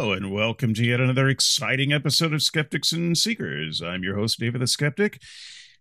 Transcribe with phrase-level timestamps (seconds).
[0.00, 3.82] Hello, and welcome to yet another exciting episode of Skeptics and Seekers.
[3.82, 5.20] I'm your host, David the Skeptic.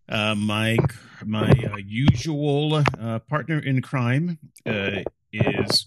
[0.10, 0.78] Uh, my
[1.24, 5.86] my uh, usual uh, partner in crime uh, is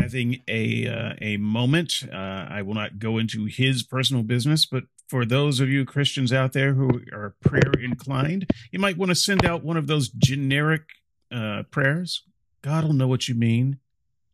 [0.00, 2.02] having a uh, a moment.
[2.12, 2.16] Uh,
[2.50, 6.54] I will not go into his personal business, but for those of you Christians out
[6.54, 10.82] there who are prayer inclined, you might want to send out one of those generic
[11.70, 12.24] prayers.
[12.62, 13.78] God will know what you mean.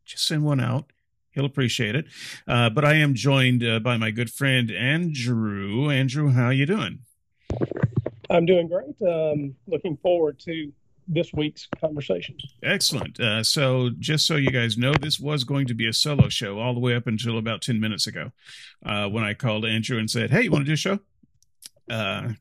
[0.05, 0.91] Just send one out
[1.31, 2.05] he'll appreciate it.
[2.47, 5.89] Uh, but I am joined uh, by my good friend Andrew.
[5.89, 6.99] Andrew, how you doing?
[8.29, 8.95] I'm doing great.
[9.01, 10.71] Um, looking forward to
[11.07, 12.37] this week's conversation.
[12.63, 13.19] Excellent.
[13.19, 16.59] Uh, so, just so you guys know, this was going to be a solo show
[16.59, 18.31] all the way up until about 10 minutes ago
[18.85, 20.99] uh, when I called Andrew and said, Hey, you want to do a show?
[21.89, 22.33] Uh,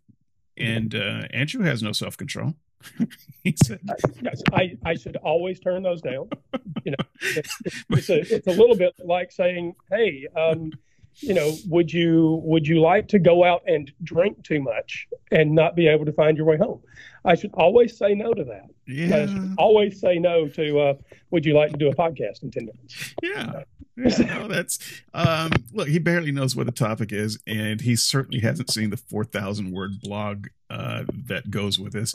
[0.57, 2.55] and uh, Andrew has no self control.
[3.65, 3.81] said,
[4.23, 6.29] yes, I, I should always turn those down.
[6.83, 7.59] You know, it's,
[7.91, 10.73] it's, a, it's a little bit like saying, hey, um,
[11.17, 15.55] you know, would you would you like to go out and drink too much and
[15.55, 16.81] not be able to find your way home?
[17.25, 18.71] I should always say no to that.
[18.87, 19.17] Yeah.
[19.17, 20.81] I should always say no to.
[20.81, 20.95] Uh,
[21.31, 23.15] would you like to do a podcast in ten minutes?
[23.23, 23.65] Yeah.
[24.19, 24.79] no, that's
[25.13, 25.89] um, look.
[25.89, 29.73] He barely knows what the topic is, and he certainly hasn't seen the four thousand
[29.73, 32.15] word blog uh, that goes with this.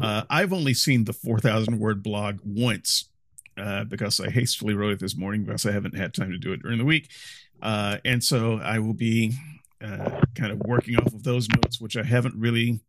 [0.00, 3.10] Uh, I've only seen the four thousand word blog once
[3.58, 6.52] uh, because I hastily wrote it this morning because I haven't had time to do
[6.52, 7.10] it during the week.
[7.60, 9.32] Uh, and so I will be
[9.82, 12.80] uh, kind of working off of those notes, which I haven't really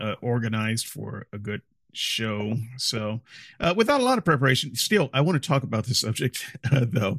[0.00, 2.54] uh, organized for a good show.
[2.76, 3.20] So,
[3.58, 6.86] uh, without a lot of preparation, still, I want to talk about the subject, uh,
[6.88, 7.18] though.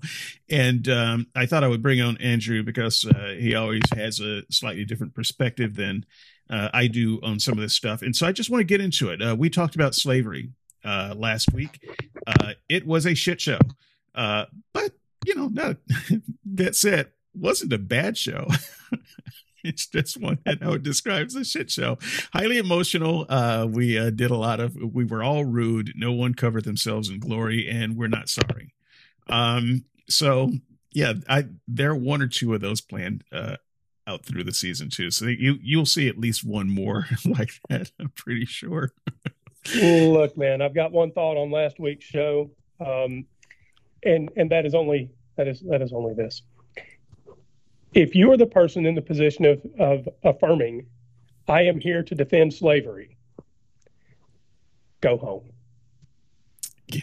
[0.49, 4.43] And um, I thought I would bring on Andrew because uh, he always has a
[4.49, 6.05] slightly different perspective than
[6.49, 8.01] uh, I do on some of this stuff.
[8.01, 9.21] And so I just want to get into it.
[9.21, 10.49] Uh, we talked about slavery
[10.83, 11.81] uh, last week.
[12.69, 13.59] it was a shit show.
[14.13, 14.91] but
[15.25, 15.75] you know, no,
[16.45, 18.47] that said, wasn't a bad show.
[19.63, 21.97] it's just one that how it describes the shit show.
[22.33, 23.25] Highly emotional.
[23.29, 24.75] Uh, we uh, did a lot of.
[24.75, 25.93] We were all rude.
[25.95, 28.73] No one covered themselves in glory, and we're not sorry.
[29.27, 29.85] Um.
[30.09, 30.51] So
[30.93, 33.57] yeah, I there are one or two of those planned uh,
[34.07, 35.11] out through the season too.
[35.11, 37.91] So you you'll see at least one more like that.
[37.99, 38.91] I'm pretty sure.
[39.75, 42.49] Look, man, I've got one thought on last week's show.
[42.79, 43.25] Um,
[44.03, 46.41] and and that is only that is that is only this.
[47.93, 50.85] If you are the person in the position of of affirming,
[51.47, 53.17] I am here to defend slavery,
[55.01, 55.51] go home.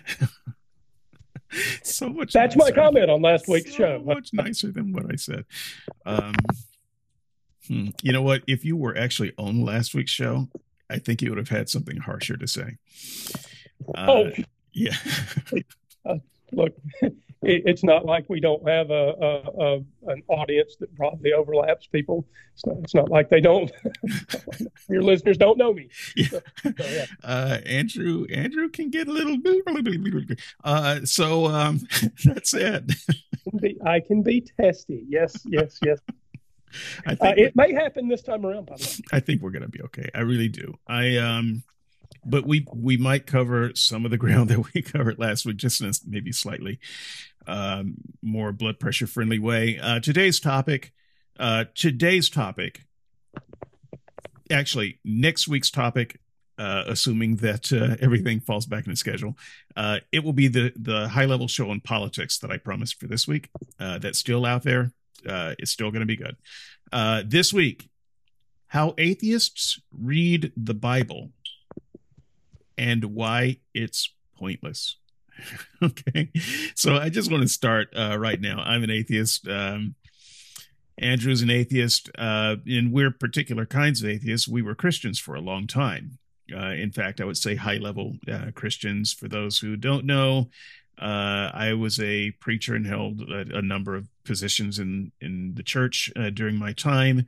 [1.83, 2.33] so much.
[2.33, 2.71] That's nicer.
[2.71, 4.03] my comment on last week's so show.
[4.05, 5.45] Much nicer than what I said.
[6.07, 6.35] Um,
[7.67, 7.89] hmm.
[8.03, 8.43] You know what?
[8.47, 10.49] If you were actually on last week's show,
[10.91, 12.79] I think you would have had something harsher to say.
[13.95, 14.31] Uh, oh,
[14.73, 14.97] yeah.
[16.07, 16.17] uh,
[16.53, 16.75] look,
[17.43, 19.75] it, it's not like we don't have a, a, a,
[20.13, 22.27] an audience that probably overlaps people.
[22.55, 23.71] It's not, it's not like they don't.
[24.89, 25.89] your listeners don't know me.
[26.17, 26.27] Yeah.
[26.29, 27.07] So, so, yeah.
[27.25, 29.37] Uh, Andrew Andrew can get a little.
[30.65, 31.81] Uh, so um,
[32.25, 32.93] that's it.
[33.85, 35.05] I can be testy.
[35.09, 35.99] Yes, yes, yes.
[37.07, 38.71] I think uh, it may happen this time around.
[39.13, 40.11] I think we're gonna be okay.
[40.15, 40.75] I really do.
[40.87, 41.63] I um
[42.25, 45.81] but we we might cover some of the ground that we covered last week, just
[45.81, 46.79] in a maybe slightly
[47.47, 49.79] um, more blood pressure friendly way.
[49.79, 50.93] Uh, today's topic,
[51.39, 52.83] uh, today's topic,
[54.51, 56.21] actually next week's topic,
[56.59, 59.37] uh, assuming that uh, everything falls back in the schedule,
[59.77, 63.07] uh, it will be the the high level show on politics that I promised for
[63.07, 63.49] this week.
[63.81, 64.93] Uh, that's still out there.
[65.25, 66.37] it's still going to be good.
[67.29, 67.89] this week,
[68.69, 71.31] how atheists read the Bible
[72.79, 74.97] and why it's pointless.
[75.83, 76.31] okay.
[76.75, 78.61] So I just want to start uh, right now.
[78.61, 79.47] I'm an atheist.
[79.47, 79.95] Um,
[80.97, 84.49] Andrew's an atheist, uh, and we're particular kinds of atheists.
[84.49, 86.19] We were Christians for a long time.
[86.53, 89.13] Uh, in fact, I would say high level uh, Christians.
[89.13, 90.49] For those who don't know,
[91.01, 95.63] uh, I was a preacher and held a, a, number of positions in in the
[95.63, 97.27] church uh, during my time.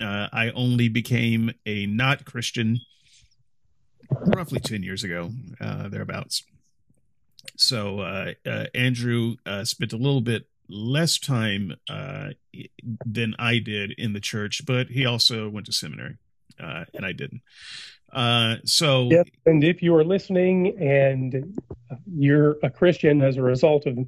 [0.00, 2.80] Uh, I only became a not Christian
[4.10, 5.30] roughly 10 years ago,
[5.60, 6.44] uh, thereabouts.
[7.56, 12.30] So uh, uh, Andrew uh, spent a little bit less time uh,
[13.04, 16.16] than I did in the church, but he also went to seminary,
[16.60, 17.42] uh, and I didn't.
[18.12, 21.58] Uh, so, yes, and if you are listening and
[22.06, 23.98] you're a Christian as a result of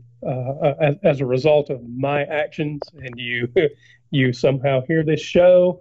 [0.81, 3.53] as, as a result of my actions, and you
[4.11, 5.81] you somehow hear this show,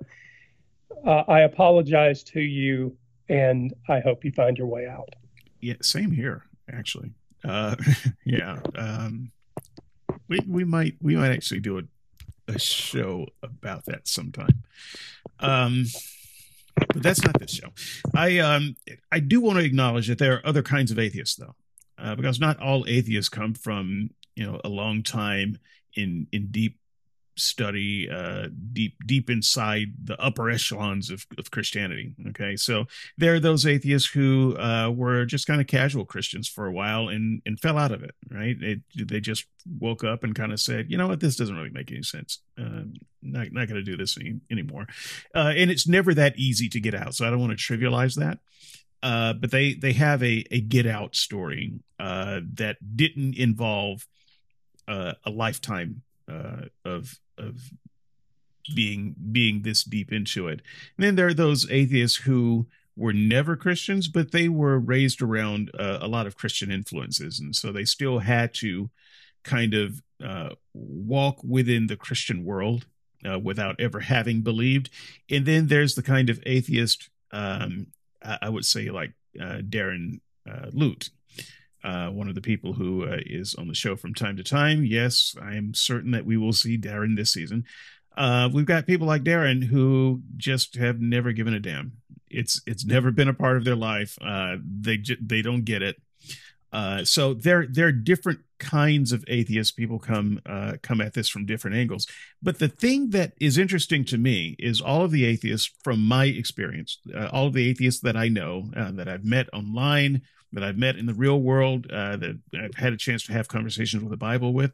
[1.06, 2.98] I apologize to you
[3.30, 5.10] and I hope you find your way out.
[5.62, 7.12] Yeah, same here, actually.
[7.44, 7.76] Uh,
[8.26, 9.32] yeah, um,
[10.28, 11.84] we we might we might actually do a
[12.48, 14.64] a show about that sometime.
[15.40, 15.86] Um,
[16.76, 17.70] but that's not this show.
[18.16, 18.76] I um
[19.12, 21.56] I do want to acknowledge that there are other kinds of atheists though,
[21.98, 25.60] uh, because not all atheists come from you know a long time
[25.96, 26.78] in in deep
[27.40, 32.14] study uh, deep deep inside the upper echelons of, of Christianity.
[32.30, 32.86] Okay, so
[33.18, 37.08] there are those atheists who uh, were just kind of casual Christians for a while
[37.10, 38.16] and and fell out of it.
[38.30, 39.46] Right, it, they just
[39.80, 42.40] woke up and kind of said, you know what, this doesn't really make any sense.
[42.58, 44.88] Um, not not going to do this any, anymore.
[45.36, 47.16] Uh, and it's never that easy to get out.
[47.16, 48.40] So I don't want to trivialize that.
[49.04, 54.08] Uh, but they they have a a get out story uh, that didn't involve
[54.88, 56.02] uh, a lifetime
[56.32, 57.72] uh, of of
[58.76, 60.62] being being this deep into it.
[60.98, 65.72] And then there are those atheists who were never Christians, but they were raised around
[65.78, 68.90] uh, a lot of Christian influences, and so they still had to
[69.44, 72.88] kind of uh, walk within the Christian world
[73.28, 74.90] uh, without ever having believed.
[75.30, 77.88] And then there's the kind of atheist, um,
[78.24, 80.20] I, I, would say, like uh, Darren
[80.50, 81.10] uh, Lute,
[81.88, 84.84] uh, one of the people who uh, is on the show from time to time.
[84.84, 87.64] Yes, I am certain that we will see Darren this season.
[88.18, 91.94] Uh, we've got people like Darren who just have never given a damn.
[92.30, 94.18] It's it's never been a part of their life.
[94.22, 95.96] Uh, they they don't get it.
[96.74, 99.72] Uh, so there there are different kinds of atheists.
[99.72, 102.06] People come uh, come at this from different angles.
[102.44, 106.26] But the thing that is interesting to me is all of the atheists, from my
[106.26, 106.98] experience,
[107.32, 111.06] all of the atheists that I know that I've met online, that I've met in
[111.06, 114.54] the real world, uh, that I've had a chance to have conversations with the Bible
[114.54, 114.72] with,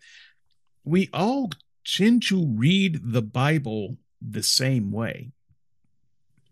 [0.83, 1.49] we all
[1.85, 5.31] tend to read the Bible the same way.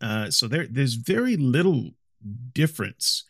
[0.02, 1.92] Uh, so there, there's very little
[2.54, 3.24] difference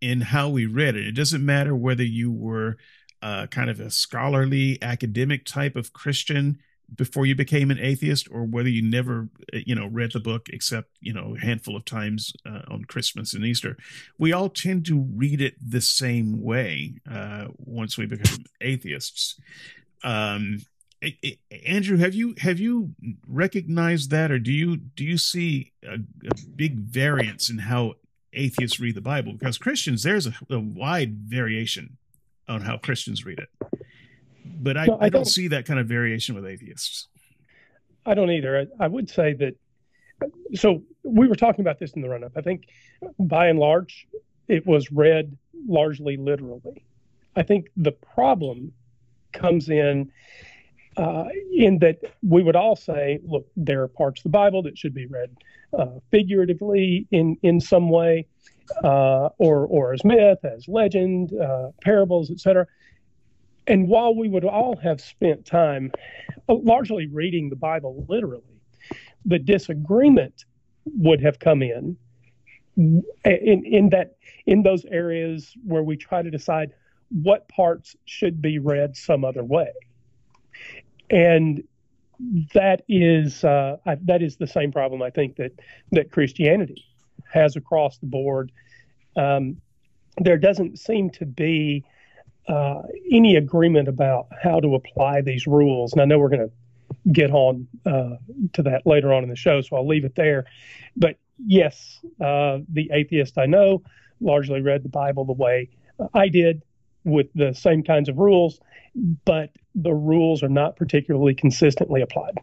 [0.00, 1.06] in how we read it.
[1.06, 2.76] It doesn't matter whether you were
[3.22, 6.58] uh, kind of a scholarly academic type of Christian
[6.94, 10.48] before you became an atheist or whether you never uh, you know read the book
[10.50, 13.76] except you know a handful of times uh, on christmas and easter
[14.18, 19.38] we all tend to read it the same way uh, once we become atheists.
[20.02, 20.62] Um,
[21.02, 22.94] it, it, andrew have you have you
[23.28, 27.94] recognized that or do you do you see a, a big variance in how
[28.32, 29.32] atheists read the bible?
[29.32, 31.98] Because christians there's a, a wide variation
[32.48, 33.50] on how christians read it
[34.60, 37.08] but I, no, I, I don't, don't, see that kind of variation with atheists.
[38.04, 38.68] I don't either.
[38.80, 39.56] I, I, would say that.
[40.54, 42.32] So we were talking about this in the run up.
[42.36, 42.68] I think
[43.18, 44.06] by and large,
[44.48, 45.36] it was read
[45.68, 46.84] largely literally.
[47.34, 48.72] I think the problem
[49.32, 50.10] comes in
[50.96, 54.78] uh, in that we would all say, look, there are parts of the Bible that
[54.78, 55.36] should be read
[55.78, 58.26] uh, figuratively in in some way,
[58.82, 62.66] uh, or or as myth, as legend, uh, parables, etc.
[63.66, 65.92] And while we would all have spent time
[66.48, 68.42] uh, largely reading the Bible literally,
[69.24, 70.44] the disagreement
[70.84, 71.96] would have come in
[73.24, 76.72] in, in that in those areas where we try to decide
[77.10, 79.72] what parts should be read some other way.
[81.10, 81.64] And
[82.54, 85.52] that is uh, I, that is the same problem I think that
[85.92, 86.84] that Christianity
[87.32, 88.52] has across the board.
[89.16, 89.60] Um,
[90.18, 91.84] there doesn't seem to be
[92.48, 92.82] uh,
[93.12, 95.92] any agreement about how to apply these rules.
[95.92, 98.16] And I know we're going to get on uh,
[98.52, 100.44] to that later on in the show, so I'll leave it there.
[100.96, 103.82] But yes, uh, the atheist I know
[104.20, 105.70] largely read the Bible the way
[106.14, 106.62] I did
[107.04, 108.60] with the same kinds of rules,
[109.24, 112.38] but the rules are not particularly consistently applied.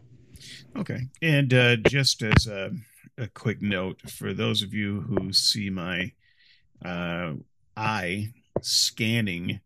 [0.76, 1.08] Okay.
[1.20, 2.70] And uh, just as a,
[3.18, 6.12] a, quick note for those of you who see my
[6.84, 7.34] uh,
[7.76, 9.60] eye scanning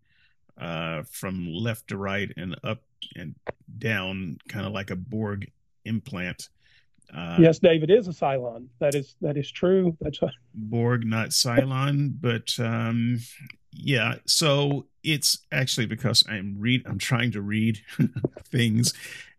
[0.61, 2.83] uh, from left to right and up
[3.17, 3.35] and
[3.79, 5.51] down, kind of like a Borg
[5.85, 6.49] implant.
[7.15, 8.67] Uh, yes, David is a Cylon.
[8.81, 9.97] That is that is true.
[10.01, 10.31] That's a...
[10.55, 13.21] Borg, not Cylon, but um,
[13.73, 14.17] yeah.
[14.27, 16.83] So it's actually because I'm read.
[16.87, 17.81] I'm trying to read
[18.45, 18.93] things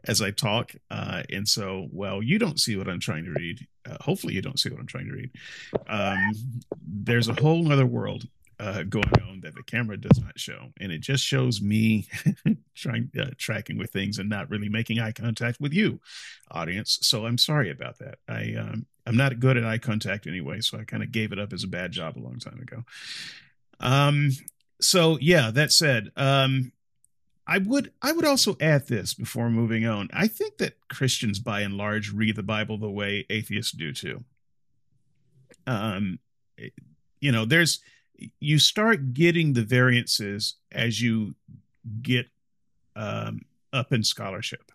[0.06, 3.68] as I talk, uh, and so well, you don't see what I'm trying to read.
[3.88, 5.32] Uh, hopefully, you don't see what I'm trying to read.
[5.88, 6.34] Um,
[6.82, 8.28] there's a whole other world
[8.60, 12.08] uh, going on that the camera does not show, and it just shows me
[12.76, 16.00] trying uh, tracking with things and not really making eye contact with you,
[16.52, 17.00] audience.
[17.02, 18.20] So I'm sorry about that.
[18.28, 21.40] I um, I'm not good at eye contact anyway, so I kind of gave it
[21.40, 22.84] up as a bad job a long time ago.
[23.80, 24.32] Um,
[24.82, 26.74] so yeah, that said, um,
[27.48, 30.10] I would I would also add this before moving on.
[30.14, 34.24] I think that Christians, by and large, read the Bible the way atheists do too.
[35.66, 36.20] Um,
[37.20, 37.80] you know, there's
[38.40, 41.36] you start getting the variances as you
[42.02, 42.28] get
[42.96, 44.72] um, up in scholarship.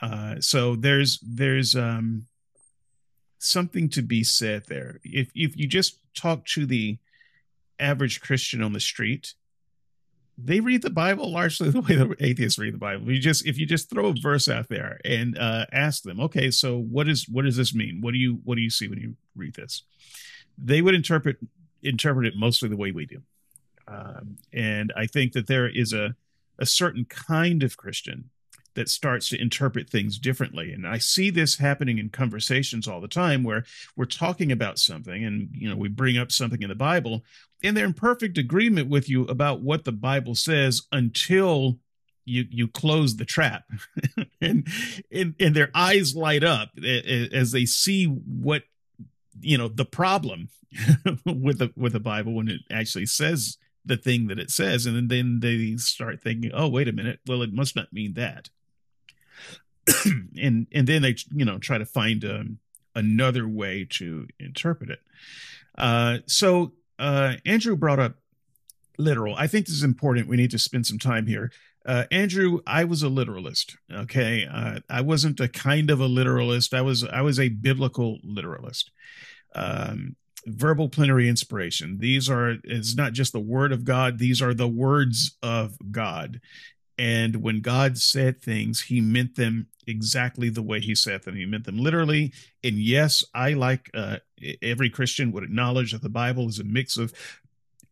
[0.00, 2.26] Uh, so there's there's um,
[3.38, 5.00] something to be said there.
[5.02, 6.98] If if you just talk to the
[7.78, 9.34] average Christian on the street,
[10.38, 13.10] they read the Bible largely the way the atheists read the Bible.
[13.10, 16.50] You just if you just throw a verse out there and uh, ask them, okay,
[16.50, 18.00] so what is what does this mean?
[18.00, 19.82] What do you what do you see when you read this?
[20.58, 21.38] They would interpret
[21.86, 23.22] interpret it mostly the way we do,
[23.88, 26.14] um, and I think that there is a
[26.58, 28.30] a certain kind of Christian
[28.76, 30.72] that starts to interpret things differently.
[30.72, 33.64] And I see this happening in conversations all the time where
[33.96, 37.24] we're talking about something and you know we bring up something in the Bible
[37.64, 41.78] and they're in perfect agreement with you about what the Bible says until
[42.24, 43.64] you you close the trap
[44.40, 44.68] and,
[45.10, 48.62] and and their eyes light up as they see what
[49.40, 50.48] you know the problem
[51.24, 55.08] with the with the Bible when it actually says the thing that it says and
[55.08, 58.50] then they start thinking oh wait a minute well it must not mean that
[60.40, 62.58] and and then they you know try to find um,
[62.94, 65.00] another way to interpret it
[65.78, 68.16] uh, so uh, Andrew brought up
[68.98, 69.34] literal.
[69.36, 70.28] I think this is important.
[70.28, 71.50] We need to spend some time here.
[71.86, 73.76] Uh, Andrew, I was a literalist.
[73.92, 76.74] Okay, uh, I wasn't a kind of a literalist.
[76.74, 78.90] I was I was a biblical literalist.
[79.54, 80.16] Um,
[80.46, 81.98] verbal plenary inspiration.
[81.98, 84.18] These are it's not just the word of God.
[84.18, 86.40] These are the words of God.
[86.98, 91.36] And when God said things, He meant them exactly the way He said them.
[91.36, 92.32] He meant them literally.
[92.64, 94.18] And yes, I like uh,
[94.62, 97.12] every Christian would acknowledge that the Bible is a mix of,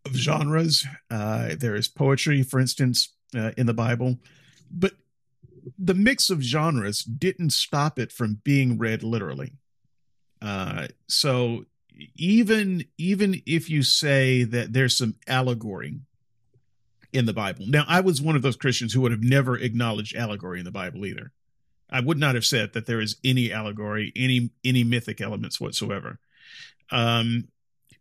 [0.06, 0.86] of genres.
[1.10, 4.18] Uh, there is poetry, for instance, uh, in the Bible,
[4.70, 4.94] but
[5.78, 9.54] the mix of genres didn't stop it from being read literally.
[10.42, 11.64] Uh, so
[12.16, 16.00] even even if you say that there's some allegory
[17.12, 17.64] in the Bible.
[17.68, 20.72] Now, I was one of those Christians who would have never acknowledged allegory in the
[20.72, 21.30] Bible either.
[21.88, 26.18] I would not have said that there is any allegory, any any mythic elements whatsoever.
[26.90, 27.48] Um,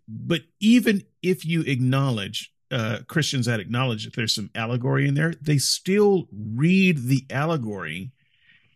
[0.08, 5.34] but even if you acknowledge uh, Christians that acknowledge that there's some allegory in there,
[5.40, 8.12] they still read the allegory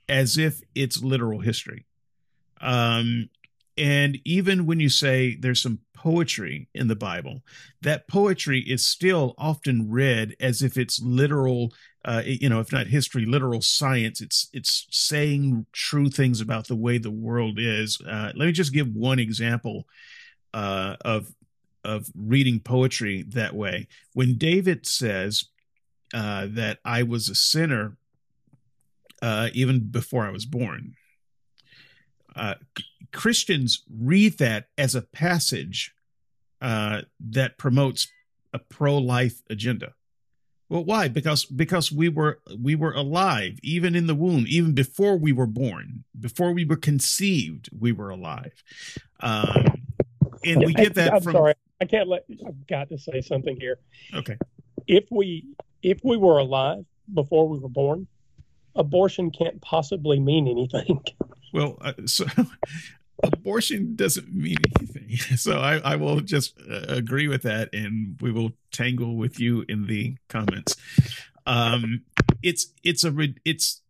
[0.08, 1.86] as if it's literal history.
[2.62, 3.30] Um,
[3.78, 7.42] and even when you say there's some poetry in the Bible,
[7.82, 11.74] that poetry is still often read as if it's literal,
[12.06, 14.22] uh, you know, if not history, literal science.
[14.22, 18.00] It's it's saying true things about the way the world is.
[18.02, 19.86] Uh, let me just give one example
[20.54, 21.32] uh, of
[21.84, 23.88] of reading poetry that way.
[24.14, 25.46] When David says
[26.14, 27.98] uh, that I was a sinner
[29.22, 30.96] uh, even before I was born
[32.38, 32.54] uh,
[33.12, 35.94] Christians read that as a passage
[36.62, 38.08] uh, that promotes
[38.54, 39.94] a pro-life agenda.
[40.70, 41.08] Well, why?
[41.08, 45.48] Because because we were we were alive even in the womb, even before we were
[45.48, 48.64] born, before we were conceived, we were alive.
[49.22, 49.82] Um,
[50.44, 51.34] and we get that I'm from.
[51.34, 52.26] Sorry, I can't let.
[52.46, 53.80] I've got to say something here.
[54.14, 54.38] Okay.
[54.88, 55.46] If we
[55.84, 58.08] if we were alive before we were born,
[58.76, 61.02] abortion can't possibly mean anything.
[61.54, 62.26] Well, uh, so
[63.24, 65.18] abortion doesn't mean anything.
[65.38, 69.64] So I, I will just uh, agree with that, and we will tangle with you
[69.70, 70.76] in the comments.
[71.46, 72.04] Um,
[72.44, 73.16] it's it's a
[73.46, 73.82] it's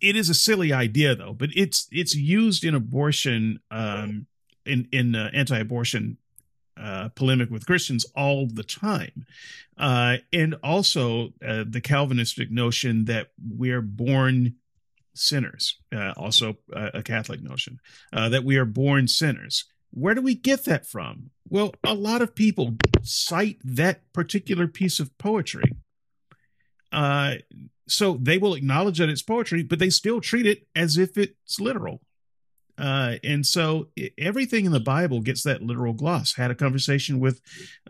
[0.00, 4.26] it is a silly idea though, but it's it's used in abortion um,
[4.64, 6.16] in in uh, anti-abortion
[6.80, 9.26] uh, polemic with Christians all the time,
[9.76, 14.54] uh, and also uh, the Calvinistic notion that we're born
[15.14, 17.80] sinners, uh, also uh, a Catholic notion,
[18.12, 19.64] uh, that we are born sinners.
[19.90, 21.30] Where do we get that from?
[21.48, 25.72] Well, a lot of people cite that particular piece of poetry.
[27.90, 31.58] So they will acknowledge that it's poetry, but they still treat it as if it's
[31.58, 32.02] literal.
[32.78, 36.34] Uh, and so everything in the Bible gets that literal gloss.
[36.34, 37.40] Had a conversation with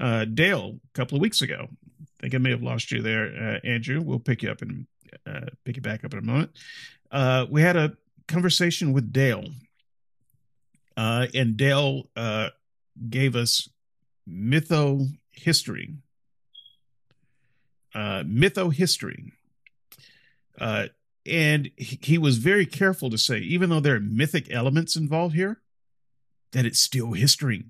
[0.01, 1.69] uh, Dale a couple of weeks ago.
[1.71, 3.27] I think I may have lost you there,
[3.65, 4.01] uh, Andrew.
[4.01, 4.87] We'll pick you up and
[5.27, 6.51] uh, pick you back up in a moment
[7.11, 9.45] uh, we had a conversation with Dale,
[10.97, 12.09] uh, and Dale
[13.09, 13.69] gave us
[14.29, 15.95] mytho history.
[17.95, 19.33] Mytho history.
[21.29, 25.35] And he, he was very careful to say, even though there are mythic elements involved
[25.35, 25.61] here,
[26.53, 27.65] that it's still history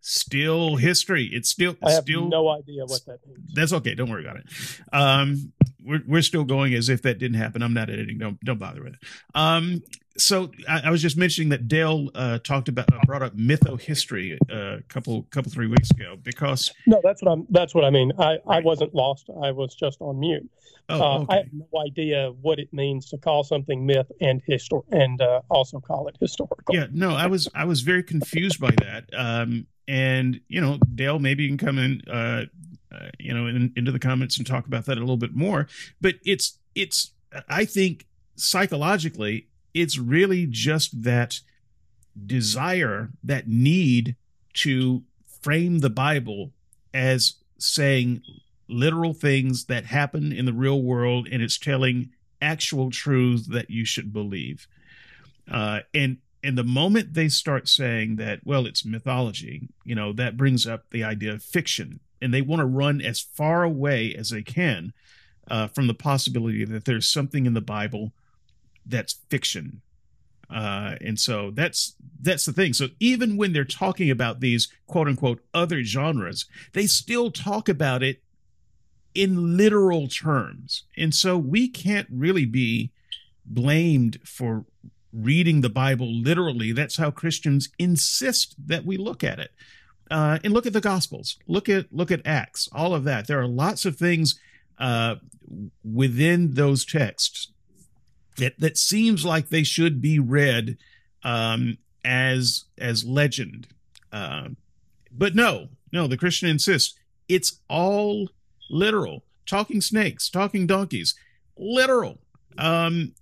[0.00, 1.28] still history.
[1.32, 3.54] It's still I have still no idea what that means.
[3.54, 3.94] That's okay.
[3.94, 4.46] Don't worry about it.
[4.92, 5.52] Um,
[5.84, 7.62] we're we're still going as if that didn't happen.
[7.62, 8.18] I'm not editing.
[8.18, 9.00] Don't don't bother with it.
[9.34, 9.82] Um,
[10.16, 14.38] so I, I, was just mentioning that Dale uh, talked about uh, brought up mytho-history
[14.48, 18.12] a couple couple three weeks ago because no, that's what I'm that's what I mean.
[18.18, 18.40] I, right.
[18.48, 19.30] I wasn't lost.
[19.42, 20.48] I was just on mute.
[20.88, 21.34] Oh, uh, okay.
[21.34, 25.42] I have no idea what it means to call something myth and histor and uh,
[25.48, 26.74] also call it historical.
[26.74, 29.04] Yeah, no, I was I was very confused by that.
[29.16, 32.46] Um, and you know, Dale, maybe you can come in, uh,
[33.18, 35.68] you know, in, into the comments and talk about that a little bit more.
[36.00, 37.12] But it's it's
[37.48, 41.40] I think psychologically it's really just that
[42.26, 44.16] desire, that need
[44.54, 45.02] to
[45.42, 46.52] frame the Bible
[46.92, 48.22] as saying
[48.68, 52.10] literal things that happen in the real world and it's telling
[52.40, 54.66] actual truths that you should believe.
[55.50, 60.38] Uh, and and the moment they start saying that, well, it's mythology, you know, that
[60.38, 62.00] brings up the idea of fiction.
[62.22, 64.94] And they want to run as far away as they can
[65.50, 68.12] uh, from the possibility that there's something in the Bible
[68.86, 69.82] that's fiction.
[70.52, 72.72] Uh, and so that's that's the thing.
[72.72, 78.02] So even when they're talking about these quote unquote other genres, they still talk about
[78.02, 78.22] it
[79.14, 80.84] in literal terms.
[80.96, 82.90] And so we can't really be
[83.44, 84.64] blamed for
[85.12, 86.72] reading the Bible literally.
[86.72, 89.50] That's how Christians insist that we look at it.
[90.10, 91.38] Uh, and look at the Gospels.
[91.46, 92.68] Look at look at Acts.
[92.72, 93.28] All of that.
[93.28, 94.40] There are lots of things
[94.78, 95.16] uh,
[95.84, 97.52] within those texts
[98.36, 100.78] that that seems like they should be read
[101.22, 103.68] um, as as legend.
[104.12, 104.48] Uh,
[105.12, 108.28] but no, no, the Christian insists it's all
[108.68, 109.24] literal.
[109.46, 111.14] Talking snakes, talking donkeys,
[111.56, 112.18] literal.
[112.58, 113.14] Um,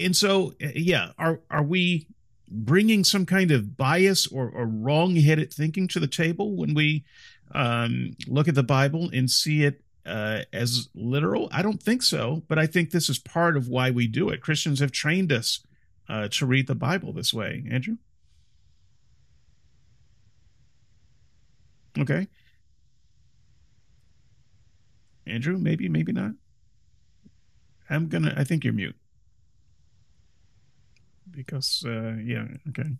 [0.00, 2.06] and so, yeah, are are we
[2.48, 7.04] bringing some kind of bias or, or wrong-headed thinking to the table when we
[7.54, 11.48] um, look at the Bible and see it uh, as literal?
[11.52, 14.40] I don't think so, but I think this is part of why we do it.
[14.40, 15.64] Christians have trained us
[16.08, 17.64] uh, to read the Bible this way.
[17.70, 17.96] Andrew?
[21.98, 22.28] Okay.
[25.26, 26.32] Andrew, maybe, maybe not.
[27.88, 28.34] I'm gonna.
[28.36, 28.96] I think you're mute
[31.30, 32.46] because uh, yeah.
[32.68, 32.90] Okay.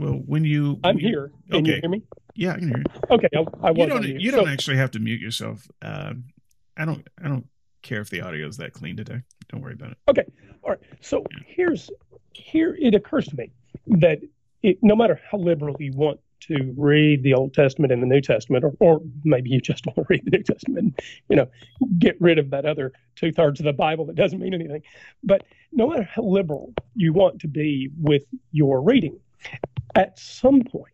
[0.00, 1.30] Well, when you I'm here.
[1.50, 1.74] Can okay.
[1.74, 2.02] you hear me?
[2.34, 2.84] Yeah, I can hear you.
[3.10, 4.04] Okay, I, I you don't.
[4.04, 5.68] You don't so, actually have to mute yourself.
[5.82, 6.14] Uh,
[6.76, 7.06] I don't.
[7.22, 7.46] I don't
[7.82, 9.20] care if the audio is that clean today.
[9.50, 9.98] Don't worry about it.
[10.08, 10.24] Okay.
[10.62, 10.80] All right.
[11.00, 11.38] So yeah.
[11.46, 11.90] here's
[12.32, 13.52] here it occurs to me
[13.86, 14.20] that
[14.62, 18.22] it, no matter how liberal you want to read the Old Testament and the New
[18.22, 21.48] Testament, or, or maybe you just want to read the New Testament, and, you know,
[21.98, 24.82] get rid of that other two thirds of the Bible that doesn't mean anything.
[25.22, 29.20] But no matter how liberal you want to be with your reading,
[29.94, 30.92] at some point,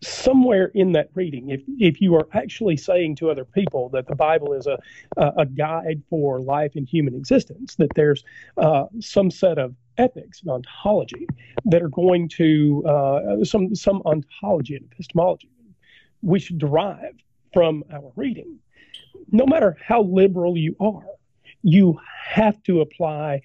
[0.00, 4.14] somewhere in that reading, if if you are actually saying to other people that the
[4.14, 4.78] Bible is a
[5.16, 8.24] a guide for life and human existence, that there's
[8.56, 11.26] uh, some set of ethics and ontology
[11.64, 15.48] that are going to uh, some some ontology and epistemology
[16.22, 17.14] we should derive
[17.52, 18.58] from our reading.
[19.30, 21.06] No matter how liberal you are,
[21.62, 23.42] you have to apply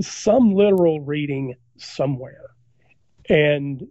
[0.00, 2.50] some literal reading somewhere.
[3.28, 3.86] And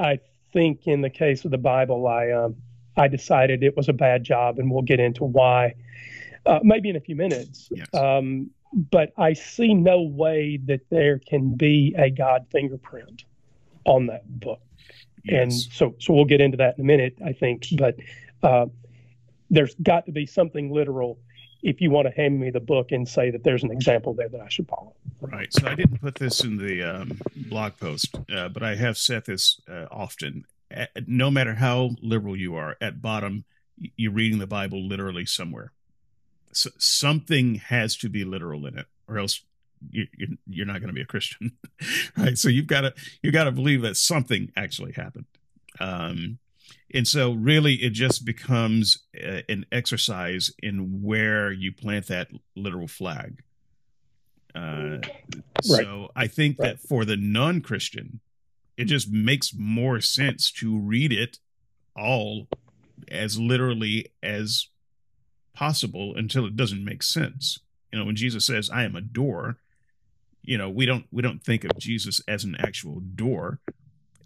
[0.00, 0.18] I
[0.52, 2.56] think in the case of the Bible, I um,
[2.96, 5.74] I decided it was a bad job, and we'll get into why
[6.46, 7.68] uh, maybe in a few minutes.
[7.70, 7.86] Yes.
[7.94, 13.24] Um, but I see no way that there can be a God fingerprint
[13.84, 14.60] on that book.
[15.24, 15.42] Yes.
[15.42, 17.66] And so, so we'll get into that in a minute, I think.
[17.76, 17.96] But
[18.42, 18.66] uh,
[19.50, 21.18] there's got to be something literal
[21.62, 24.28] if you want to hand me the book and say that there's an example there
[24.28, 24.94] that I should follow.
[25.20, 25.52] Right.
[25.52, 29.26] So I didn't put this in the um, blog post, uh, but I have said
[29.26, 30.44] this uh, often.
[31.06, 33.44] no matter how liberal you are, at bottom,
[33.96, 35.72] you're reading the Bible literally somewhere.
[36.52, 39.42] So something has to be literal in it, or else
[39.90, 40.06] you,
[40.46, 41.52] you're not going to be a Christian,
[42.16, 42.36] right?
[42.36, 45.26] So you've got to you've got to believe that something actually happened.
[45.78, 46.38] Um,
[46.92, 52.88] and so really it just becomes a, an exercise in where you plant that literal
[52.88, 53.42] flag
[54.54, 55.04] uh, right.
[55.62, 56.68] so i think right.
[56.68, 58.20] that for the non-christian
[58.76, 61.38] it just makes more sense to read it
[61.96, 62.48] all
[63.10, 64.68] as literally as
[65.54, 67.58] possible until it doesn't make sense
[67.92, 69.56] you know when jesus says i am a door
[70.42, 73.60] you know we don't we don't think of jesus as an actual door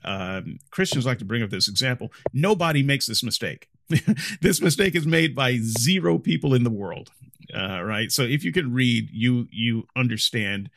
[0.04, 2.12] um, Christians like to bring up this example.
[2.32, 3.68] Nobody makes this mistake.
[4.40, 7.10] this mistake is made by zero people in the world.
[7.54, 8.10] Uh, right.
[8.10, 10.70] So if you can read, you you understand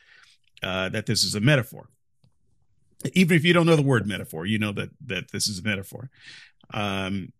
[0.62, 1.88] uh, that this is a metaphor.
[3.12, 5.62] Even if you don't know the word metaphor, you know that that this is a
[5.62, 6.10] metaphor.
[6.74, 7.32] Um,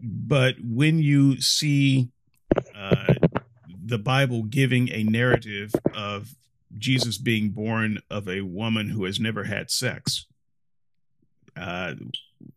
[0.00, 2.10] but when you see
[2.74, 3.14] uh,
[3.84, 6.34] the Bible giving a narrative of
[6.76, 10.26] Jesus being born of a woman who has never had sex.
[11.56, 11.94] Uh,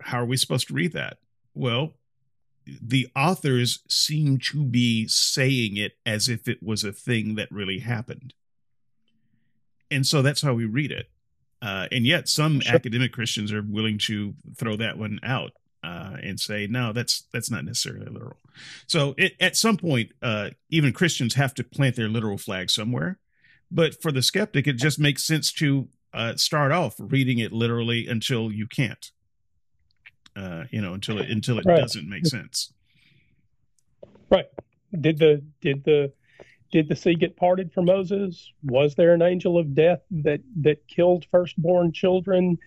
[0.01, 1.17] how are we supposed to read that?
[1.53, 1.93] Well,
[2.65, 7.79] the authors seem to be saying it as if it was a thing that really
[7.79, 8.33] happened.
[9.89, 11.09] And so that's how we read it.
[11.61, 12.75] Uh, and yet some sure.
[12.75, 15.51] academic Christians are willing to throw that one out
[15.83, 18.37] uh, and say, no, that's that's not necessarily literal.
[18.87, 23.17] So it, at some point, uh, even Christians have to plant their literal flag somewhere.
[23.71, 28.07] But for the skeptic, it just makes sense to uh, start off reading it literally
[28.07, 29.11] until you can't.
[30.35, 31.79] Uh, you know, until it until it right.
[31.79, 32.71] doesn't make sense.
[34.29, 34.45] Right.
[34.99, 36.13] Did the did the
[36.71, 38.51] did the sea get parted for Moses?
[38.63, 42.57] Was there an angel of death that that killed firstborn children?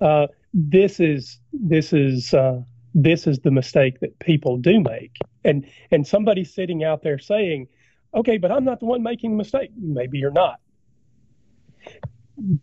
[0.00, 2.62] Uh, this is this is uh,
[2.94, 7.68] this is the mistake that people do make, and and somebody sitting out there saying,
[8.14, 10.60] "Okay, but I'm not the one making the mistake." Maybe you're not,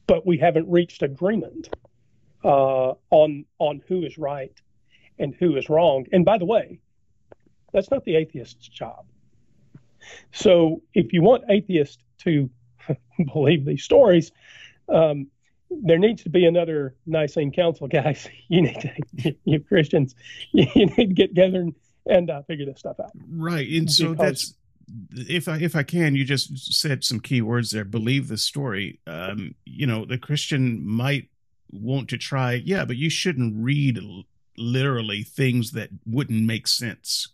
[0.08, 1.70] but we haven't reached agreement
[2.44, 4.54] uh, on on who is right
[5.20, 6.06] and who is wrong.
[6.12, 6.80] And by the way,
[7.72, 9.06] that's not the atheist's job.
[10.32, 12.50] So if you want atheists to
[13.34, 14.32] believe these stories,
[14.90, 15.28] um,
[15.70, 18.28] there needs to be another Nicene Council, guys.
[18.50, 20.14] You need to, you Christians,
[20.52, 23.12] you need to get together and, and uh, figure this stuff out.
[23.30, 24.54] Right, and so because, that's
[25.12, 27.86] if I if I can, you just said some key words there.
[27.86, 29.00] Believe the story.
[29.08, 31.30] Um, you know, the Christian might
[31.72, 34.00] want to try, yeah, but you shouldn't read
[34.58, 37.30] literally things that wouldn't make sense.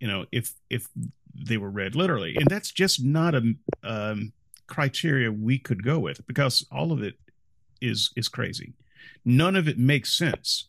[0.00, 0.88] You know, if if
[1.34, 4.32] they were read literally, and that's just not a um,
[4.66, 7.14] criteria we could go with because all of it
[7.80, 8.74] is is crazy.
[9.24, 10.68] None of it makes sense.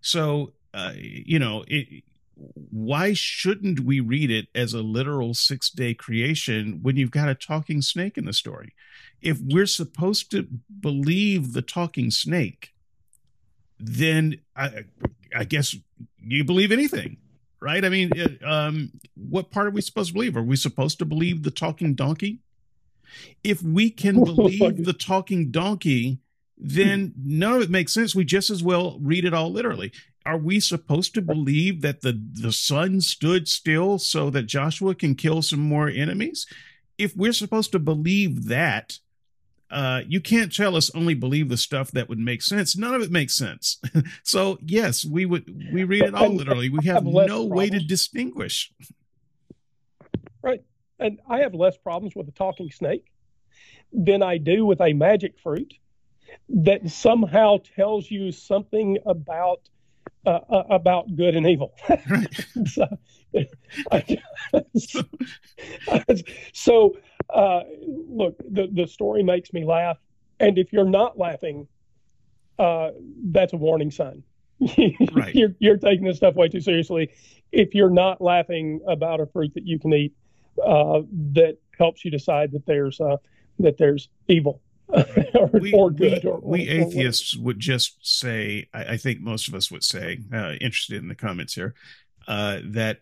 [0.00, 2.04] So, uh, you know, it,
[2.36, 7.34] why shouldn't we read it as a literal six day creation when you've got a
[7.34, 8.74] talking snake in the story?
[9.22, 10.46] If we're supposed to
[10.80, 12.72] believe the talking snake,
[13.78, 14.84] then I,
[15.34, 15.76] I guess
[16.20, 17.18] you believe anything,
[17.60, 17.84] right?
[17.84, 18.10] I mean,
[18.44, 20.36] um, what part are we supposed to believe?
[20.36, 22.40] Are we supposed to believe the talking donkey?
[23.42, 26.20] If we can believe the talking donkey,
[26.56, 28.14] then none of it makes sense.
[28.14, 29.92] We just as well read it all literally.
[30.26, 35.14] Are we supposed to believe that the, the sun stood still so that Joshua can
[35.14, 36.46] kill some more enemies?
[36.96, 38.98] If we're supposed to believe that,
[39.70, 42.76] uh, you can't tell us only believe the stuff that would make sense.
[42.76, 43.80] None of it makes sense.
[44.22, 46.68] so yes, we would we read it all literally.
[46.68, 47.50] We have, have no problems.
[47.50, 48.72] way to distinguish.
[50.42, 50.62] Right,
[51.00, 53.10] and I have less problems with a talking snake
[53.92, 55.74] than I do with a magic fruit
[56.48, 59.60] that somehow tells you something about
[60.26, 61.74] uh, uh about good and evil.
[62.66, 62.86] so,
[63.90, 64.18] I,
[66.52, 66.96] so
[67.32, 69.98] uh, look, the, the story makes me laugh.
[70.40, 71.66] And if you're not laughing,
[72.58, 72.90] uh,
[73.24, 74.22] that's a warning sign.
[75.12, 75.34] right.
[75.34, 77.10] you're, you're taking this stuff way too seriously.
[77.52, 80.14] If you're not laughing about a fruit that you can eat,
[80.64, 83.16] uh, that helps you decide that there's uh,
[83.58, 84.60] that there's evil
[85.34, 86.24] or, we, or, good.
[86.24, 90.20] We, or, we atheists would just say, I, I, think most of us would say,
[90.32, 91.74] uh, interested in the comments here,
[92.28, 93.00] uh, that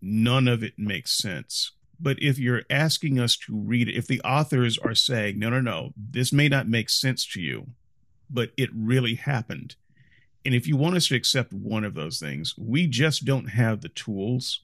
[0.00, 1.72] none of it makes sense.
[1.98, 5.60] But if you're asking us to read it, if the authors are saying, no, no,
[5.60, 7.68] no, this may not make sense to you,
[8.28, 9.76] but it really happened.
[10.44, 13.80] And if you want us to accept one of those things, we just don't have
[13.80, 14.60] the tools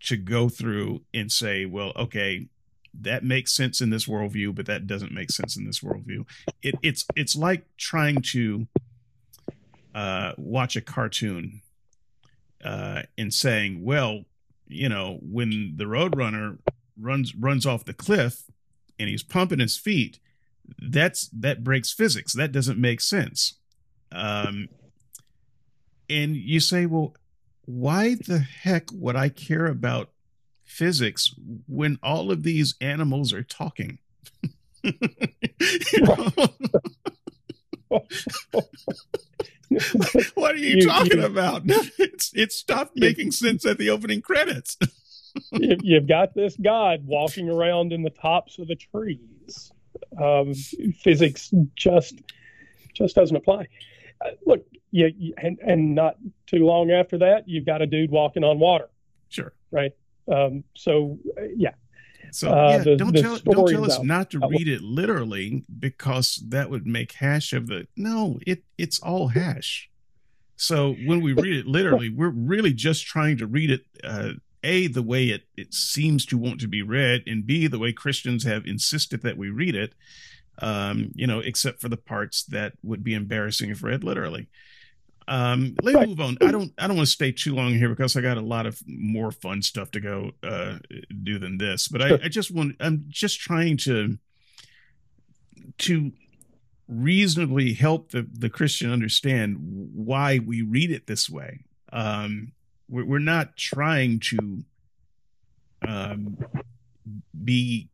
[0.00, 2.48] to go through and say, well, okay,
[2.94, 6.26] that makes sense in this worldview, but that doesn't make sense in this worldview.
[6.62, 8.66] It, it's it's like trying to
[9.94, 11.60] uh, watch a cartoon
[12.64, 14.24] uh, and saying, well,
[14.66, 16.58] you know, when the Roadrunner
[17.00, 18.44] runs runs off the cliff
[18.98, 20.18] and he's pumping his feet,
[20.80, 22.32] that's that breaks physics.
[22.32, 23.54] That doesn't make sense.
[24.10, 24.68] Um,
[26.10, 27.14] and you say, well,
[27.64, 30.10] why the heck would I care about
[30.68, 31.34] physics
[31.66, 33.98] when all of these animals are talking?
[40.34, 41.62] what are you, you talking you, about?
[41.98, 44.76] It's it stopped making sense at the opening credits.
[45.52, 49.72] you've got this god walking around in the tops of the trees.
[50.20, 50.54] Um,
[51.02, 52.14] physics just
[52.94, 53.68] just doesn't apply.
[54.24, 58.10] Uh, look, you, you, and and not too long after that, you've got a dude
[58.10, 58.88] walking on water.
[59.28, 59.52] Sure.
[59.70, 59.92] Right.
[60.30, 61.72] Um, so uh, yeah,
[62.32, 65.64] so uh, yeah, the, don't, the tell, don't tell us not to read it literally
[65.78, 69.88] because that would make hash of the no, it it's all hash.
[70.56, 74.88] So when we read it literally, we're really just trying to read it uh, a
[74.88, 78.44] the way it it seems to want to be read, and b the way Christians
[78.44, 79.94] have insisted that we read it.
[80.60, 84.48] um, you know, except for the parts that would be embarrassing if read literally.
[85.28, 86.38] Um, let me move on.
[86.40, 88.64] I don't I don't want to stay too long here because I got a lot
[88.64, 90.78] of more fun stuff to go uh,
[91.22, 91.86] do than this.
[91.86, 94.16] But I, I just want I'm just trying to
[95.78, 96.12] to
[96.88, 101.64] reasonably help the, the Christian understand why we read it this way.
[101.92, 102.52] Um,
[102.88, 104.64] we're, we're not trying to
[105.86, 106.38] um,
[107.44, 107.90] be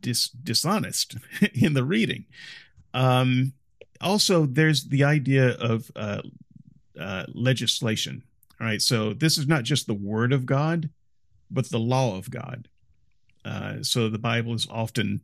[0.00, 1.16] dis- dishonest
[1.54, 2.26] in the reading.
[2.92, 3.52] Um,
[4.00, 6.22] also, there's the idea of uh,
[6.98, 8.22] uh, legislation.
[8.60, 10.88] All right, so this is not just the word of God,
[11.50, 12.68] but the law of God.
[13.44, 15.20] Uh, so the Bible is often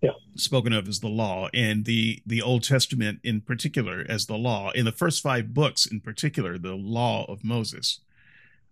[0.00, 0.12] yeah.
[0.36, 4.70] spoken of as the law, and the the Old Testament in particular as the law.
[4.70, 8.00] In the first five books, in particular, the law of Moses.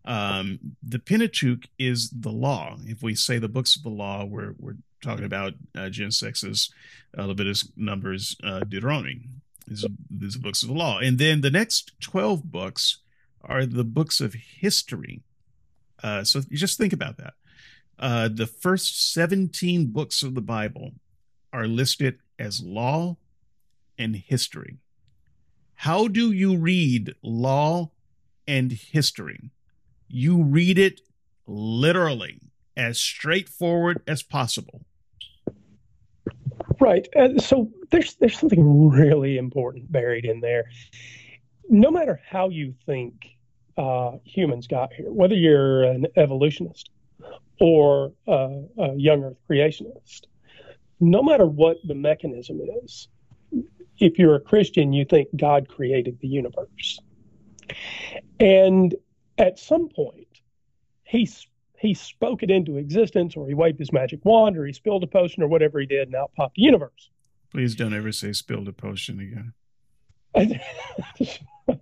[0.07, 2.77] Um, the Pentateuch is the law.
[2.85, 6.70] If we say the books of the law, we're we're talking about uh, Genesis,
[7.16, 9.29] uh, Leviticus, Numbers, uh, Deuteronomy.
[9.66, 12.98] These are, these are books of the law, and then the next twelve books
[13.42, 15.22] are the books of history.
[16.03, 17.35] Uh, so you just think about that.
[17.98, 20.92] Uh, the first 17 books of the Bible
[21.53, 23.16] are listed as law
[23.98, 24.79] and history.
[25.74, 27.90] How do you read law
[28.46, 29.50] and history?
[30.09, 31.00] You read it
[31.46, 32.40] literally,
[32.77, 34.85] as straightforward as possible.
[36.81, 37.07] Right.
[37.16, 40.64] Uh, so there's there's something really important buried in there.
[41.68, 43.14] No matter how you think
[43.76, 46.90] uh, humans got here, whether you're an evolutionist
[47.61, 50.22] or uh, a young Earth creationist,
[51.00, 53.09] no matter what the mechanism is,
[53.98, 57.00] if you're a Christian, you think God created the universe.
[58.40, 58.94] And
[59.38, 60.26] at some point,
[61.04, 61.28] he,
[61.78, 65.07] he spoke it into existence, or he waved his magic wand, or he spilled a
[65.07, 67.11] potion, or whatever he did, and out popped the universe.
[67.55, 69.53] Please don't ever say spilled a potion again.
[71.69, 71.77] uh,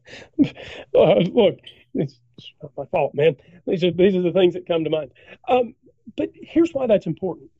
[0.95, 1.59] look,
[1.95, 2.21] it's
[2.63, 3.37] not my fault, man.
[3.67, 5.13] These are these are the things that come to mind.
[5.49, 5.75] Um,
[6.15, 7.51] but here's why that's important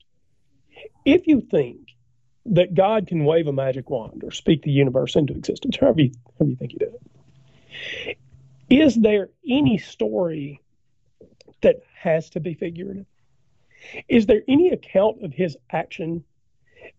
[1.05, 1.79] if you think
[2.45, 6.11] that God can wave a magic wand or speak the universe into existence, however you,
[6.37, 8.17] however you think he did it,
[8.69, 10.61] is there any story
[11.61, 13.07] that has to be figurative?
[14.07, 16.23] Is there any account of his action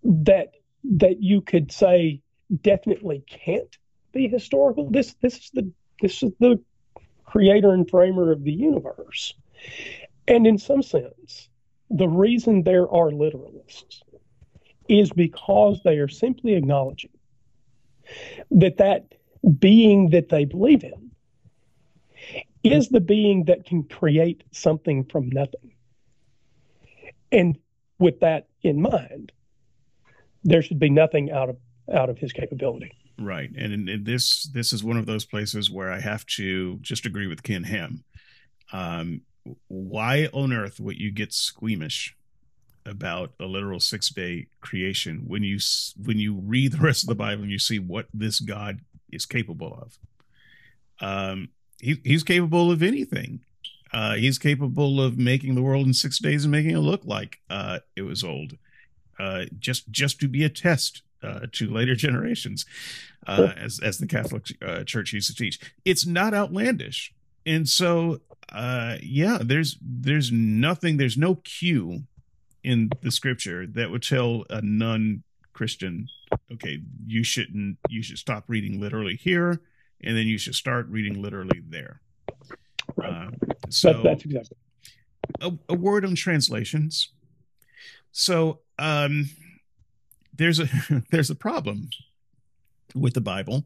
[0.03, 2.21] that that you could say
[2.63, 3.77] definitely can't
[4.13, 4.91] be historical?
[4.91, 5.71] This this is the
[6.01, 6.61] this is the
[7.25, 9.35] creator and framer of the universe.
[10.29, 11.49] And in some sense,
[11.91, 14.03] the reason there are literalists
[14.89, 17.11] is because they are simply acknowledging
[18.51, 19.15] that that
[19.59, 21.11] being that they believe in
[22.63, 25.73] is the being that can create something from nothing.
[27.31, 27.59] And
[27.99, 29.33] with that in mind,
[30.45, 31.57] there should be nothing out of
[31.93, 32.93] out of his capability.
[33.19, 37.27] Right, and, this this is one of those places where I have to just agree
[37.27, 38.05] with Ken Ham.
[38.73, 39.23] Um,
[39.69, 42.17] why on earth would you get squeamish
[42.87, 45.59] about a literal six day creation when you
[46.03, 48.81] when you read the rest of the Bible and you see what this God
[49.13, 49.99] is capable of?
[51.01, 53.41] Um, he, he's capable of anything.
[53.93, 57.39] Uh, he's capable of making the world in six days and making it look like
[57.49, 58.59] uh, it was old,
[59.19, 62.67] uh, just just to be a test uh, to later generations,
[63.27, 65.59] uh, as as the Catholic uh, Church used to teach.
[65.85, 67.13] It's not outlandish,
[67.47, 68.21] and so
[68.53, 72.03] uh yeah there's there's nothing there's no cue
[72.63, 76.09] in the scripture that would tell a non-christian
[76.53, 79.61] okay you shouldn't you should stop reading literally here
[80.03, 82.01] and then you should start reading literally there
[82.97, 83.11] right.
[83.11, 83.31] Uh,
[83.71, 84.57] so that, that's exactly
[85.41, 87.13] a, a word on translations
[88.13, 89.31] so um
[90.35, 90.69] there's a
[91.11, 91.89] there's a problem
[92.95, 93.65] with the bible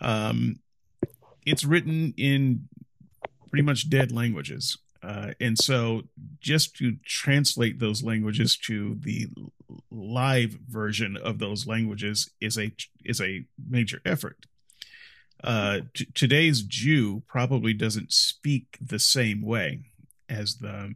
[0.00, 0.58] um
[1.46, 2.68] it's written in
[3.50, 4.78] pretty much dead languages.
[5.02, 6.02] Uh, and so
[6.40, 9.28] just to translate those languages to the
[9.90, 12.70] live version of those languages is a
[13.04, 14.44] is a major effort.
[15.42, 19.84] Uh, t- today's Jew probably doesn't speak the same way
[20.28, 20.94] as the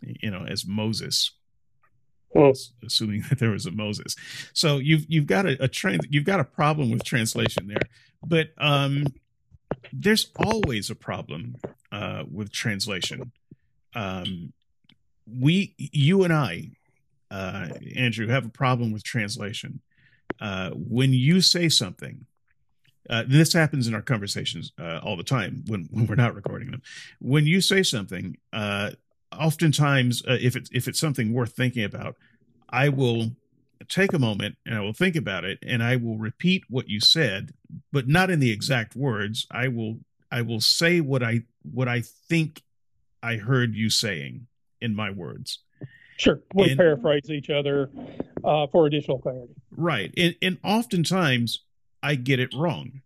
[0.00, 1.30] you know as Moses
[2.34, 2.52] well,
[2.84, 4.16] assuming that there was a Moses.
[4.52, 5.70] So you've you've got a, a
[6.08, 7.88] you've got a problem with translation there.
[8.24, 9.04] But um
[9.92, 11.56] there's always a problem
[11.92, 13.32] uh, with translation.
[13.94, 14.52] Um,
[15.26, 16.70] we, you and I,
[17.30, 19.80] uh, Andrew, have a problem with translation.
[20.40, 22.26] Uh, when you say something,
[23.08, 26.70] uh, this happens in our conversations uh, all the time when, when we're not recording
[26.70, 26.82] them.
[27.20, 28.90] When you say something, uh,
[29.38, 32.16] oftentimes, uh, if it's if it's something worth thinking about,
[32.68, 33.32] I will
[33.88, 37.00] take a moment and I will think about it and I will repeat what you
[37.00, 37.52] said,
[37.92, 39.46] but not in the exact words.
[39.50, 42.62] I will I will say what I what I think
[43.22, 44.46] I heard you saying
[44.80, 45.60] in my words.
[46.16, 47.90] Sure, we and, paraphrase each other
[48.44, 49.54] uh, for additional clarity.
[49.70, 51.64] Right, and and oftentimes
[52.02, 53.02] I get it wrong.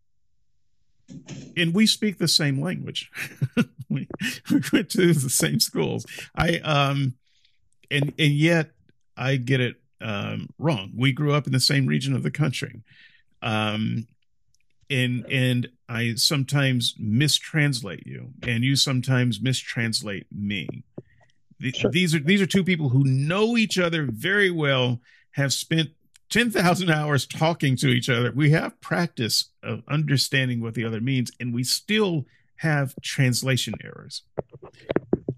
[1.56, 3.10] And we speak the same language.
[3.88, 4.08] we,
[4.50, 6.06] we went to the same schools.
[6.34, 7.14] I um,
[7.90, 8.70] and and yet
[9.16, 10.92] I get it um, wrong.
[10.96, 12.82] We grew up in the same region of the country.
[13.42, 14.06] Um,
[14.90, 20.68] and and I sometimes mistranslate you, and you sometimes mistranslate me.
[21.60, 21.90] The, sure.
[21.90, 25.00] These are these are two people who know each other very well,
[25.32, 25.90] have spent
[26.34, 28.32] ten thousand hours talking to each other.
[28.32, 34.22] We have practice of understanding what the other means, and we still have translation errors.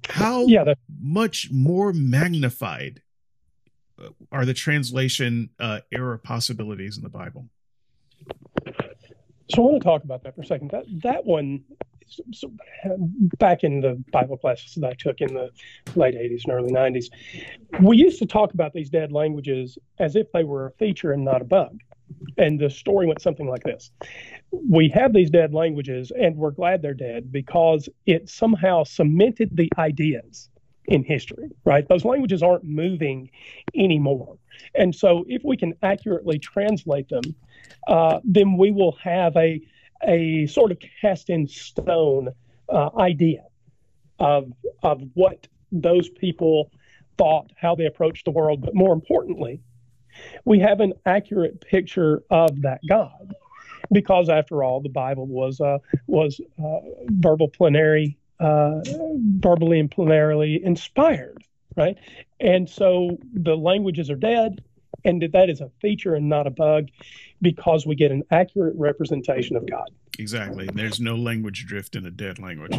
[0.09, 3.03] How yeah, much more magnified
[4.33, 7.47] are the translation uh, error possibilities in the Bible?
[9.51, 10.71] So I want to talk about that for a second.
[10.71, 11.63] That that one,
[12.33, 12.53] so
[13.38, 15.51] back in the Bible classes that I took in the
[15.95, 17.07] late '80s and early '90s,
[17.81, 21.25] we used to talk about these dead languages as if they were a feature and
[21.25, 21.81] not a bug.
[22.38, 23.90] And the story went something like this:
[24.53, 29.71] We have these dead languages, and we're glad they're dead because it somehow cemented the
[29.79, 30.51] ideas
[30.88, 31.87] in history, right?
[31.88, 33.31] Those languages aren't moving
[33.75, 34.38] anymore.
[34.75, 37.23] And so if we can accurately translate them,
[37.88, 39.61] uh, then we will have a,
[40.03, 42.29] a sort of cast in stone
[42.69, 43.45] uh, idea
[44.19, 46.71] of, of what those people
[47.19, 48.61] thought, how they approached the world.
[48.61, 49.61] But more importantly,
[50.45, 53.35] we have an accurate picture of that God.
[53.93, 55.79] Because after all, the Bible was uh,
[56.09, 56.79] was uh,
[57.09, 58.81] verbal plenary uh,
[59.39, 61.43] verbally and plenarily inspired,
[61.77, 61.97] right?
[62.41, 64.63] And so the languages are dead,
[65.07, 66.88] and that is a feature and not a bug
[67.40, 69.88] because we get an accurate representation of God.
[70.19, 70.69] Exactly.
[70.75, 72.77] There's no language drift in a dead language.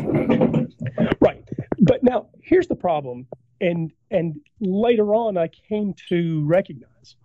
[1.22, 1.48] Right.
[1.80, 3.28] But now here's the problem,
[3.62, 7.16] and and later on I came to recognize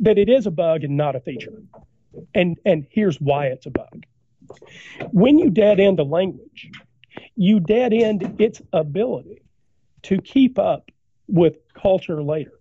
[0.00, 1.62] that it is a bug and not a feature.
[2.34, 4.04] And and here's why it's a bug.
[5.10, 6.70] When you dead end a language,
[7.34, 9.42] you dead end its ability
[10.02, 10.90] to keep up
[11.26, 12.52] with culture later.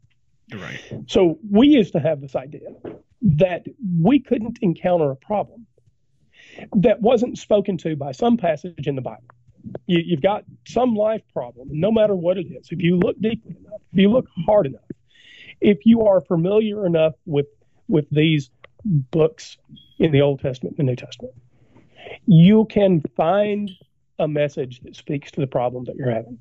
[0.53, 0.79] Right.
[1.07, 2.69] So we used to have this idea
[3.21, 3.65] that
[4.01, 5.65] we couldn't encounter a problem
[6.75, 9.23] that wasn't spoken to by some passage in the Bible.
[9.85, 12.69] You, you've got some life problem, no matter what it is.
[12.71, 14.81] If you look deeply enough, if you look hard enough,
[15.61, 17.47] if you are familiar enough with
[17.87, 18.49] with these
[18.83, 19.57] books
[19.99, 21.35] in the Old Testament and the New Testament,
[22.25, 23.69] you can find
[24.17, 26.39] a message that speaks to the problem that you're having.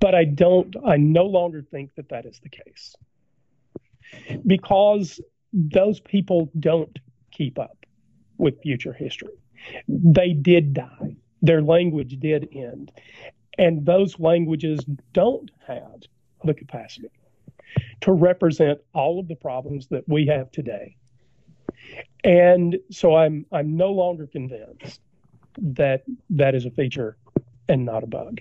[0.00, 2.96] But I don't, I no longer think that that is the case
[4.46, 5.20] because
[5.52, 6.98] those people don't
[7.30, 7.86] keep up
[8.38, 9.34] with future history.
[9.88, 12.92] They did die, their language did end,
[13.58, 16.02] and those languages don't have
[16.44, 17.08] the capacity
[18.02, 20.96] to represent all of the problems that we have today.
[22.24, 25.00] And so I'm I'm no longer convinced
[25.58, 27.16] that that is a feature
[27.68, 28.40] and not a bug.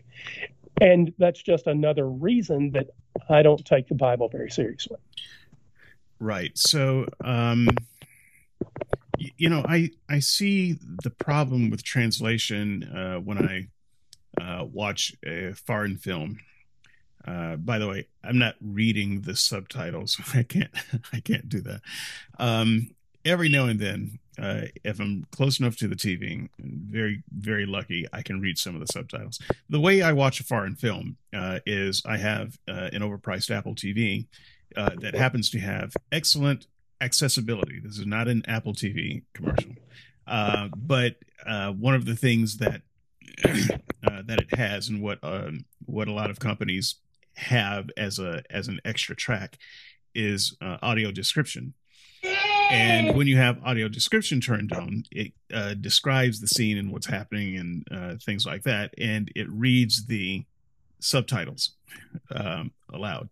[0.82, 2.88] And that's just another reason that
[3.30, 4.98] I don't take the Bible very seriously.
[6.20, 6.58] Right.
[6.58, 7.70] So, um,
[9.18, 13.68] you know, I I see the problem with translation uh, when I
[14.42, 16.40] uh, watch a foreign film.
[17.26, 20.20] Uh, by the way, I'm not reading the subtitles.
[20.34, 20.72] I can't.
[21.14, 21.82] I can't do that.
[22.38, 22.92] Um,
[23.24, 28.06] every now and then, uh, if I'm close enough to the TV, very very lucky,
[28.12, 29.40] I can read some of the subtitles.
[29.70, 33.76] The way I watch a foreign film uh, is I have uh, an overpriced Apple
[33.76, 34.28] TV
[34.76, 36.68] uh, that happens to have excellent
[37.02, 37.80] accessibility.
[37.80, 39.72] This is not an Apple TV commercial,
[40.28, 42.82] uh, but uh, one of the things that
[43.44, 46.96] that it has, and what um, what a lot of companies
[47.36, 49.58] have as a as an extra track,
[50.14, 51.74] is audio description
[52.70, 57.08] and when you have audio description turned on, it uh, describes the scene and what's
[57.08, 60.46] happening and uh, things like that, and it reads the
[61.00, 61.72] subtitles
[62.36, 63.30] um, aloud.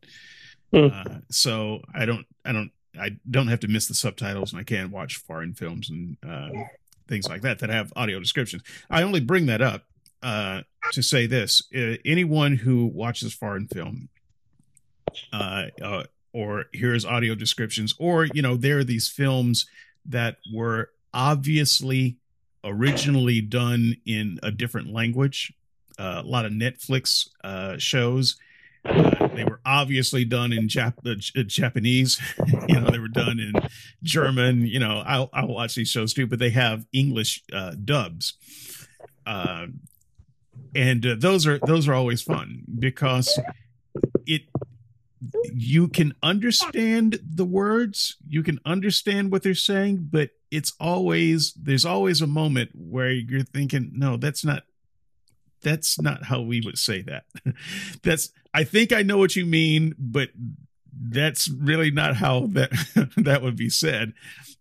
[0.73, 0.91] Mm.
[0.91, 4.63] Uh, so I don't, I don't, I don't have to miss the subtitles, and I
[4.63, 6.49] can watch foreign films and uh,
[7.07, 8.63] things like that that have audio descriptions.
[8.89, 9.85] I only bring that up
[10.21, 14.09] uh, to say this: uh, anyone who watches foreign film
[16.33, 19.65] or here's audio descriptions or you know there are these films
[20.05, 22.17] that were obviously
[22.63, 25.53] originally done in a different language
[25.99, 28.37] uh, a lot of netflix uh, shows
[28.85, 32.19] Uh, they were obviously done in Jap- uh, Japanese.
[32.67, 33.53] you know, they were done in
[34.03, 34.67] German.
[34.67, 38.33] You know, I'll, I'll watch these shows too, but they have English uh, dubs.
[39.25, 39.67] Uh,
[40.75, 43.39] and uh, those are those are always fun because
[44.25, 44.41] it
[45.53, 51.85] you can understand the words, you can understand what they're saying, but it's always there's
[51.85, 54.63] always a moment where you're thinking, no, that's not
[55.61, 57.25] that's not how we would say that.
[58.03, 60.29] that's I think I know what you mean, but
[60.95, 62.71] that's really not how that
[63.17, 64.13] that would be said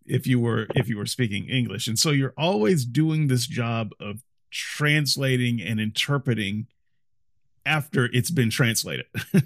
[0.07, 1.87] if you were if you were speaking English.
[1.87, 6.67] And so you're always doing this job of translating and interpreting
[7.65, 9.07] after it's been translated.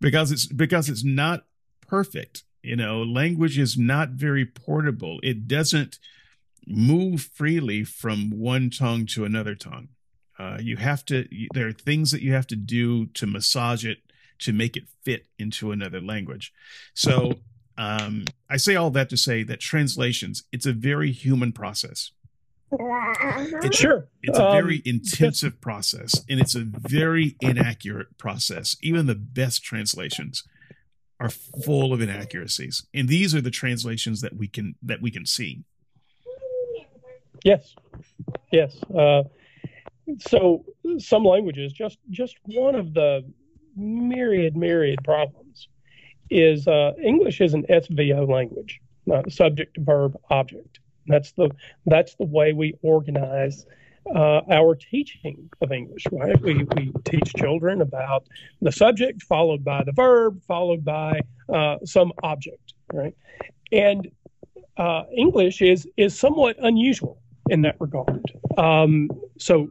[0.00, 1.44] Because it's because it's not
[1.88, 5.20] perfect you know language is not very portable.
[5.22, 5.98] It doesn't
[6.66, 9.88] move freely from one tongue to another tongue.
[10.38, 13.98] Uh, you have to there are things that you have to do to massage it
[14.40, 16.52] to make it fit into another language.
[16.92, 17.34] So
[17.78, 22.10] um, i say all that to say that translations it's a very human process
[22.72, 24.08] it's, sure.
[24.22, 28.76] It's a very um, intensive process and it's a very inaccurate process.
[28.82, 30.44] Even the best translations
[31.20, 32.86] are full of inaccuracies.
[32.92, 35.64] And these are the translations that we can that we can see.
[37.44, 37.74] Yes.
[38.52, 38.76] Yes.
[38.94, 39.22] Uh,
[40.18, 40.64] so
[40.98, 43.24] some languages just just one of the
[43.76, 45.68] myriad myriad problems
[46.30, 48.80] is uh, English is an SVO language,
[49.12, 50.80] uh, subject verb object.
[51.06, 51.50] That's the
[51.86, 53.66] that's the way we organize
[54.14, 56.04] uh, our teaching of English.
[56.10, 56.40] Right?
[56.40, 58.26] We we teach children about
[58.60, 62.74] the subject, followed by the verb, followed by uh, some object.
[62.92, 63.16] Right?
[63.72, 64.10] And
[64.76, 68.24] uh, English is is somewhat unusual in that regard.
[68.58, 69.70] Um, so,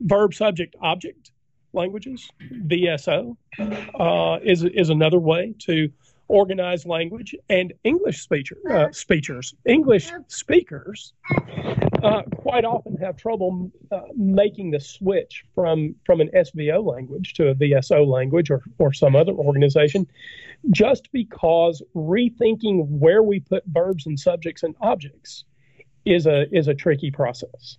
[0.00, 1.30] verb, subject, object
[1.72, 2.28] languages,
[2.66, 5.90] VSO, uh, is is another way to
[6.30, 8.26] organized language, and English
[8.70, 11.12] uh, speakers, English speakers,
[12.04, 17.48] uh, quite often have trouble uh, making the switch from from an SVO language to
[17.48, 20.06] a VSO language or or some other organization,
[20.70, 25.44] just because rethinking where we put verbs and subjects and objects
[26.04, 27.76] is a is a tricky process,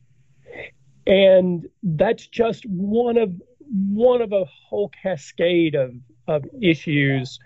[1.08, 3.34] and that's just one of
[3.72, 5.94] one of a whole cascade of
[6.36, 7.40] of issues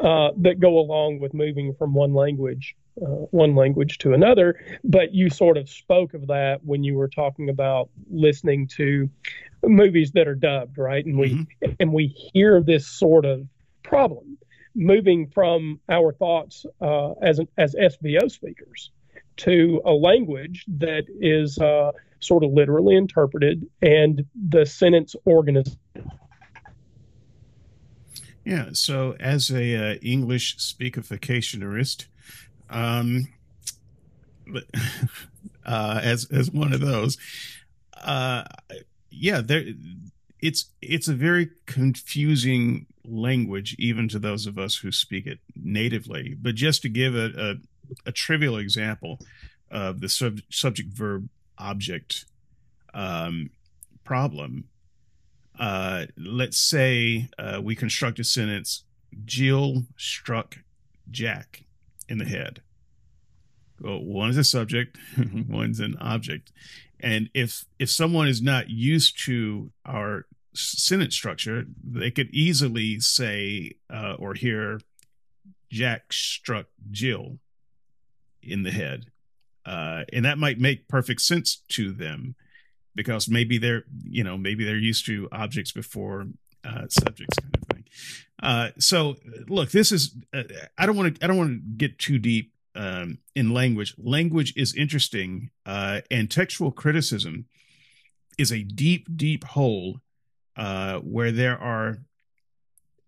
[0.00, 4.58] uh, that go along with moving from one language uh, one language to another.
[4.82, 9.08] But you sort of spoke of that when you were talking about listening to
[9.62, 11.04] movies that are dubbed, right?
[11.04, 11.72] And we mm-hmm.
[11.78, 13.46] and we hear this sort of
[13.82, 14.38] problem
[14.74, 18.90] moving from our thoughts uh, as an, as SVO speakers
[19.38, 25.78] to a language that is uh, sort of literally interpreted and the sentence organization
[28.48, 28.70] yeah.
[28.72, 32.06] So, as a uh, English speakificationist,
[32.70, 33.28] um,
[35.66, 37.18] uh, as as one of those,
[38.02, 38.44] uh,
[39.10, 39.64] yeah, there,
[40.40, 46.34] it's it's a very confusing language, even to those of us who speak it natively.
[46.40, 49.18] But just to give a a, a trivial example
[49.70, 51.28] of the sub, subject verb
[51.58, 52.24] object
[52.94, 53.50] um,
[54.04, 54.64] problem
[55.58, 58.84] uh, let's say uh, we construct a sentence
[59.24, 60.58] Jill struck
[61.10, 61.64] Jack
[62.08, 62.60] in the head.
[63.80, 64.98] Well, one is a subject,
[65.48, 66.52] one's an object.
[67.00, 73.72] And if if someone is not used to our sentence structure, they could easily say
[73.92, 74.80] uh, or hear
[75.70, 77.38] Jack struck Jill
[78.42, 79.06] in the head.
[79.64, 82.34] Uh, and that might make perfect sense to them
[82.98, 86.26] because maybe they're you know maybe they're used to objects before
[86.64, 87.84] uh, subjects kind of thing.
[88.42, 89.14] Uh, so
[89.46, 90.42] look, this is uh,
[90.76, 93.94] I don't want to I don't want to get too deep um, in language.
[93.98, 97.46] Language is interesting, uh, and textual criticism
[98.36, 100.00] is a deep deep hole
[100.56, 101.98] uh, where there are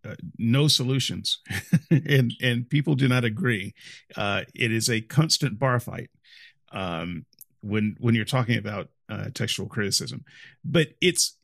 [0.04, 1.40] uh, no solutions,
[1.90, 3.74] and and people do not agree.
[4.14, 6.10] Uh, it is a constant bar fight
[6.70, 7.26] um,
[7.60, 10.24] when when you're talking about uh, textual criticism.
[10.64, 11.36] But it's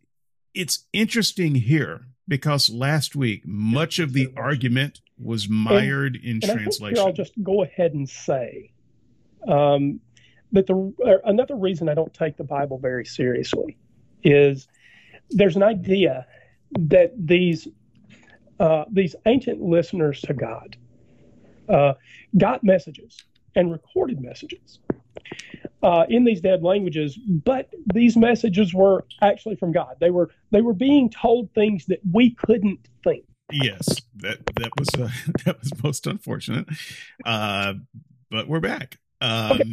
[0.54, 6.42] it's interesting here because last week much of the argument was mired and, in and
[6.42, 6.98] translation.
[6.98, 8.72] I'll just go ahead and say
[9.46, 10.00] um,
[10.52, 13.76] that the uh, another reason I don't take the Bible very seriously
[14.22, 14.68] is
[15.30, 16.26] there's an idea
[16.78, 17.68] that these
[18.58, 20.76] uh, these ancient listeners to God
[21.68, 21.94] uh,
[22.36, 24.78] got messages and recorded messages
[25.82, 29.96] uh, in these dead languages, but these messages were actually from God.
[30.00, 33.24] They were they were being told things that we couldn't think.
[33.52, 35.08] Yes, that that was uh,
[35.44, 36.66] that was most unfortunate,
[37.24, 37.74] uh,
[38.30, 38.98] but we're back.
[39.20, 39.64] Um, okay.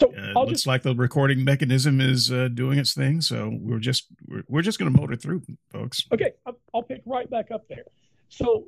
[0.00, 3.20] So uh, looks just, like the recording mechanism is uh, doing its thing.
[3.20, 6.04] So we're just we're, we're just going to motor through, folks.
[6.12, 6.32] Okay,
[6.74, 7.84] I'll pick right back up there.
[8.28, 8.66] So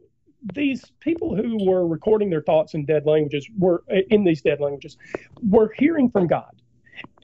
[0.54, 4.96] these people who were recording their thoughts in dead languages were in these dead languages
[5.42, 6.59] were hearing from God.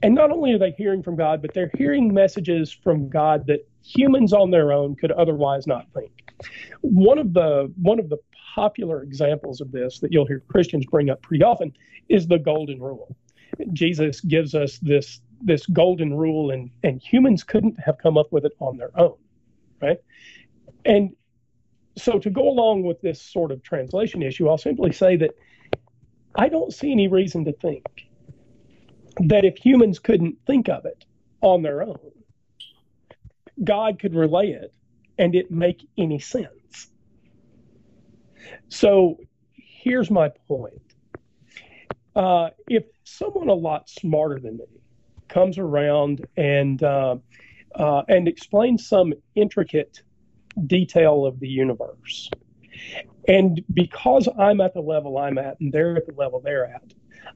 [0.03, 3.67] And not only are they hearing from God, but they're hearing messages from God that
[3.83, 6.11] humans on their own could otherwise not think.
[6.81, 8.17] One of the one of the
[8.55, 11.73] popular examples of this that you'll hear Christians bring up pretty often
[12.09, 13.15] is the golden rule.
[13.73, 18.45] Jesus gives us this this golden rule and and humans couldn't have come up with
[18.45, 19.15] it on their own,
[19.81, 19.97] right?
[20.85, 21.15] And
[21.97, 25.31] so to go along with this sort of translation issue, I'll simply say that
[26.35, 28.07] I don't see any reason to think
[29.19, 31.05] that if humans couldn't think of it
[31.41, 32.11] on their own,
[33.63, 34.73] God could relay it
[35.17, 36.89] and it make any sense.
[38.69, 39.17] So
[39.55, 40.81] here's my point.
[42.15, 44.65] Uh, if someone a lot smarter than me
[45.27, 47.17] comes around and uh,
[47.75, 50.01] uh, and explains some intricate
[50.65, 52.29] detail of the universe,
[53.27, 56.93] and because I'm at the level I'm at and they're at the level they're at,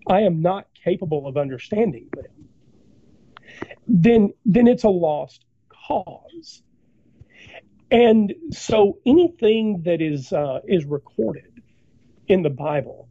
[0.08, 2.50] I am not capable of understanding them.
[3.88, 6.64] Then then it's a lost cause.
[7.90, 11.62] And so anything that is uh, is recorded
[12.28, 13.10] in the Bible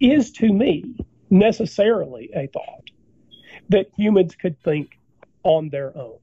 [0.00, 0.96] is to me
[1.30, 2.90] necessarily a thought
[3.68, 4.98] that humans could think
[5.42, 6.18] on their own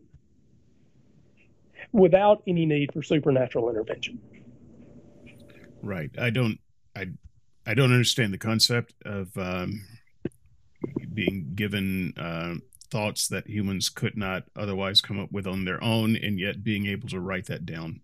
[1.91, 4.19] without any need for supernatural intervention.
[5.81, 6.09] Right.
[6.19, 6.59] I don't.
[6.95, 7.07] I.
[7.65, 9.85] I don't understand the concept of um,
[11.13, 12.55] being given uh,
[12.91, 16.85] thoughts that humans could not otherwise come up with on their own, and yet being
[16.85, 18.01] able to write that down.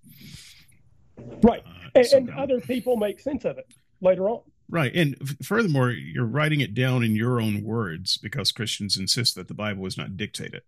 [1.43, 3.67] Right, uh, and, and other people make sense of it
[4.01, 4.41] later on.
[4.71, 4.95] Right.
[4.95, 9.49] And f- furthermore, you're writing it down in your own words because Christians insist that
[9.49, 10.63] the Bible was not dictated.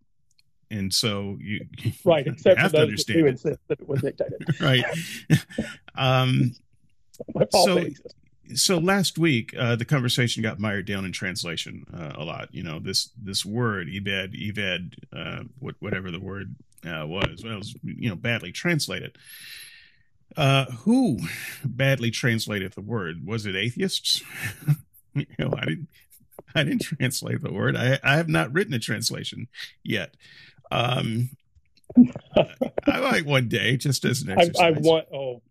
[0.70, 1.66] And so you,
[2.06, 4.46] right, except you have for to understand insist that it was dictated.
[4.62, 4.84] right.
[5.96, 6.52] um,
[7.52, 7.88] so,
[8.56, 12.50] so last week, uh, the conversation got mired down in translation uh, a lot.
[12.52, 17.54] You know, this this word, ebed, eved, uh, what, whatever the word uh, was, well,
[17.54, 19.18] it was, you know, badly translated.
[20.36, 21.20] Uh, who
[21.64, 23.26] badly translated the word?
[23.26, 24.22] Was it atheists?
[25.14, 25.88] you know, I didn't.
[26.56, 27.76] I didn't translate the word.
[27.76, 29.48] I, I have not written a translation
[29.84, 30.16] yet.
[30.72, 31.30] Um,
[32.86, 34.60] I might one day, just as an exercise.
[34.62, 35.08] I, I want.
[35.12, 35.41] Oh,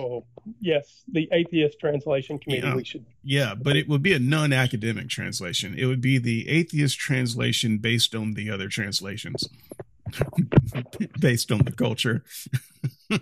[0.00, 0.24] oh,
[0.60, 1.02] yes.
[1.10, 2.66] The atheist translation committee.
[2.66, 3.04] Yeah, we should.
[3.22, 5.74] Yeah, but it would be a non-academic translation.
[5.76, 9.48] It would be the atheist translation based on the other translations,
[11.20, 12.24] based on the culture.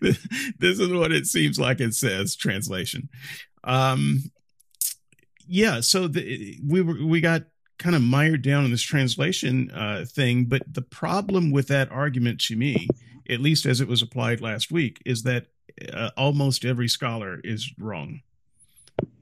[0.00, 3.08] this is what it seems like it says translation.
[3.64, 4.30] Um,
[5.46, 7.42] yeah, so the, we were we got
[7.78, 12.40] kind of mired down in this translation uh, thing, but the problem with that argument
[12.40, 12.88] to me,
[13.28, 15.46] at least as it was applied last week, is that
[15.92, 18.22] uh, almost every scholar is wrong.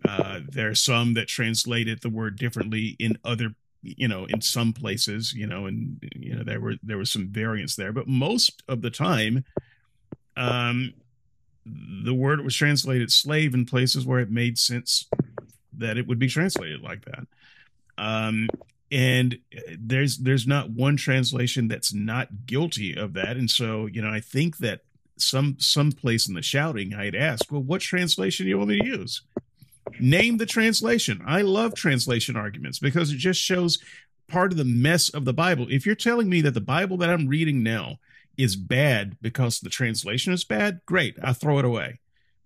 [0.09, 4.73] Uh, there are some that translated the word differently in other you know in some
[4.73, 8.63] places you know and you know there were there was some variance there but most
[8.67, 9.45] of the time
[10.37, 10.93] um,
[11.67, 15.09] the word was translated slave in places where it made sense
[15.77, 17.27] that it would be translated like that.
[17.99, 18.49] Um,
[18.91, 23.37] and uh, there's there's not one translation that's not guilty of that.
[23.37, 24.81] And so, you know, I think that
[25.19, 28.81] some some place in the shouting I'd ask, well, what translation do you want me
[28.81, 29.23] to use?
[30.01, 31.23] Name the translation.
[31.27, 33.79] I love translation arguments because it just shows
[34.29, 35.67] part of the mess of the Bible.
[35.71, 37.99] If you're telling me that the Bible that I'm reading now
[38.37, 41.17] is bad because the translation is bad, great.
[41.23, 42.01] I throw it away.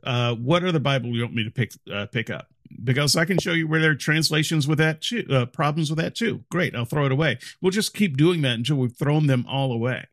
[0.04, 2.48] Uh, what other Bible you want me to pick uh, pick up?
[2.84, 5.98] Because I can show you where there are translations with that too, uh, problems with
[5.98, 6.44] that too.
[6.50, 7.38] Great, I'll throw it away.
[7.60, 10.06] We'll just keep doing that until we've thrown them all away.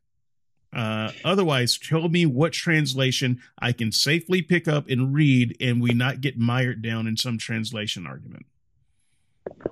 [0.74, 5.92] Uh, otherwise, tell me what translation I can safely pick up and read, and we
[5.92, 8.46] not get mired down in some translation argument.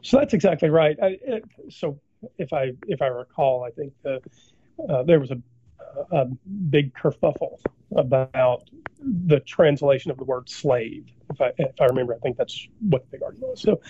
[0.02, 0.98] So that's exactly right.
[1.02, 2.00] I, it, so
[2.38, 4.22] if I if I recall, I think the,
[4.90, 5.42] uh, there was a
[6.12, 6.26] a
[6.70, 7.60] big kerfuffle
[7.96, 8.70] about
[9.00, 11.06] the translation of the word slave.
[11.30, 13.62] If I, if I remember, I think that's what the big argument was.
[13.62, 13.82] So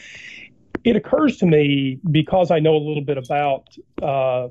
[0.83, 4.49] it occurs to me because I know a little bit about uh,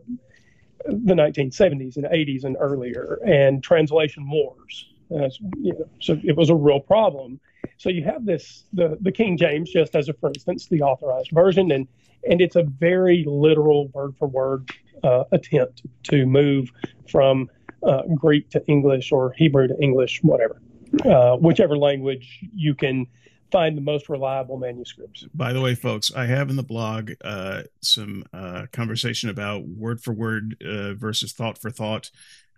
[0.87, 4.89] the 1970s and 80s and earlier and translation wars.
[5.11, 7.41] You know, so it was a real problem.
[7.77, 11.31] So you have this the the King James just as a for instance the authorized
[11.33, 11.87] version and
[12.29, 14.71] and it's a very literal word for word
[15.03, 16.71] uh, attempt to move
[17.11, 17.51] from
[17.83, 20.61] uh, Greek to English or Hebrew to English, whatever,
[21.05, 23.07] uh, whichever language you can
[23.51, 25.25] find the most reliable manuscripts.
[25.33, 30.01] By the way, folks, I have in the blog uh, some uh, conversation about word
[30.01, 32.11] for word uh, versus thought for thought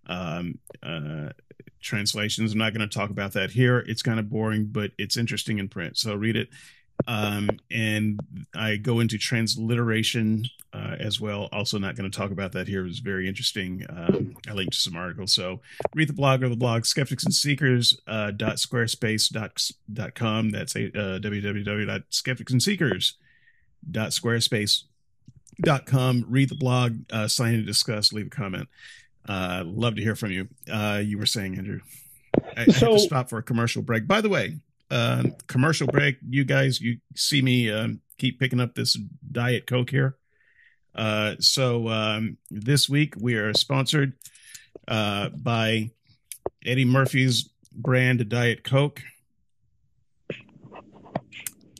[0.06, 1.30] um, uh,
[1.82, 2.52] translations.
[2.52, 3.84] I'm not going to talk about that here.
[3.86, 5.98] It's kind of boring, but it's interesting in print.
[5.98, 6.48] So read it.
[7.06, 8.20] Um, and
[8.54, 11.48] I go into transliteration uh, as well.
[11.52, 12.80] Also, not going to talk about that here.
[12.80, 13.84] It was very interesting.
[13.88, 15.32] Um, I linked to some articles.
[15.32, 15.60] So
[15.94, 20.50] read the blog or the blog skeptics and seekers uh, dot squarespace dot, dot com.
[20.50, 23.12] That's a uh, www.skepticsandseekers
[23.90, 24.84] dot squarespace
[25.60, 26.24] dot com.
[26.28, 28.68] Read the blog, uh, sign and discuss, leave a comment.
[29.28, 30.48] Uh, love to hear from you.
[30.70, 31.80] Uh, you were saying, Andrew.
[32.56, 34.06] I, so, I have to stop for a commercial break.
[34.06, 34.58] By the way,
[34.90, 36.16] uh, commercial break.
[36.28, 38.98] You guys, you see me um, keep picking up this
[39.30, 40.16] Diet Coke here.
[40.94, 44.14] Uh, so um, this week we are sponsored
[44.88, 45.90] uh, by
[46.64, 49.02] Eddie Murphy's brand Diet Coke.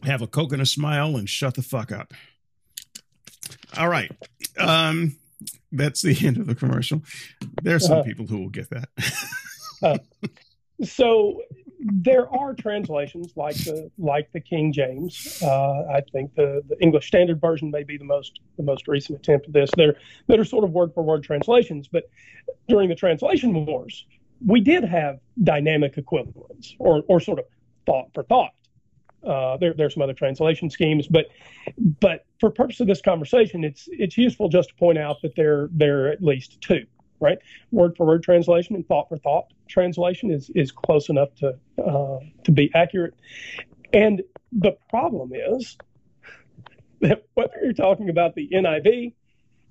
[0.05, 2.13] Have a Coke and a smile and shut the fuck up.
[3.77, 4.11] All right.
[4.59, 5.17] Um,
[5.73, 7.03] that's the end of the commercial.
[7.63, 8.89] There are some uh, people who will get that.
[9.83, 9.99] uh,
[10.85, 11.43] so
[11.81, 15.43] there are translations like the like the King James.
[15.43, 19.19] Uh, I think the, the English Standard Version may be the most the most recent
[19.19, 19.71] attempt at this.
[19.77, 19.97] They're
[20.29, 21.89] that are sort of word for word translations.
[21.89, 22.09] But
[22.69, 24.07] during the translation wars,
[24.45, 27.45] we did have dynamic equivalents or or sort of
[27.85, 28.53] thought for thought.
[29.27, 31.27] Uh, there, there's some other translation schemes, but
[32.01, 35.69] but for purpose of this conversation, it's it's useful just to point out that there
[35.73, 36.87] there are at least two
[37.21, 37.39] right?
[37.71, 42.19] Word for word translation and thought for thought translation is is close enough to uh,
[42.45, 43.15] to be accurate.
[43.93, 45.77] And the problem is
[47.01, 49.15] that whether you're talking about the NIV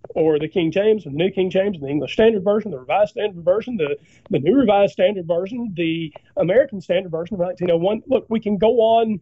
[0.09, 3.11] or the King James, or the New King James, the English Standard Version, the Revised
[3.11, 3.97] Standard Version, the,
[4.29, 8.03] the New Revised Standard Version, the American Standard Version of 1901.
[8.07, 9.19] Look, we can go on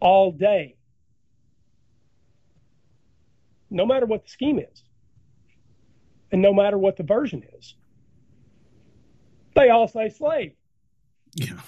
[0.00, 0.76] all day,
[3.68, 4.82] no matter what the scheme is
[6.32, 7.74] and no matter what the version is,
[9.54, 10.54] they all say slave.
[11.34, 11.60] Yeah.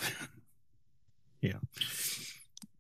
[1.41, 1.59] yeah.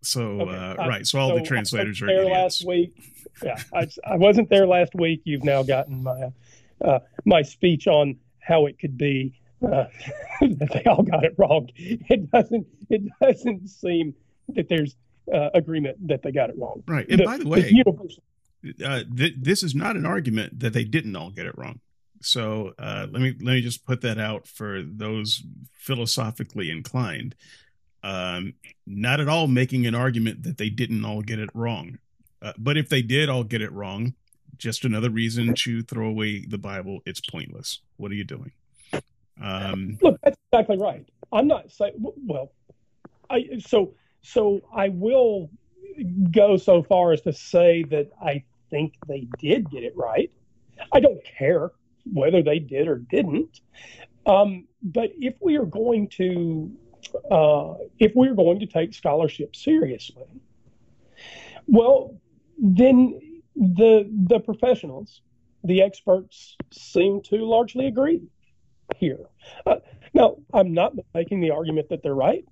[0.00, 0.56] So okay.
[0.56, 2.92] uh, right, so all so the translators are there last week.
[3.42, 5.22] Yeah, I, I wasn't there last week.
[5.24, 6.30] You've now gotten my
[6.84, 9.84] uh, my speech on how it could be uh,
[10.40, 11.70] that they all got it wrong.
[11.76, 14.14] It doesn't it doesn't seem
[14.48, 14.94] that there's
[15.32, 16.82] uh, agreement that they got it wrong.
[16.86, 17.82] Right, and the, by the way, the
[18.84, 21.80] uh, th- this is not an argument that they didn't all get it wrong.
[22.20, 25.42] So uh, let me let me just put that out for those
[25.72, 27.34] philosophically inclined.
[28.02, 28.54] Um,
[28.86, 31.98] not at all making an argument that they didn't all get it wrong,
[32.42, 34.14] uh, but if they did all get it wrong,
[34.56, 37.00] just another reason to throw away the Bible.
[37.06, 37.80] It's pointless.
[37.96, 38.52] What are you doing?
[39.40, 41.06] Um, Look, that's exactly right.
[41.32, 41.66] I'm not
[42.26, 42.52] well.
[43.28, 45.50] I so so I will
[46.30, 48.44] go so far as to say that I
[48.74, 50.30] think they did get it right.
[50.92, 51.70] I don't care
[52.12, 53.60] whether they did or didn't.
[54.26, 56.70] Um, but if we are going to
[57.30, 60.24] uh, if we're going to take scholarship seriously,
[61.66, 62.16] well,
[62.58, 65.22] then the the professionals,
[65.62, 68.22] the experts, seem to largely agree
[68.96, 69.24] here.
[69.66, 69.76] Uh,
[70.14, 72.44] now, I'm not making the argument that they're right.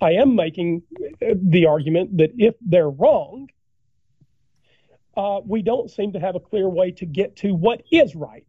[0.00, 0.82] I am making
[1.20, 3.48] the argument that if they're wrong,
[5.18, 8.46] uh, we don't seem to have a clear way to get to what is right.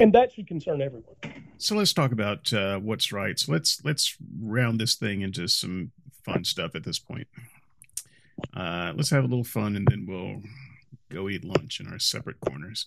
[0.00, 1.14] And that should concern everyone.
[1.58, 3.38] So let's talk about uh, what's right.
[3.38, 5.92] So let's let's round this thing into some
[6.24, 7.28] fun stuff at this point.
[8.52, 10.42] Uh, let's have a little fun, and then we'll
[11.08, 12.86] go eat lunch in our separate corners.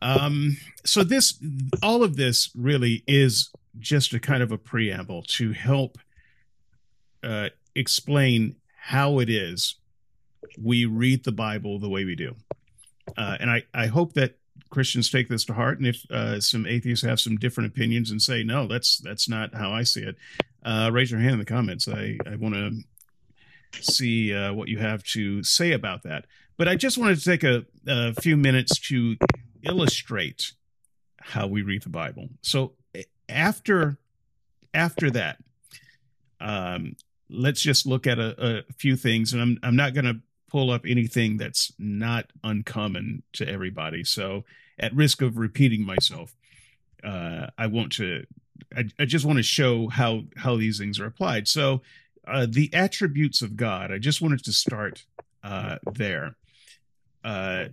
[0.00, 1.34] Um, so this,
[1.82, 3.50] all of this, really is
[3.80, 5.98] just a kind of a preamble to help
[7.24, 9.79] uh, explain how it is
[10.60, 12.34] we read the Bible the way we do.
[13.16, 14.38] Uh, and I, I hope that
[14.70, 15.78] Christians take this to heart.
[15.78, 19.54] And if uh, some atheists have some different opinions and say, no, that's that's not
[19.54, 20.16] how I see it,
[20.64, 21.88] uh, raise your hand in the comments.
[21.88, 26.26] I, I want to see uh, what you have to say about that.
[26.56, 29.16] But I just wanted to take a, a few minutes to
[29.62, 30.52] illustrate
[31.20, 32.28] how we read the Bible.
[32.42, 32.74] So
[33.28, 33.98] after
[34.74, 35.38] after that,
[36.40, 36.96] um,
[37.28, 40.20] let's just look at a, a few things, and I'm I'm not going to
[40.50, 44.04] pull up anything that's not uncommon to everybody.
[44.04, 44.44] So,
[44.78, 46.34] at risk of repeating myself,
[47.04, 48.24] uh, I want to.
[48.76, 51.48] I, I just want to show how how these things are applied.
[51.48, 51.82] So,
[52.26, 53.90] uh, the attributes of God.
[53.90, 55.04] I just wanted to start
[55.42, 56.36] uh, there.
[57.24, 57.66] Uh,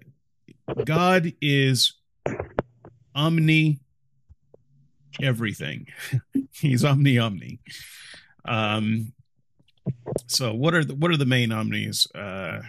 [0.85, 1.93] God is
[3.15, 3.79] omni
[5.21, 5.87] everything.
[6.51, 7.59] He's omni omni.
[8.45, 9.13] Um,
[10.27, 12.07] so what are the what are the main omnis?
[12.13, 12.61] Uh,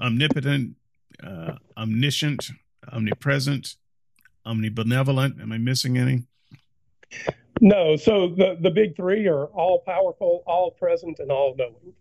[0.00, 0.76] omnipotent,
[1.22, 2.50] uh, omniscient,
[2.92, 3.76] omnipresent,
[4.46, 5.40] omnibenevolent.
[5.40, 6.24] Am I missing any?
[7.60, 7.96] No.
[7.96, 11.94] So the the big three are all powerful, all present, and all knowing.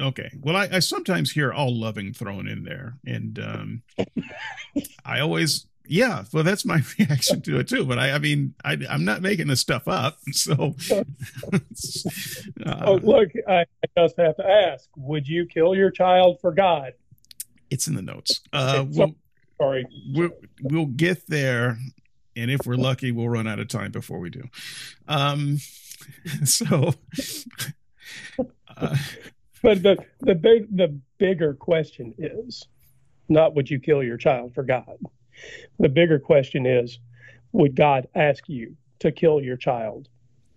[0.00, 0.30] Okay.
[0.40, 3.82] Well, I, I sometimes hear all loving thrown in there, and um,
[5.04, 7.84] I always yeah, well, that's my reaction to it too.
[7.84, 10.18] But I, I mean, I, am not making this stuff up.
[10.32, 10.76] So,
[12.66, 13.64] uh, oh, look, I,
[13.96, 16.92] just have to ask: Would you kill your child for God?
[17.70, 18.40] It's in the notes.
[18.52, 19.14] Uh, we'll,
[19.60, 20.30] sorry, we'll,
[20.62, 21.78] we'll get there,
[22.36, 24.44] and if we're lucky, we'll run out of time before we do.
[25.08, 25.58] Um,
[26.44, 26.94] so,
[28.76, 28.96] uh,
[29.62, 32.68] but the the big the bigger question is
[33.28, 34.98] not would you kill your child for God
[35.78, 36.98] the bigger question is
[37.52, 40.08] would God ask you to kill your child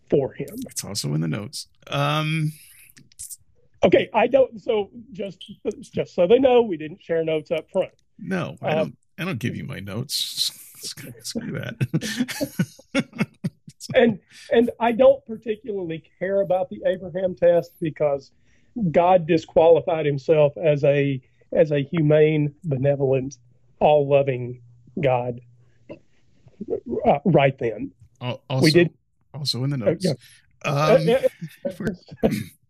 [0.09, 0.55] for him?
[0.69, 1.67] It's also in the notes.
[1.87, 2.51] Um,
[3.83, 4.61] okay, I don't.
[4.61, 5.43] So just
[5.93, 7.91] just so they know, we didn't share notes up front.
[8.19, 8.97] No, I um, don't.
[9.19, 10.51] I don't give you my notes.
[11.03, 11.75] Let's, that.
[13.95, 14.19] and
[14.51, 18.31] and I don't particularly care about the Abraham test because
[18.91, 21.21] God disqualified himself as a
[21.53, 23.37] as a humane, benevolent,
[23.79, 24.61] all loving
[24.99, 25.41] God
[27.05, 27.91] uh, right then.
[28.21, 28.91] Also, we did
[29.33, 30.05] also in the notes.
[30.63, 31.25] Uh, yeah.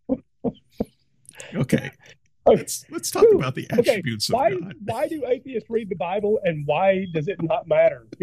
[0.10, 0.22] Um,
[1.56, 1.92] okay.
[2.46, 4.38] Let's let's talk about the attributes okay.
[4.38, 4.76] why, of God.
[4.84, 8.08] Why do atheists read the Bible, and why does it not matter?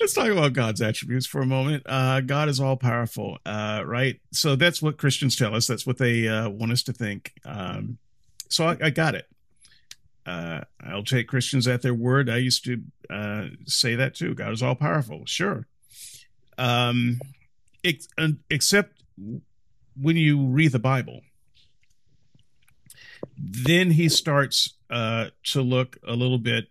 [0.00, 1.84] let's talk about God's attributes for a moment.
[1.86, 4.20] Uh, God is all powerful, uh, right?
[4.32, 5.68] So that's what Christians tell us.
[5.68, 7.32] That's what they uh, want us to think.
[7.44, 7.98] Um,
[8.48, 9.26] so I, I, got it
[10.26, 12.28] uh, I'll take Christians at their word.
[12.28, 14.34] I used to uh, say that too.
[14.34, 15.66] God is all powerful, sure.
[16.58, 17.20] Um,
[17.84, 18.08] ex-
[18.50, 19.02] except
[20.00, 21.20] when you read the Bible,
[23.38, 26.68] then he starts uh, to look a little bit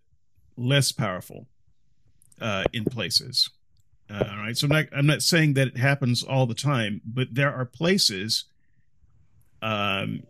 [0.57, 1.47] less powerful
[2.41, 3.49] uh, in places.
[4.09, 7.01] Uh, all right, so I'm not I'm not saying that it happens all the time,
[7.05, 8.45] but there are places
[9.61, 10.21] um,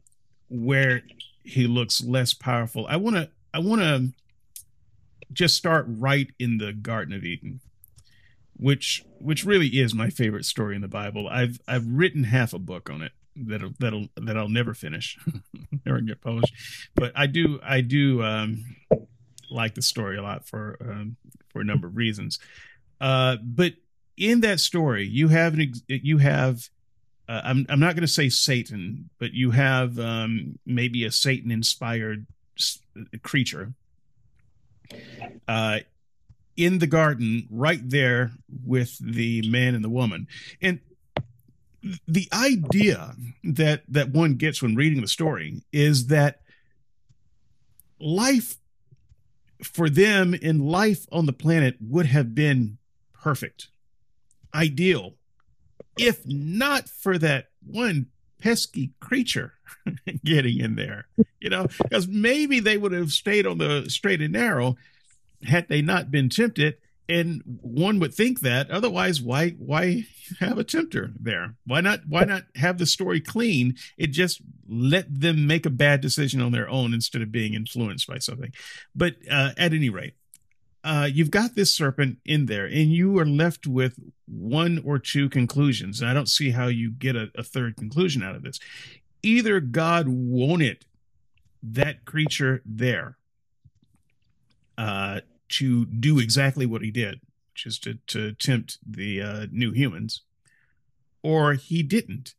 [0.50, 1.02] where
[1.46, 2.86] he looks less powerful.
[2.88, 4.10] I want to I want to
[5.32, 7.62] just start right in the Garden of Eden,
[8.58, 11.28] which which really is my favorite story in the Bible.
[11.30, 15.18] I've I've written half a book on it that'll that'll that I'll never finish,
[15.86, 16.54] never get published.
[16.96, 18.76] But I do I do um,
[19.52, 21.18] like the story a lot for um,
[21.50, 22.40] for a number of reasons.
[23.00, 23.74] Uh, but
[24.18, 26.70] in that story, you have an ex- you have
[27.28, 31.52] uh, I'm I'm not going to say Satan, but you have um, maybe a Satan
[31.52, 32.26] inspired
[33.24, 33.74] creature.
[35.48, 35.80] Uh,
[36.56, 38.32] in the garden, right there
[38.66, 40.28] with the man and the woman,
[40.62, 40.80] and
[42.08, 46.42] the idea that that one gets when reading the story is that
[48.00, 48.58] life
[49.64, 52.78] for them in life on the planet would have been
[53.14, 53.70] perfect,
[54.54, 55.14] ideal,
[55.98, 58.08] if not for that one
[58.40, 59.54] pesky creature
[60.24, 61.08] getting in there,
[61.40, 64.76] you know, because maybe they would have stayed on the straight and narrow
[65.44, 66.78] had they not been tempted.
[67.08, 70.06] And one would think that otherwise, why, why
[70.40, 71.54] have a tempter there?
[71.68, 73.76] Why not, why not have the story clean?
[73.96, 78.08] It just let them make a bad decision on their own instead of being influenced
[78.08, 78.54] by something.
[78.96, 80.16] But, uh, at any rate,
[80.86, 85.28] uh, you've got this serpent in there, and you are left with one or two
[85.28, 86.00] conclusions.
[86.00, 88.60] And I don't see how you get a, a third conclusion out of this.
[89.24, 90.86] Either God wanted
[91.64, 93.18] that creature there
[94.78, 97.20] uh, to do exactly what he did,
[97.54, 100.22] which is to, to tempt the uh, new humans,
[101.24, 102.36] or he didn't.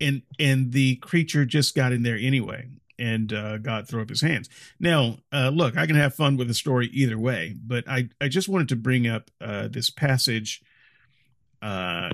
[0.00, 2.68] And and the creature just got in there anyway
[2.98, 4.48] and uh, God throw up his hands.
[4.80, 8.28] Now, uh, look, I can have fun with the story either way, but I, I
[8.28, 10.62] just wanted to bring up uh, this passage
[11.62, 12.10] uh,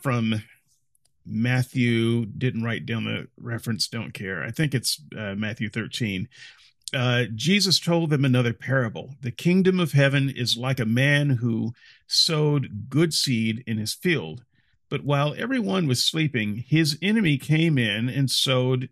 [0.00, 0.42] from
[1.26, 2.26] Matthew.
[2.26, 4.42] Didn't write down the reference, don't care.
[4.42, 6.28] I think it's uh, Matthew 13.
[6.92, 9.14] Uh, Jesus told them another parable.
[9.22, 11.72] The kingdom of heaven is like a man who
[12.06, 14.42] sowed good seed in his field.
[14.88, 18.88] But while everyone was sleeping, his enemy came in and sowed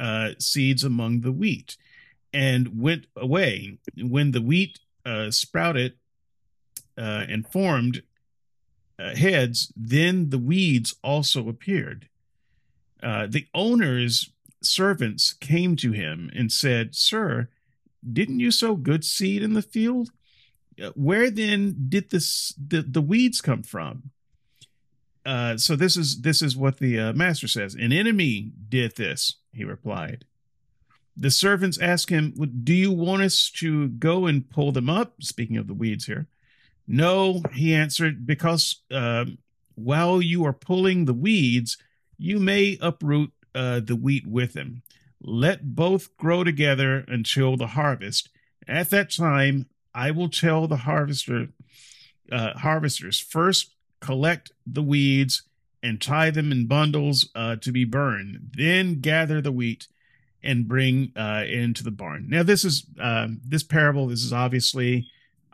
[0.00, 1.76] uh, seeds among the wheat
[2.32, 3.78] and went away.
[3.96, 5.94] When the wheat uh, sprouted
[6.96, 8.02] uh, and formed
[8.98, 12.08] uh, heads, then the weeds also appeared.
[13.02, 14.30] Uh, the owner's
[14.62, 17.48] servants came to him and said, Sir,
[18.10, 20.10] didn't you sow good seed in the field?
[20.82, 24.10] Uh, where then did this the, the weeds come from?
[25.24, 27.74] Uh, so this is this is what the uh, master says.
[27.74, 29.36] An enemy did this.
[29.52, 30.24] He replied.
[31.16, 32.32] The servants asked him,
[32.64, 36.28] "Do you want us to go and pull them up?" Speaking of the weeds here.
[36.86, 39.26] No, he answered, because uh,
[39.76, 41.78] while you are pulling the weeds,
[42.18, 44.82] you may uproot uh, the wheat with them.
[45.22, 48.28] Let both grow together until the harvest.
[48.66, 51.48] At that time, I will tell the harvester,
[52.32, 55.42] uh, harvesters first collect the weeds
[55.82, 58.52] and tie them in bundles uh, to be burned.
[58.56, 59.88] Then gather the wheat
[60.42, 62.26] and bring uh, into the barn.
[62.28, 64.06] Now, this is um, this parable.
[64.06, 65.06] This is obviously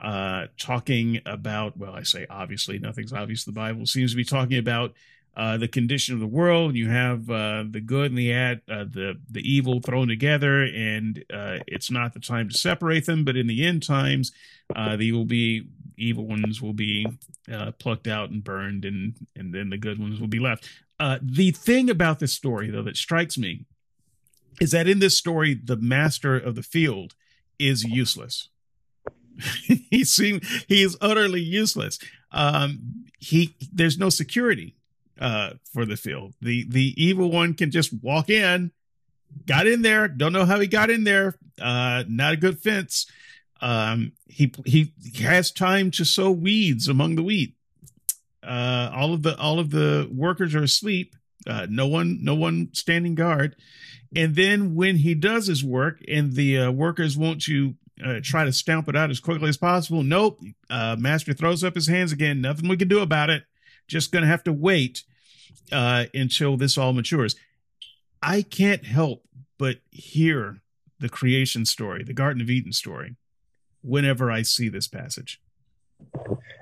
[0.03, 1.77] uh, talking about.
[1.77, 3.45] Well, I say obviously, nothing's obvious.
[3.45, 4.95] The Bible seems to be talking about
[5.37, 6.77] uh, the condition of the world.
[6.77, 11.23] You have uh, the good and the ad, uh, the the evil thrown together, and
[11.33, 13.25] uh, it's not the time to separate them.
[13.25, 14.33] But in the end times,
[14.75, 15.67] uh, the will be
[15.97, 17.07] evil ones will be
[17.53, 20.69] uh, plucked out and burned, and and then the good ones will be left.
[21.23, 23.67] the thing about this story, though, that strikes me
[24.61, 27.15] is that in this story, the master of the field
[27.59, 28.49] is useless.
[29.91, 31.99] he seemed he is utterly useless.
[32.33, 34.77] Um, he there's no security
[35.21, 36.35] uh, for the field.
[36.41, 38.73] The the evil one can just walk in,
[39.47, 40.09] got in there.
[40.09, 41.37] Don't know how he got in there.
[41.61, 43.07] Uh, not a good fence.
[43.61, 44.93] Um, he he
[45.23, 47.55] has time to sow weeds among the wheat.
[48.43, 51.15] Uh, all of the all of the workers are asleep.
[51.47, 53.57] Uh, no one no one standing guard.
[54.15, 58.45] And then when he does his work, and the uh, workers want to uh, try
[58.45, 60.41] to stamp it out as quickly as possible, nope.
[60.71, 62.41] Uh, master throws up his hands again.
[62.41, 63.45] Nothing we can do about it
[63.89, 65.03] just to have to wait
[65.73, 67.37] uh, until this all matures.
[68.23, 69.25] I can't help
[69.59, 70.61] but hear
[70.99, 73.17] the creation story, the Garden of Eden story,
[73.87, 75.41] whenever I see this passage.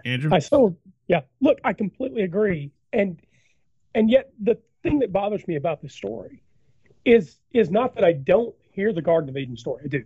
[0.04, 0.76] Andrew, I so
[1.08, 1.22] yeah.
[1.40, 3.18] Look, I completely agree, and
[3.94, 6.42] and yet the thing that bothers me about this story
[7.04, 9.82] is is not that I don't hear the Garden of Eden story.
[9.84, 10.04] I do.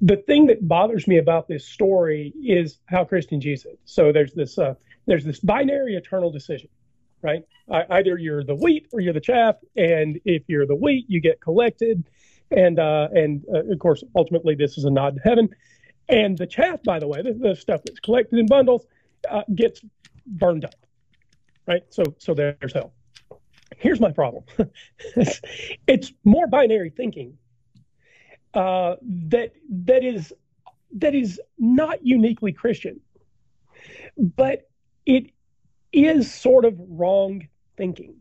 [0.00, 3.76] The thing that bothers me about this story is how Christian Jesus.
[3.84, 4.74] So there's this uh,
[5.06, 6.68] there's this binary eternal decision,
[7.22, 7.42] right?
[7.70, 11.20] I, either you're the wheat or you're the chaff, and if you're the wheat, you
[11.20, 12.04] get collected,
[12.50, 15.48] and uh, and uh, of course, ultimately, this is a nod to heaven.
[16.08, 18.86] And the chaff, by the way, the, the stuff that's collected in bundles,
[19.30, 19.80] uh, gets
[20.26, 20.74] burned up,
[21.66, 21.82] right?
[21.90, 22.92] So so there's hell.
[23.78, 24.44] Here's my problem.
[25.16, 25.40] it's,
[25.86, 27.38] it's more binary thinking
[28.54, 28.96] uh,
[29.28, 30.32] that that is
[30.98, 33.00] that is not uniquely Christian,
[34.16, 34.68] but
[35.06, 35.30] it
[35.92, 38.16] is sort of wrong thinking.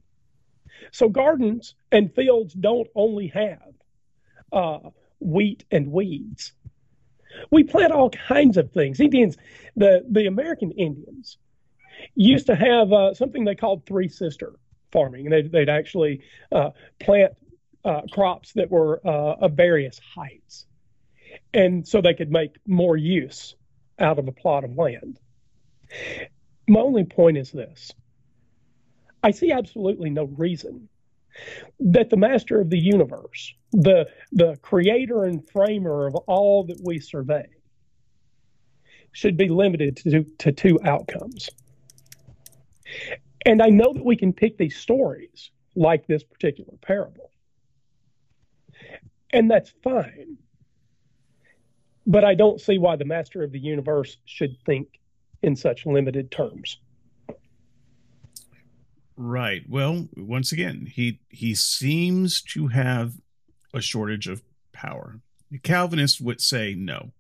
[0.92, 3.74] So gardens and fields don't only have
[4.52, 6.54] uh, wheat and weeds.
[7.50, 9.00] We plant all kinds of things.
[9.00, 9.38] Indians,
[9.76, 11.38] the the American Indians,
[12.16, 14.54] used to have uh, something they called three sister
[14.92, 15.30] farming.
[15.30, 16.22] They'd, they'd actually
[16.52, 17.34] uh, plant
[17.84, 20.66] uh, crops that were uh, of various heights,
[21.54, 23.56] and so they could make more use
[24.00, 25.20] out of a plot of land.
[26.68, 27.92] My only point is this
[29.24, 30.90] I see absolutely no reason
[31.80, 37.00] that the master of the universe, the, the creator and framer of all that we
[37.00, 37.48] survey,
[39.14, 41.50] should be limited to, to two outcomes.
[43.46, 47.32] And I know that we can pick these stories like this particular parable.
[49.32, 50.38] And that's fine.
[52.06, 55.00] But I don't see why the master of the universe should think
[55.42, 56.78] in such limited terms.
[59.16, 59.64] Right.
[59.70, 63.14] Well, once again, he he seems to have
[63.74, 64.42] a shortage of
[64.74, 65.20] power.
[65.50, 67.12] The Calvinists would say no.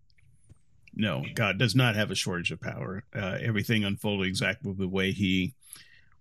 [0.93, 3.04] No, God does not have a shortage of power.
[3.16, 5.54] Uh, everything unfolded exactly the way he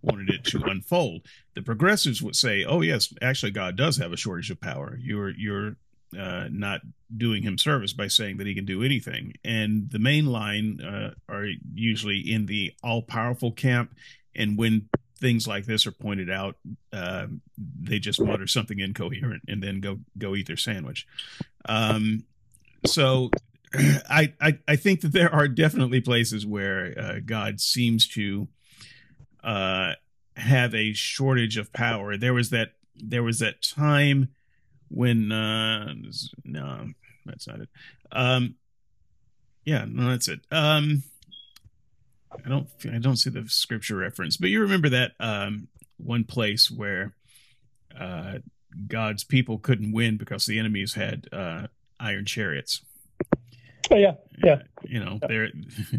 [0.01, 1.23] wanted it to unfold.
[1.55, 4.97] The progressives would say, "Oh yes, actually God does have a shortage of power.
[5.01, 5.77] You're you're
[6.19, 6.81] uh, not
[7.17, 9.35] doing him service by saying that he can do anything.
[9.45, 13.95] And the main line uh, are usually in the all powerful camp.
[14.35, 14.89] And when
[15.21, 16.57] things like this are pointed out,
[16.93, 17.27] uh,
[17.59, 21.07] they just mutter something incoherent and then go go eat their sandwich.
[21.67, 22.25] Um,
[22.87, 23.31] so
[23.75, 28.49] I, I, I think that there are definitely places where uh, God seems to
[29.45, 29.93] uh,
[30.37, 32.17] have a shortage of power.
[32.17, 34.29] There was that there was that time
[34.89, 35.95] when uh
[36.45, 36.89] no
[37.25, 37.69] that's not it
[38.13, 38.57] um
[39.65, 41.03] yeah no that's it um
[42.45, 45.69] i don't i don't see the scripture reference but you remember that um
[45.99, 47.15] one place where
[47.99, 48.35] uh
[48.87, 51.67] god's people couldn't win because the enemies had uh
[52.01, 52.81] iron chariots.
[53.91, 54.53] Oh yeah, yeah.
[54.53, 55.51] Uh, you know, they're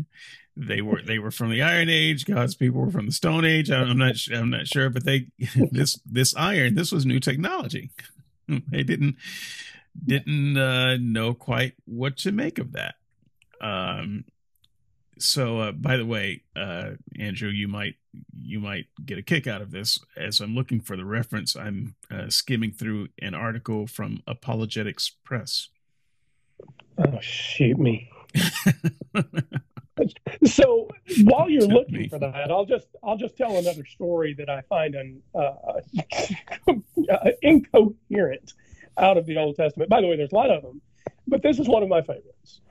[0.58, 2.26] they were they were from the Iron Age.
[2.26, 3.70] God's people were from the Stone Age.
[3.70, 5.28] I'm not I'm not sure, but they
[5.72, 7.92] this this iron this was new technology.
[8.70, 9.16] They didn't
[10.06, 12.96] didn't uh, know quite what to make of that.
[13.62, 14.26] Um,
[15.22, 17.96] so uh, by the way, uh, Andrew, you might
[18.38, 20.00] you might get a kick out of this.
[20.18, 25.70] As I'm looking for the reference, I'm uh, skimming through an article from Apologetics Press.
[26.98, 28.10] Oh, shoot me.
[30.46, 30.88] so
[31.24, 32.08] while you're looking me.
[32.08, 35.82] for that, I'll just I'll just tell another story that I find un, uh,
[37.42, 38.54] incoherent
[38.98, 39.90] out of the Old Testament.
[39.90, 40.82] By the way, there's a lot of them,
[41.28, 42.62] but this is one of my favorites.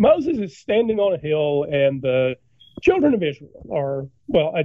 [0.00, 2.34] Moses is standing on a hill, and the
[2.80, 4.64] children of Israel are well, I,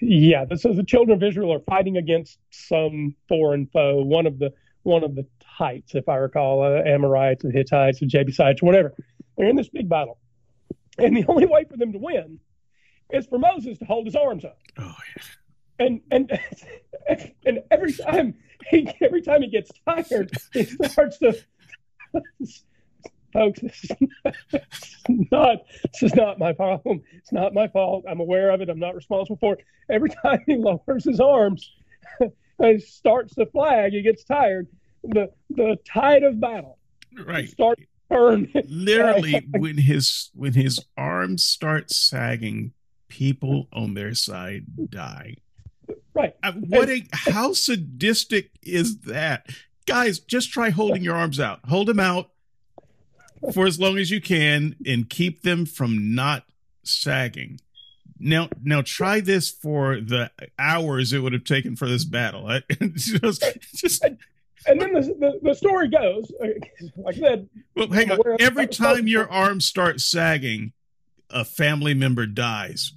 [0.00, 0.44] yeah.
[0.54, 4.02] So the children of Israel are fighting against some foreign foe.
[4.02, 4.52] One of the
[4.84, 8.94] one of the Hites, if I recall, uh, Amorites, the Hittites, the Jebusites, or whatever.
[9.36, 10.18] They're in this big battle,
[10.96, 12.38] and the only way for them to win
[13.10, 14.58] is for Moses to hold his arms up.
[14.78, 15.86] Oh yeah.
[15.86, 16.40] And and
[17.44, 18.34] and every time
[18.70, 21.36] he every time he gets tired, he starts to
[23.32, 24.62] folks, this is
[25.30, 27.02] not this is not my problem.
[27.12, 28.04] It's not my fault.
[28.08, 28.68] I'm aware of it.
[28.68, 29.64] I'm not responsible for it.
[29.90, 31.70] Every time he lowers his arms
[32.58, 34.68] and starts to flag, he gets tired.
[35.04, 36.78] The the tide of battle
[37.24, 37.78] right start
[38.10, 38.50] turn.
[38.68, 42.72] Literally, when his when his arms start sagging,
[43.08, 45.36] people on their side die.
[46.14, 46.34] Right.
[46.42, 49.46] Uh, what a how sadistic is that?
[49.86, 51.60] Guys, just try holding your arms out.
[51.66, 52.30] Hold them out
[53.52, 56.44] for as long as you can and keep them from not
[56.82, 57.60] sagging.
[58.18, 62.48] Now, now try this for the hours it would have taken for this battle.
[62.96, 64.04] just, just,
[64.66, 66.30] and then the, the, the, story goes,
[66.96, 67.48] like I said.
[67.76, 68.18] Well, hang on.
[68.40, 70.72] Every time your arms start sagging,
[71.30, 72.92] a family member dies.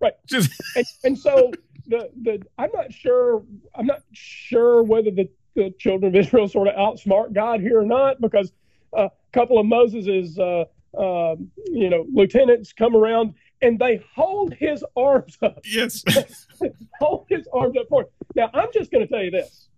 [0.00, 0.14] Right.
[0.26, 1.52] Just and, and so
[1.86, 3.42] the the I'm not sure
[3.74, 7.86] I'm not sure whether the, the children of Israel sort of outsmart God here or
[7.86, 8.50] not because
[8.92, 10.64] a couple of Moses's uh,
[10.96, 11.36] uh,
[11.66, 15.60] you know lieutenants come around and they hold his arms up.
[15.64, 16.04] Yes,
[17.00, 18.02] hold his arms up for.
[18.02, 18.08] Him.
[18.36, 19.68] Now I'm just going to tell you this: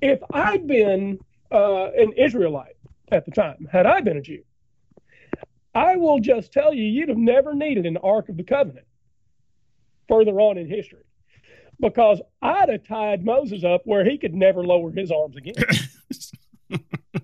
[0.00, 1.18] if I'd been
[1.50, 2.76] uh, an Israelite
[3.10, 4.42] at the time, had I been a Jew,
[5.74, 8.86] I will just tell you, you'd have never needed an Ark of the Covenant
[10.08, 11.04] further on in history
[11.80, 15.54] because I'd have tied Moses up where he could never lower his arms again.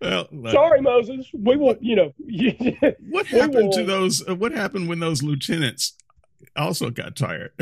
[0.00, 1.28] well, sorry, Moses.
[1.32, 2.14] We will, you know.
[3.10, 4.26] what happened will, to those?
[4.28, 5.94] Uh, what happened when those lieutenants
[6.56, 7.52] also got tired?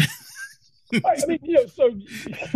[0.93, 1.91] I mean, you know, so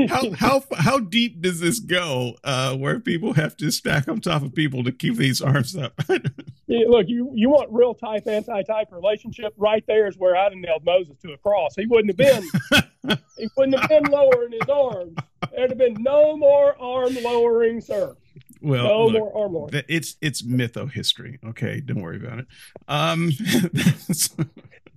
[0.09, 2.37] how how how deep does this go?
[2.43, 6.01] Uh, where people have to stack on top of people to keep these arms up?
[6.67, 9.55] yeah, look, you you want real type anti type relationship?
[9.57, 11.77] Right there is where I'd have nailed Moses to a cross.
[11.77, 15.17] He wouldn't have been he wouldn't have been lowering his arms.
[15.53, 18.17] There'd have been no more arm lowering, sir.
[18.65, 19.85] Well, no look, more arm lowering.
[19.89, 21.39] It's it's mytho history.
[21.45, 22.47] Okay, don't worry about it.
[22.89, 23.31] Um,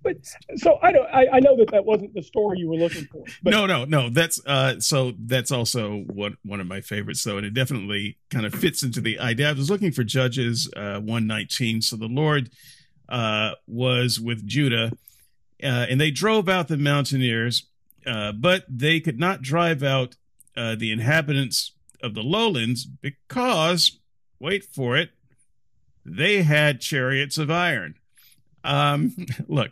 [0.03, 0.15] but
[0.55, 1.05] so I don't.
[1.07, 3.23] I, I, know that that wasn't the story you were looking for.
[3.43, 3.51] But.
[3.51, 4.09] No, no, no.
[4.09, 4.79] That's uh.
[4.79, 7.23] So that's also one one of my favorites.
[7.23, 9.49] though, and it definitely kind of fits into the idea.
[9.49, 11.81] I was looking for Judges uh one nineteen.
[11.81, 12.49] So the Lord
[13.09, 14.91] uh was with Judah,
[15.61, 17.67] uh, and they drove out the mountaineers,
[18.05, 20.15] uh, but they could not drive out
[20.55, 23.99] uh, the inhabitants of the lowlands because
[24.39, 25.11] wait for it,
[26.05, 27.95] they had chariots of iron.
[28.63, 29.15] Um,
[29.47, 29.71] look,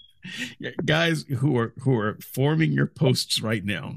[0.84, 3.96] guys who are who are forming your posts right now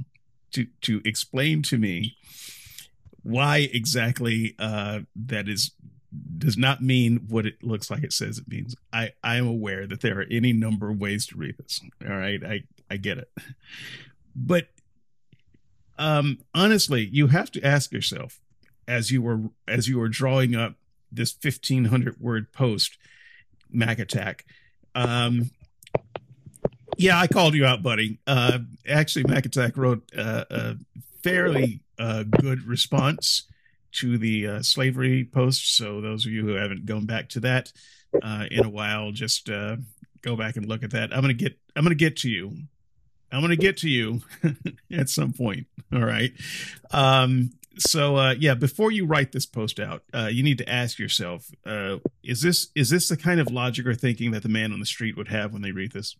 [0.52, 2.16] to to explain to me
[3.24, 5.72] why exactly uh, that is
[6.38, 8.76] does not mean what it looks like it says it means.
[8.92, 11.82] I I am aware that there are any number of ways to read this.
[12.08, 13.32] All right, I I get it,
[14.36, 14.68] but
[15.98, 18.40] um, honestly, you have to ask yourself
[18.88, 20.76] as you were as you were drawing up
[21.12, 22.98] this fifteen hundred word post
[23.72, 24.46] Mac Attack.
[24.96, 25.52] Um,
[26.98, 28.20] yeah, I called you out, buddy.
[28.28, 30.76] Uh, actually, Mac Attack wrote uh, a
[31.24, 33.44] fairly uh, good response
[33.94, 35.76] to the uh, slavery post.
[35.76, 37.72] So those of you who haven't gone back to that
[38.22, 39.78] uh, in a while, just uh,
[40.22, 41.14] go back and look at that.
[41.14, 42.58] I'm gonna get I'm gonna get to you.
[43.34, 44.22] I'm gonna get to you
[44.92, 45.66] at some point.
[45.92, 46.32] All right.
[46.92, 51.00] Um, so uh, yeah, before you write this post out, uh, you need to ask
[51.00, 54.72] yourself: uh, Is this is this the kind of logic or thinking that the man
[54.72, 56.16] on the street would have when they read this?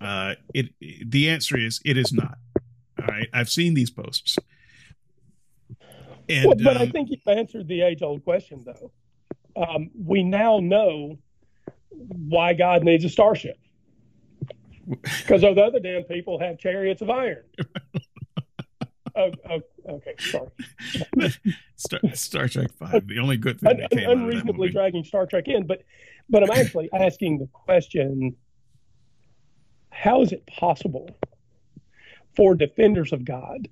[0.00, 0.70] Uh, it
[1.04, 2.38] the answer is it is not.
[2.98, 4.38] All right, I've seen these posts.
[6.28, 8.90] And, well, but um, I think you've answered the age-old question, though.
[9.54, 11.18] Um, we now know
[11.90, 13.58] why God needs a starship
[14.88, 17.44] because those other damn people have chariots of iron.
[19.16, 20.50] oh, oh, okay, sorry.
[21.76, 25.48] Star, Star, Trek Five, the only good thing Un, that came unreasonably dragging Star Trek
[25.48, 25.82] in, but
[26.28, 28.36] but I'm actually asking the question:
[29.90, 31.16] How is it possible
[32.34, 33.68] for defenders of God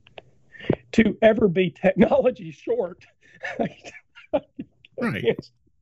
[0.92, 3.04] to ever be technology short?
[3.58, 3.92] right.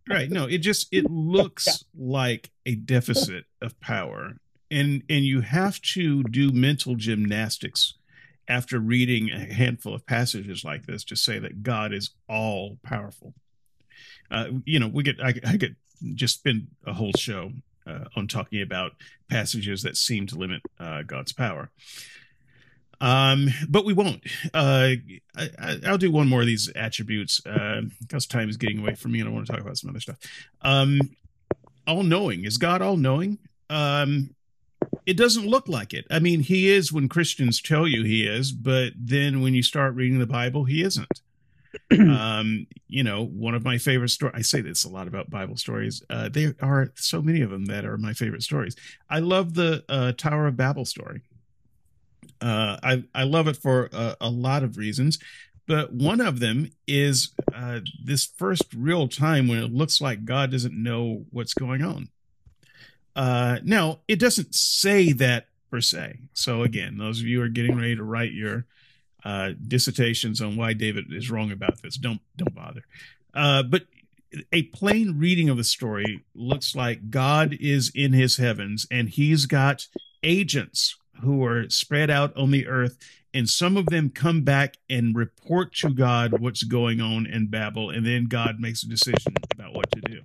[0.09, 0.31] Right.
[0.31, 4.37] No, it just it looks like a deficit of power.
[4.73, 7.95] And and you have to do mental gymnastics
[8.49, 13.35] after reading a handful of passages like this to say that God is all powerful.
[14.31, 15.77] Uh, you know, we get I, I could
[16.15, 17.53] just spend a whole show
[17.87, 18.93] uh, on talking about
[19.29, 21.71] passages that seem to limit uh, God's power.
[23.01, 24.23] Um, but we won't.
[24.55, 24.93] Uh,
[25.37, 29.13] I, will do one more of these attributes uh, because time is getting away from
[29.13, 30.19] me, and I want to talk about some other stuff.
[30.63, 31.01] Um,
[31.87, 33.39] all knowing is God all knowing?
[33.69, 34.35] Um,
[35.07, 36.07] it doesn't look like it.
[36.11, 39.95] I mean, He is when Christians tell you He is, but then when you start
[39.95, 41.21] reading the Bible, He isn't.
[41.99, 44.35] um, you know, one of my favorite stories.
[44.37, 46.03] I say this a lot about Bible stories.
[46.11, 48.77] Uh, there are so many of them that are my favorite stories.
[49.09, 51.23] I love the uh, Tower of Babel story.
[52.41, 55.19] Uh, I I love it for a, a, lot of reasons,
[55.67, 60.51] but one of them is uh, this first real time when it looks like God
[60.51, 62.09] doesn't know what's going on.
[63.15, 66.21] Uh, now it doesn't say that per se.
[66.33, 68.67] So again, those of you are getting ready to write your
[69.25, 72.85] uh, dissertations on why David is wrong about this, don't don't bother.
[73.35, 73.87] Uh, but
[74.51, 79.47] a plain reading of the story looks like God is in his heavens and he's
[79.47, 79.87] got
[80.23, 82.99] agents who are spread out on the earth,
[83.33, 87.91] and some of them come back and report to God what's going on in Babel,
[87.91, 90.21] and then God makes a decision about what to do.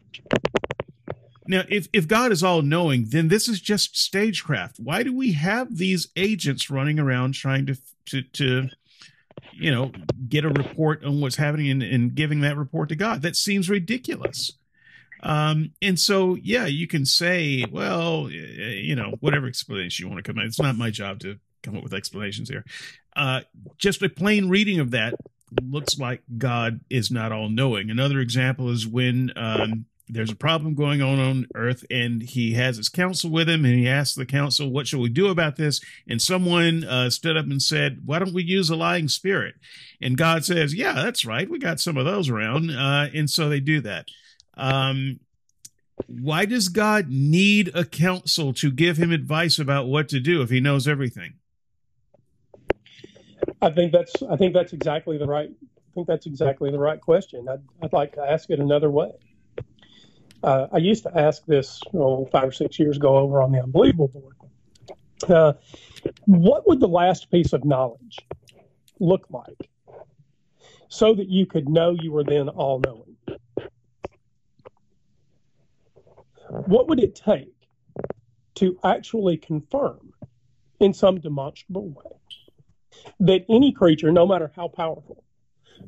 [1.48, 4.80] Now, if, if God is all knowing, then this is just stagecraft.
[4.80, 7.78] Why do we have these agents running around trying to
[8.08, 8.70] to, to
[9.54, 9.92] you know
[10.28, 13.22] get a report on what's happening and, and giving that report to God?
[13.22, 14.54] That seems ridiculous.
[15.24, 20.32] Um, and so, yeah, you can say, well, you know, whatever explanation you want to
[20.32, 20.46] come up.
[20.46, 22.64] It's not my job to come up with explanations here.
[23.16, 23.42] Uh,
[23.78, 25.16] just a plain reading of that
[25.64, 27.90] looks like God is not all knowing.
[27.90, 32.78] Another example is when um, there's a problem going on on earth and he has
[32.78, 35.82] his council with him and he asks the council, what shall we do about this?
[36.08, 39.56] And someone uh, stood up and said, why don't we use a lying spirit?
[40.02, 41.50] And God says, yeah, that's right.
[41.50, 42.72] We got some of those around.
[42.72, 44.08] Uh, and so they do that.
[44.56, 45.20] Um,
[46.08, 50.50] why does God need a council to give him advice about what to do if
[50.50, 51.34] he knows everything?
[53.62, 57.02] I think that's I think that's exactly the right I think that's exactly the right
[57.02, 57.48] question.
[57.50, 59.12] I'd, I'd like to ask it another way.
[60.44, 63.62] Uh, I used to ask this oh, five or six years ago over on the
[63.62, 64.36] Unbelievable board.
[65.28, 65.54] Uh,
[66.26, 68.20] what would the last piece of knowledge
[69.00, 69.70] look like
[70.90, 73.16] so that you could know you were then all knowing?
[76.50, 77.54] What would it take
[78.56, 80.14] to actually confirm
[80.80, 82.44] in some demonstrable way
[83.20, 85.24] that any creature, no matter how powerful,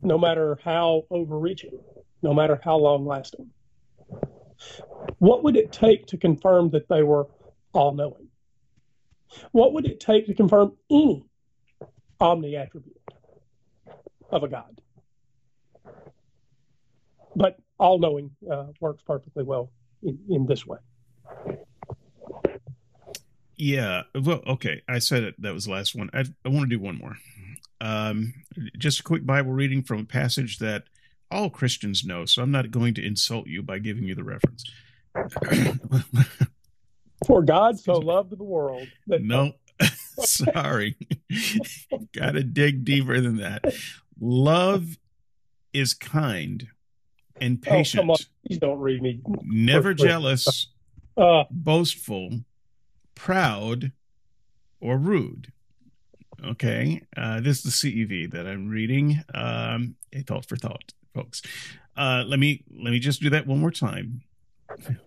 [0.02, 1.80] no matter how overreaching,
[2.22, 3.50] no matter how long lasting,
[5.20, 7.28] what would it take to confirm that they were
[7.74, 8.28] all knowing?
[9.52, 11.26] What would it take to confirm any
[12.20, 12.98] omni attribute
[14.32, 14.82] of a God?
[17.36, 19.72] But all knowing uh, works perfectly well
[20.04, 20.80] in, in this way.
[23.56, 24.04] Yeah.
[24.16, 24.82] Well, okay.
[24.88, 25.36] I said it.
[25.42, 26.10] That was the last one.
[26.14, 27.18] I, I want to do one more.
[27.82, 28.34] Um,
[28.78, 30.86] just a quick Bible reading from a passage that
[31.32, 32.26] all Christians know.
[32.26, 34.64] So I'm not going to insult you by giving you the reference.
[37.28, 38.88] For God so loved the world.
[39.08, 39.54] That no,
[40.20, 40.96] sorry.
[42.14, 43.66] Got to dig deeper than that.
[44.20, 44.98] Love
[45.74, 46.68] is kind
[47.42, 48.10] and patient.
[48.10, 48.16] Oh,
[48.46, 49.22] Please don't read me.
[49.44, 50.68] Never jealous,
[51.18, 52.42] uh, boastful,
[53.16, 53.92] proud,
[54.80, 55.52] or rude.
[56.44, 59.22] Okay, uh, this is the CEV that I'm reading.
[59.34, 61.42] Um, a thought for thought, folks.
[61.96, 64.22] Uh, let me let me just do that one more time.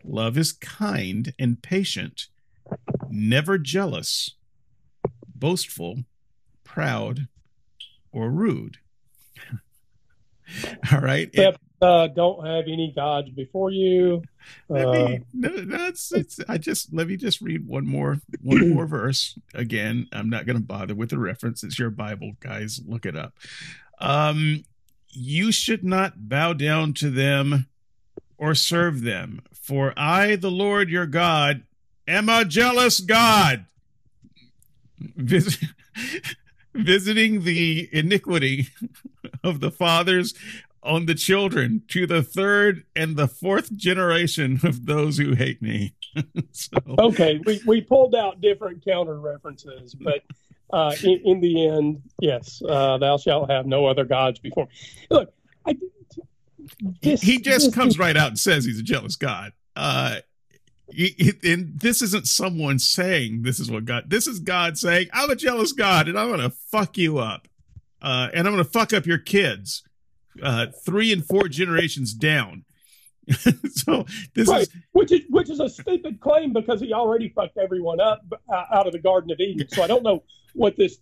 [0.05, 2.27] Love is kind and patient,
[3.09, 4.35] never jealous,
[5.35, 6.05] boastful,
[6.65, 7.29] proud,
[8.11, 8.79] or rude.
[10.93, 11.31] All right.
[11.33, 14.23] Yep uh, don't have any gods before you.
[14.69, 16.39] Let uh, me, no, that's it's.
[16.49, 20.07] I just let me just read one more one more verse again.
[20.13, 21.65] I'm not going to bother with the reference.
[21.65, 22.81] It's your Bible, guys.
[22.87, 23.35] Look it up.
[23.99, 24.65] Um,
[25.13, 27.67] you should not bow down to them
[28.39, 31.63] or serve them, for I, the Lord your God,
[32.09, 33.67] am a jealous God,
[34.99, 35.65] Vis-
[36.75, 38.69] visiting the iniquity
[39.45, 40.35] of the fathers
[40.83, 45.95] on the children to the third and the fourth generation of those who hate me.
[46.51, 46.77] so.
[46.99, 50.23] Okay, we, we pulled out different counter references, but
[50.73, 54.73] uh, in, in, the end, yes, uh, thou shalt have no other gods before me.
[55.11, 55.33] Look,
[55.67, 55.77] I,
[57.03, 59.53] this, he just this, comes right out and says he's a jealous God.
[59.77, 60.17] Uh,
[61.45, 64.09] and this isn't someone saying this is what God.
[64.09, 67.49] This is God saying, "I'm a jealous God, and I'm going to fuck you up,
[68.01, 69.83] uh, and I'm going to fuck up your kids,
[70.43, 72.65] uh, three and four generations down."
[73.71, 74.05] so
[74.35, 74.63] this right.
[74.63, 78.23] is which is which is a stupid claim because he already fucked everyone up
[78.53, 79.67] uh, out of the Garden of Eden.
[79.69, 80.25] So I don't know
[80.55, 80.99] what this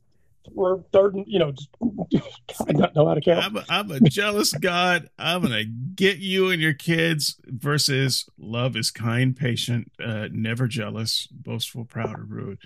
[0.93, 1.52] third, you know,
[2.66, 3.44] I don't know how to count.
[3.44, 5.09] I'm a, I'm a jealous God.
[5.18, 7.36] I'm gonna get you and your kids.
[7.47, 12.59] Versus love is kind, patient, uh, never jealous, boastful, proud, or rude.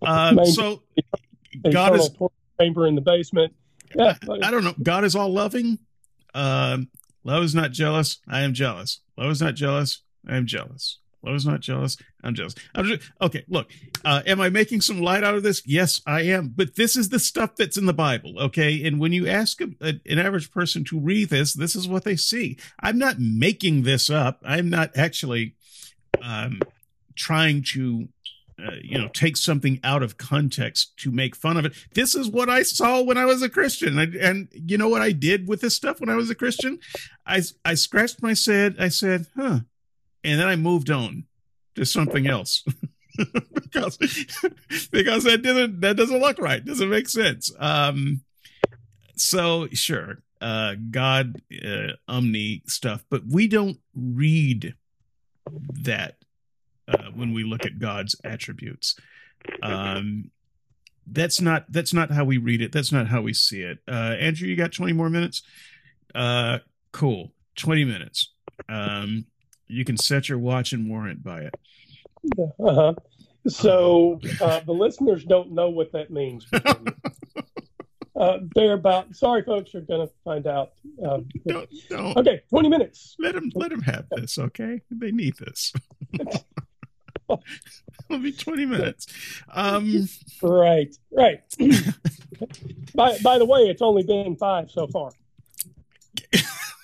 [0.00, 0.82] Uh, so
[1.70, 2.10] God is
[2.60, 3.54] chamber in the basement.
[3.94, 4.74] Yeah, I, I don't know.
[4.82, 5.78] God is all loving.
[6.34, 6.88] Um,
[7.24, 8.18] Love is not jealous.
[8.28, 9.00] I am jealous.
[9.16, 10.02] Love is not jealous.
[10.28, 10.98] I am jealous.
[11.24, 11.96] Love is not jealous.
[12.24, 12.54] I'm jealous.
[12.74, 13.44] I'm just, okay.
[13.48, 13.70] Look,
[14.04, 15.62] uh, am I making some light out of this?
[15.66, 16.52] Yes, I am.
[16.54, 18.38] But this is the stuff that's in the Bible.
[18.38, 18.84] Okay.
[18.84, 22.04] And when you ask a, a, an average person to read this, this is what
[22.04, 22.58] they see.
[22.80, 24.40] I'm not making this up.
[24.44, 25.54] I'm not actually,
[26.20, 26.60] um,
[27.14, 28.08] trying to
[28.58, 32.28] uh, you know take something out of context to make fun of it this is
[32.28, 35.48] what i saw when i was a christian I, and you know what i did
[35.48, 36.78] with this stuff when i was a christian
[37.26, 39.60] i i scratched my head i said huh
[40.24, 41.24] and then i moved on
[41.74, 42.64] to something else
[43.54, 43.98] because
[44.90, 48.22] because that doesn't that doesn't look right doesn't make sense um
[49.16, 54.74] so sure uh god uh, omni stuff but we don't read
[55.72, 56.16] that
[56.88, 58.96] uh, when we look at God's attributes.
[59.62, 60.30] Um,
[61.06, 62.72] that's not that's not how we read it.
[62.72, 63.78] That's not how we see it.
[63.88, 65.42] Uh, Andrew, you got twenty more minutes.
[66.14, 66.58] Uh,
[66.92, 68.32] cool, twenty minutes.
[68.68, 69.26] Um,
[69.72, 71.54] you can set your watch and warrant by it.
[72.38, 72.94] Uh-huh.
[73.48, 76.46] So uh, the listeners don't know what that means.
[78.16, 79.16] uh, they're about.
[79.16, 80.72] Sorry, folks, you're going to find out.
[81.04, 82.16] Um, don't, don't.
[82.18, 83.16] Okay, twenty minutes.
[83.18, 84.38] Let them let them have this.
[84.38, 85.72] Okay, they need this.
[88.10, 89.06] It'll be 20 minutes.
[89.50, 90.06] Um,
[90.42, 91.40] right, right.
[92.94, 95.12] by, by the way, it's only been five so far.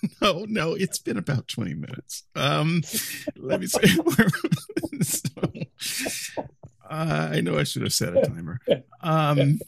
[0.22, 2.24] no, no, it's been about 20 minutes.
[2.34, 2.82] Um,
[3.36, 3.80] let me say,
[5.02, 5.30] so,
[6.88, 8.60] uh, I know I should have set a timer.
[9.00, 9.60] Um,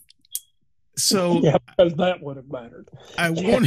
[0.97, 2.89] so yeah, because that would have mattered.
[3.16, 3.66] I want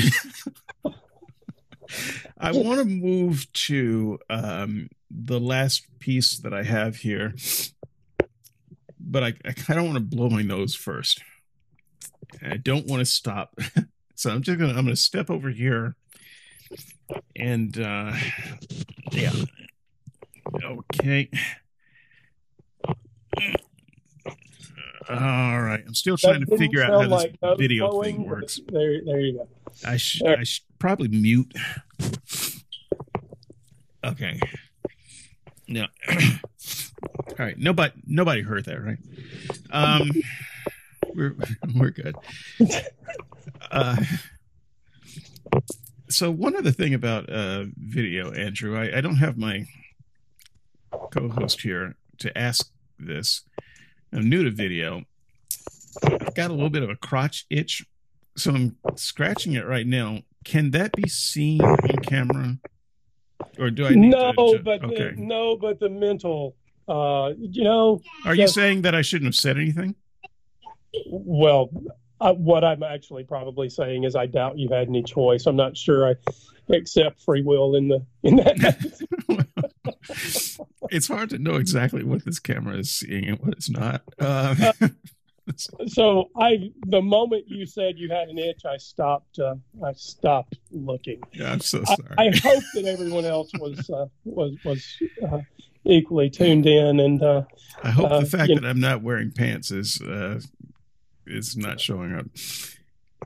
[2.37, 7.33] I want to move to um, the last piece that I have here,
[8.99, 11.21] but I, I kind of want to blow my nose first.
[12.41, 13.59] I don't want to stop,
[14.15, 15.95] so I'm just gonna I'm gonna step over here,
[17.35, 18.13] and uh,
[19.11, 19.31] yeah,
[20.63, 21.29] okay.
[25.09, 28.59] All right, I'm still trying to figure out how like this video flowing, thing works.
[28.67, 29.47] There, there you go.
[29.85, 31.53] I should I should probably mute.
[34.03, 34.39] Okay.
[35.67, 35.87] No.
[36.09, 37.57] All right.
[37.57, 38.97] Nobody nobody heard that, right?
[39.71, 40.11] Um
[41.13, 41.35] we're
[41.75, 42.15] we're good.
[43.71, 43.95] Uh
[46.13, 49.65] so one other thing about uh video, Andrew, I, I don't have my
[51.11, 53.41] co-host here to ask this.
[54.11, 55.03] I'm new to video.
[56.03, 57.85] I've got a little bit of a crotch itch,
[58.37, 60.19] so I'm scratching it right now.
[60.43, 62.57] Can that be seen on camera?
[63.59, 65.11] or do I no, to, but okay.
[65.15, 66.55] the, no, but the mental,
[66.87, 68.01] uh, you know.
[68.25, 69.95] Are you saying that I shouldn't have said anything?
[71.07, 71.69] Well,
[72.21, 75.45] uh, what I'm actually probably saying is I doubt you had any choice.
[75.45, 76.15] I'm not sure I
[76.73, 79.47] accept free will in the in that.
[80.91, 84.01] it's hard to know exactly what this camera is seeing and what it's not.
[84.19, 84.73] Uh,
[85.87, 89.39] so I, the moment you said you had an itch, I stopped.
[89.39, 91.21] Uh, I stopped looking.
[91.33, 92.15] Yeah, I'm so sorry.
[92.17, 94.85] I, I hope that everyone else was uh, was was
[95.29, 95.39] uh,
[95.85, 97.43] equally tuned in, and uh,
[97.83, 98.69] I hope the uh, fact that know.
[98.69, 100.01] I'm not wearing pants is
[101.27, 102.25] uh, is not showing up.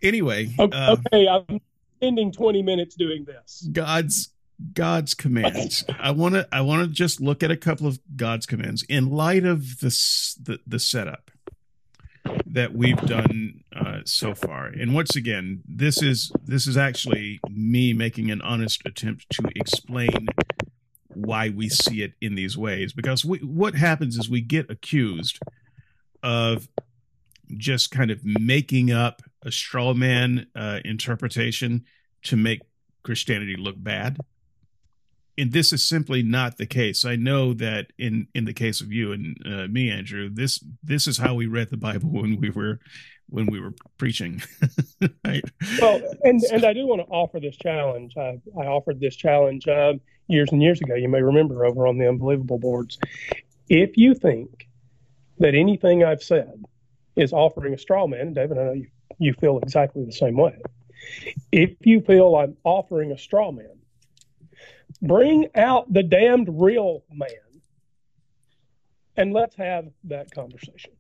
[0.02, 1.62] Anyway, okay, okay I'm
[1.98, 3.68] spending 20 minutes doing this.
[3.72, 4.30] God's
[4.74, 5.84] God's commands.
[6.00, 9.10] I want to I want to just look at a couple of God's commands in
[9.10, 11.32] light of this the the setup
[12.46, 14.66] that we've done uh, so far.
[14.66, 20.28] And once again, this is this is actually me making an honest attempt to explain
[21.14, 22.94] why we see it in these ways.
[22.94, 25.40] Because we, what happens is we get accused
[26.24, 26.68] of
[27.56, 31.86] just kind of making up a straw man uh, interpretation
[32.24, 32.62] to make
[33.04, 34.18] Christianity look bad.
[35.38, 37.06] And this is simply not the case.
[37.06, 41.06] I know that in in the case of you and uh, me, Andrew, this this
[41.06, 42.80] is how we read the Bible when we were
[43.30, 44.42] when we were preaching.
[45.26, 45.44] right?
[45.80, 48.18] Well, and and I do want to offer this challenge.
[48.18, 49.94] I, I offered this challenge uh,
[50.28, 50.96] years and years ago.
[50.96, 52.98] You may remember over on the Unbelievable boards.
[53.70, 54.68] If you think
[55.40, 56.64] that anything I've said
[57.18, 58.88] is offering a straw man, David, I know you,
[59.20, 60.62] you feel exactly the same way.
[61.52, 63.80] If you feel I'm offering a straw man,
[65.02, 67.30] bring out the damned real man
[69.18, 70.92] and let's have that conversation.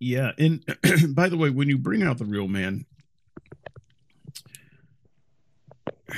[0.00, 0.32] Yeah.
[0.38, 0.64] And
[1.14, 2.84] by the way, when you bring out the real man,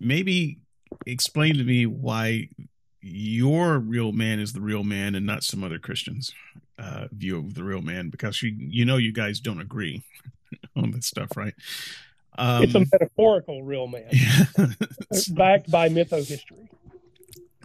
[0.00, 0.58] maybe
[1.06, 2.48] explain to me why
[3.02, 6.32] your real man is the real man and not some other Christians
[6.78, 10.02] uh, view of the real man because you you know you guys don't agree
[10.76, 11.54] on this stuff, right?
[12.38, 14.44] Um, it's a metaphorical real man, yeah.
[15.30, 16.68] backed by mytho history.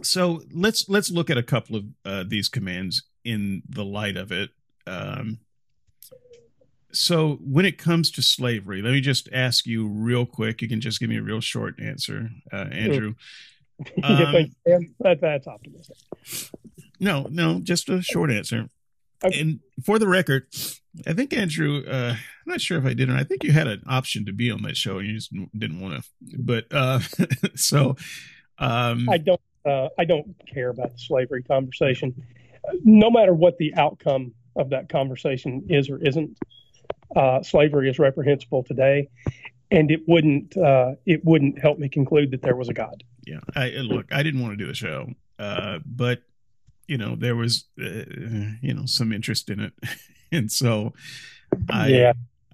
[0.04, 4.32] So let's let's look at a couple of uh, these commands in the light of
[4.32, 4.50] it.
[4.86, 5.40] Um,
[6.92, 10.62] so when it comes to slavery, let me just ask you real quick.
[10.62, 13.16] You can just give me a real short answer, uh, Andrew.
[14.04, 14.52] Um,
[15.00, 15.98] that, that's optimistic.
[17.00, 18.70] No, no, just a short answer.
[19.24, 19.40] Okay.
[19.40, 20.48] And for the record,
[21.06, 23.68] I think Andrew, uh, I'm not sure if I did, or I think you had
[23.68, 26.38] an option to be on that show, and you just didn't want to.
[26.38, 27.00] But uh,
[27.56, 27.96] so,
[28.60, 32.16] um, I don't, uh, I don't care about the slavery conversation,
[32.84, 36.38] no matter what the outcome of that conversation is or isn't.
[37.16, 39.10] Uh, slavery is reprehensible today,
[39.72, 43.40] and it wouldn't, uh, it wouldn't help me conclude that there was a God yeah.
[43.56, 46.22] I look, I didn't want to do the show, uh, but
[46.88, 48.04] you know there was uh,
[48.62, 49.74] you know some interest in it,
[50.32, 50.94] and so
[51.70, 52.14] I yeah.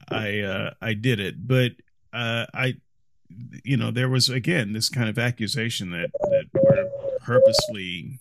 [0.10, 1.48] I uh, I did it.
[1.48, 1.74] But
[2.12, 2.76] uh, I
[3.64, 6.90] you know there was again this kind of accusation that that we're
[7.20, 8.20] purposely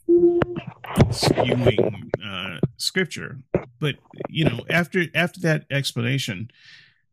[1.09, 3.39] skewing uh, scripture.
[3.81, 3.97] But
[4.29, 6.51] you know after after that explanation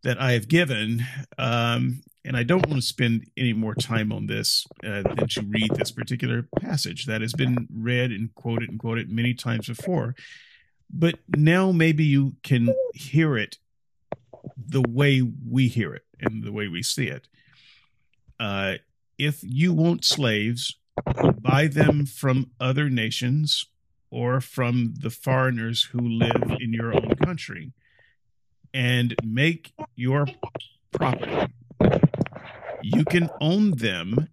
[0.03, 1.05] that I have given,
[1.37, 5.41] um, and I don't want to spend any more time on this uh, than to
[5.41, 10.15] read this particular passage that has been read and quoted and quoted many times before.
[10.91, 13.57] But now maybe you can hear it
[14.57, 17.27] the way we hear it and the way we see it.
[18.39, 18.75] Uh,
[19.17, 20.77] if you want slaves,
[21.41, 23.65] buy them from other nations
[24.11, 27.71] or from the foreigners who live in your own country
[28.73, 30.25] and make your
[30.91, 31.47] property
[32.81, 34.29] you can own them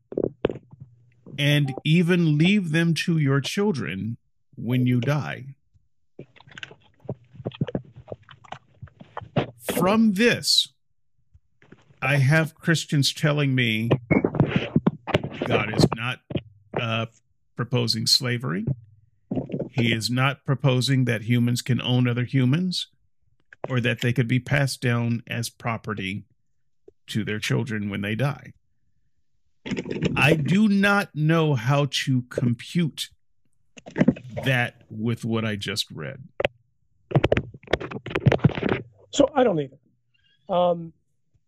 [1.38, 4.16] and even leave them to your children
[4.56, 5.56] when you die.
[9.74, 10.68] From this,
[12.00, 13.90] I have Christians telling me
[15.46, 16.20] God is not
[16.80, 17.06] uh,
[17.56, 18.66] proposing slavery.
[19.70, 22.88] He is not proposing that humans can own other humans
[23.68, 26.24] or that they could be passed down as property
[27.08, 28.52] to their children when they die.
[30.16, 33.10] I do not know how to compute
[34.44, 36.22] that with what I just read.
[39.10, 39.78] So I don't either.
[40.48, 40.92] Um,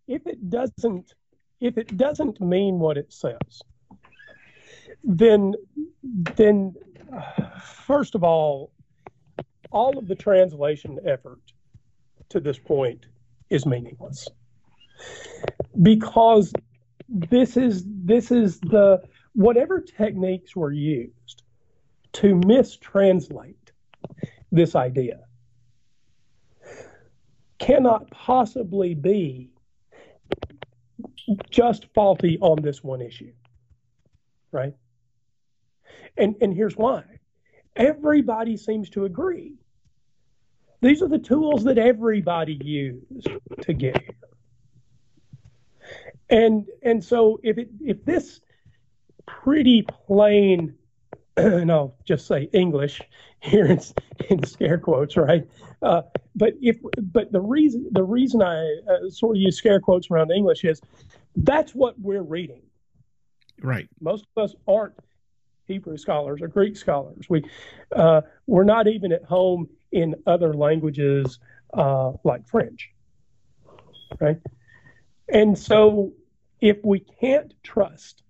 [0.07, 1.15] if it doesn't,
[1.61, 3.63] if it doesn't mean what it says,
[5.05, 5.55] then,
[6.37, 6.75] then,
[7.13, 8.73] uh, first of all,
[9.71, 11.41] all of the translation effort
[12.31, 13.07] to this point
[13.51, 14.29] is meaningless
[15.81, 16.53] because
[17.09, 19.03] this is this is the
[19.35, 21.43] whatever techniques were used
[22.13, 23.55] to mistranslate
[24.51, 25.21] this idea
[27.59, 29.51] cannot possibly be
[31.51, 33.33] just faulty on this one issue
[34.53, 34.75] right?
[36.17, 37.05] And and here's why.
[37.77, 39.55] Everybody seems to agree.
[40.81, 43.29] These are the tools that everybody used
[43.63, 44.15] to get here
[46.31, 48.41] and and so if it if this
[49.27, 50.75] pretty plain
[51.37, 53.01] and I'll just say English
[53.41, 53.81] here in,
[54.31, 55.47] in scare quotes, right?
[55.83, 56.03] Uh,
[56.35, 56.77] but if
[57.13, 60.81] but the reason the reason I uh, sort of use scare quotes around English is
[61.37, 62.63] that's what we're reading.
[63.63, 63.89] Right.
[64.01, 64.95] Most of us aren't
[65.67, 67.27] Hebrew scholars or Greek scholars.
[67.29, 67.45] We
[67.95, 71.39] uh, we're not even at home in other languages
[71.75, 72.91] uh, like French,
[74.21, 74.39] right?
[75.29, 76.13] And so,
[76.61, 78.23] if we can't trust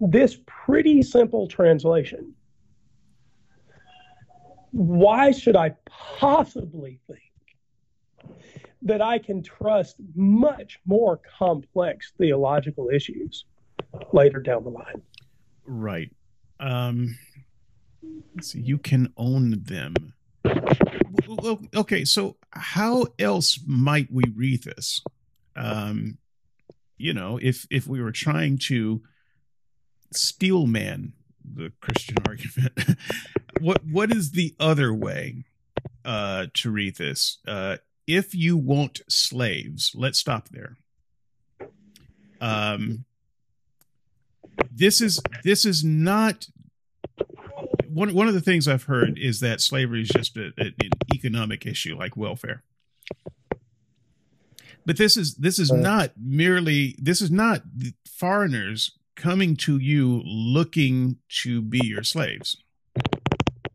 [0.00, 2.34] this pretty simple translation,
[4.72, 7.20] why should I possibly think
[8.82, 13.44] that I can trust much more complex theological issues
[14.12, 15.02] later down the line?
[15.64, 16.10] Right.
[16.58, 17.16] Um,
[18.40, 20.14] see, you can own them.
[21.74, 25.02] Okay, so how else might we read this?
[25.54, 26.18] Um,
[27.02, 29.02] you know, if if we were trying to
[30.12, 31.14] steel man
[31.44, 32.78] the Christian argument,
[33.60, 35.44] what what is the other way
[36.04, 37.38] uh, to read this?
[37.46, 40.76] Uh, if you want slaves, let's stop there.
[42.40, 43.04] Um,
[44.70, 46.46] this is this is not
[47.88, 50.90] one one of the things I've heard is that slavery is just a, a, an
[51.12, 52.62] economic issue like welfare.
[54.84, 57.62] But this is this is not merely this is not
[58.06, 62.56] foreigners coming to you looking to be your slaves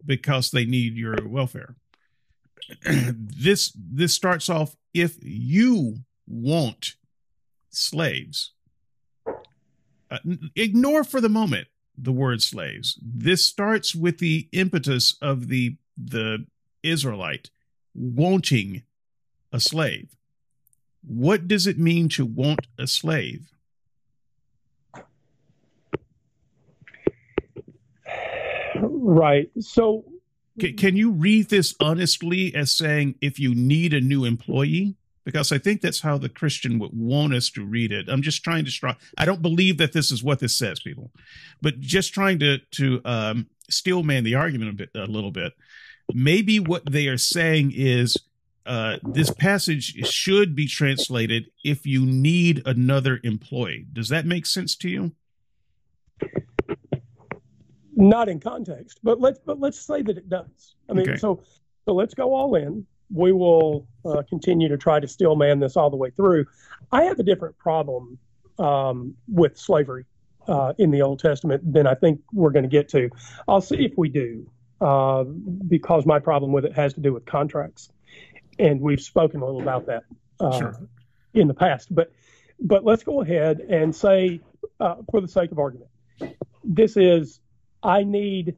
[0.05, 1.75] because they need your welfare.
[2.83, 6.95] this this starts off if you want
[7.69, 8.51] slaves.
[10.09, 10.19] Uh,
[10.55, 11.67] ignore for the moment
[11.97, 12.99] the word slaves.
[13.01, 16.45] This starts with the impetus of the the
[16.83, 17.49] Israelite
[17.93, 18.83] wanting
[19.51, 20.15] a slave.
[21.07, 23.49] What does it mean to want a slave?
[28.75, 29.49] Right.
[29.59, 30.05] So
[30.59, 34.95] can, can you read this honestly as saying if you need a new employee?
[35.27, 38.07] because I think that's how the Christian would want us to read it.
[38.07, 38.95] I'm just trying to strong.
[39.17, 41.11] I don't believe that this is what this says, people,
[41.61, 45.51] but just trying to to um, steel man the argument a bit, a little bit.
[46.13, 48.15] Maybe what they are saying is
[48.67, 53.85] uh, this passage should be translated if you need another employee.
[53.91, 55.11] Does that make sense to you?
[57.95, 60.75] Not in context, but let's but let's say that it does.
[60.89, 61.17] I mean, okay.
[61.17, 61.41] so
[61.85, 65.77] so let's go all in we will uh, continue to try to steel man this
[65.77, 66.45] all the way through.
[66.91, 68.17] I have a different problem
[68.59, 70.05] um, with slavery
[70.47, 73.09] uh, in the Old Testament than I think we're going to get to.
[73.47, 74.49] I'll see if we do,
[74.81, 75.23] uh,
[75.67, 77.89] because my problem with it has to do with contracts,
[78.59, 80.03] and we've spoken a little about that
[80.39, 80.75] uh, sure.
[81.33, 81.93] in the past.
[81.93, 82.11] But
[82.59, 84.41] but let's go ahead and say,
[84.79, 85.89] uh, for the sake of argument,
[86.63, 87.39] this is
[87.83, 88.55] I need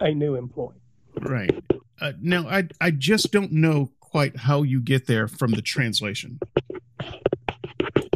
[0.00, 0.74] a new employee.
[1.20, 1.62] Right.
[2.00, 6.38] Uh, now, I I just don't know quite how you get there from the translation,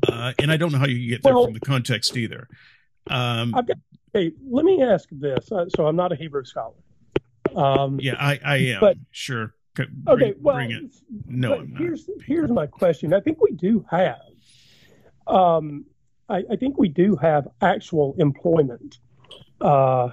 [0.09, 2.49] uh, and I don't know how you get there well, from the context either.
[3.11, 3.67] Um, got,
[4.13, 5.51] hey, let me ask this.
[5.51, 6.75] Uh, so I'm not a Hebrew scholar.
[7.55, 8.81] Um, yeah, I, I am.
[8.81, 9.55] But, sure.
[9.79, 10.35] Okay.
[10.41, 10.95] Well, bring it.
[11.27, 13.15] No, here's here's my question.
[13.15, 14.21] I think we do have.
[15.27, 15.87] Um,
[16.29, 18.99] I, I think we do have actual employment.
[19.61, 20.09] Uh,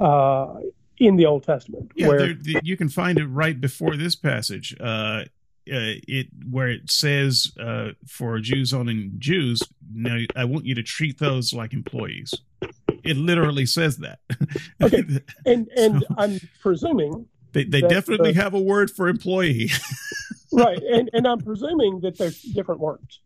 [0.00, 0.60] uh,
[0.98, 1.90] in the Old Testament.
[1.94, 4.74] Yeah, where, you can find it right before this passage.
[4.80, 5.24] Uh,
[5.72, 9.62] uh, it where it says uh, for Jews owning Jews.
[9.92, 12.34] Now I want you to treat those like employees.
[13.02, 14.18] It literally says that.
[14.82, 15.04] okay,
[15.46, 19.70] and and so, I'm presuming they they definitely the, have a word for employee.
[20.52, 23.20] right, and and I'm presuming that there's different words.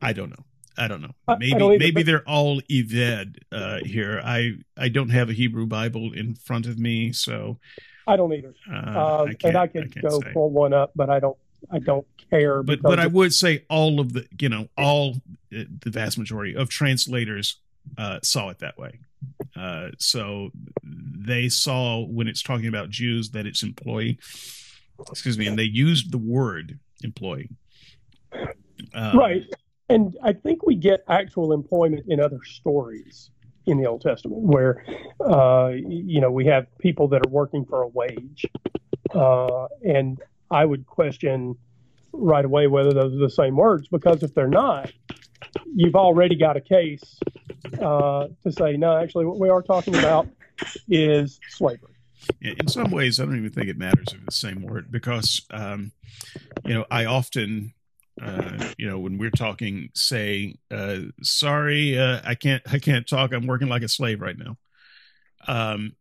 [0.00, 0.44] I don't know.
[0.76, 1.14] I don't know.
[1.28, 2.06] Maybe don't either, maybe but...
[2.06, 4.20] they're all Eved uh, here.
[4.24, 7.58] I I don't have a Hebrew Bible in front of me, so
[8.06, 8.54] I don't either.
[8.70, 10.32] Uh, uh, I and I could I go say.
[10.32, 11.36] pull one up, but I don't.
[11.70, 12.62] I don't care.
[12.62, 15.16] But but I would say all of the you know all
[15.56, 17.56] uh, the vast majority of translators
[17.98, 19.00] uh, saw it that way.
[19.56, 20.50] Uh, so
[20.82, 24.18] they saw when it's talking about Jews that it's employee.
[25.10, 27.50] Excuse me, and they used the word employee.
[28.94, 29.44] Um, right
[29.88, 33.30] and I think we get actual employment in other stories
[33.66, 34.84] in the Old Testament where,
[35.20, 38.46] uh, you know, we have people that are working for a wage.
[39.14, 40.20] Uh, and
[40.50, 41.56] I would question
[42.16, 44.92] right away whether those are the same words because if they're not,
[45.74, 47.18] you've already got a case
[47.80, 50.28] uh, to say, no, actually, what we are talking about
[50.88, 51.92] is slavery.
[52.40, 55.44] In some ways, I don't even think it matters if it's the same word because,
[55.50, 55.92] um,
[56.64, 57.74] you know, I often
[58.20, 63.32] uh, you know, when we're talking, say, uh, sorry, uh, I can't, I can't talk.
[63.32, 64.56] I'm working like a slave right now.
[65.48, 65.96] Um,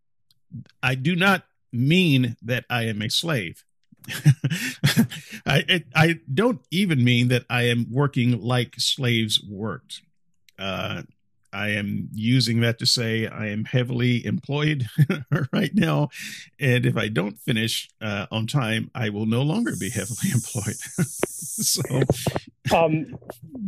[0.81, 3.63] I do not mean that I am a slave.
[5.45, 10.01] I, I don't even mean that I am working like slaves worked.
[10.57, 11.03] Uh,
[11.53, 14.87] I am using that to say I am heavily employed
[15.53, 16.09] right now.
[16.59, 20.77] And if I don't finish uh, on time, I will no longer be heavily employed.
[21.05, 21.81] so,
[22.75, 23.15] um,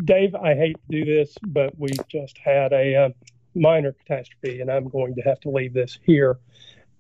[0.04, 3.10] Dave, I hate to do this, but we just had a uh,
[3.54, 6.40] minor catastrophe, and I'm going to have to leave this here.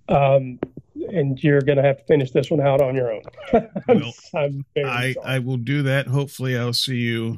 [0.07, 0.60] Um,
[1.09, 3.22] and you're going to have to finish this one out on your own.
[3.88, 4.13] well,
[4.77, 6.07] I, I will do that.
[6.07, 7.38] Hopefully, I'll see you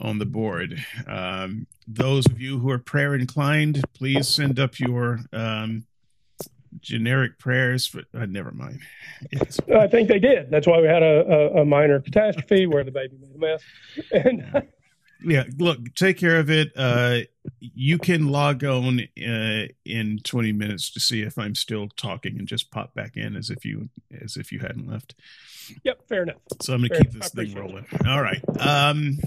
[0.00, 0.84] on the board.
[1.06, 5.86] Um, those of you who are prayer inclined, please send up your um,
[6.80, 7.88] generic prayers.
[7.88, 8.80] But uh, never mind.
[9.74, 10.50] I think they did.
[10.50, 13.62] That's why we had a, a, a minor catastrophe where the baby made a mess.
[14.12, 14.66] And
[15.22, 16.72] yeah, look, take care of it.
[16.76, 17.20] Uh,
[17.60, 22.48] you can log on uh, in 20 minutes to see if I'm still talking and
[22.48, 23.88] just pop back in as if you
[24.22, 25.14] as if you hadn't left.
[25.82, 26.36] Yep, fair enough.
[26.60, 27.86] So I'm going to keep this thing rolling.
[27.90, 28.06] It.
[28.06, 28.42] All right.
[28.58, 29.18] Um,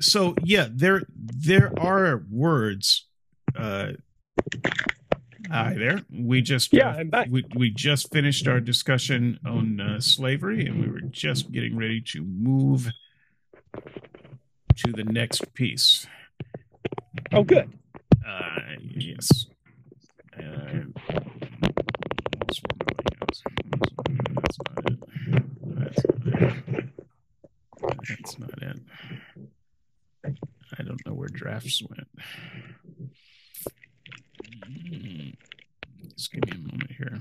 [0.00, 3.06] so yeah, there there are words.
[3.56, 3.92] Uh,
[5.50, 6.02] hi there.
[6.12, 7.28] We just yeah, I'm back.
[7.30, 12.00] We we just finished our discussion on uh, slavery, and we were just getting ready
[12.12, 12.90] to move
[14.84, 16.06] to the next piece.
[17.32, 17.70] Oh, good.
[18.26, 19.46] Uh, yes.
[20.36, 20.42] Uh,
[22.38, 22.76] that's not
[24.86, 24.98] it.
[25.62, 26.84] That's not it.
[28.08, 28.80] That's not it.
[30.78, 32.08] I don't know where drafts went.
[34.64, 35.30] Hmm.
[36.16, 37.20] Just give me a moment here.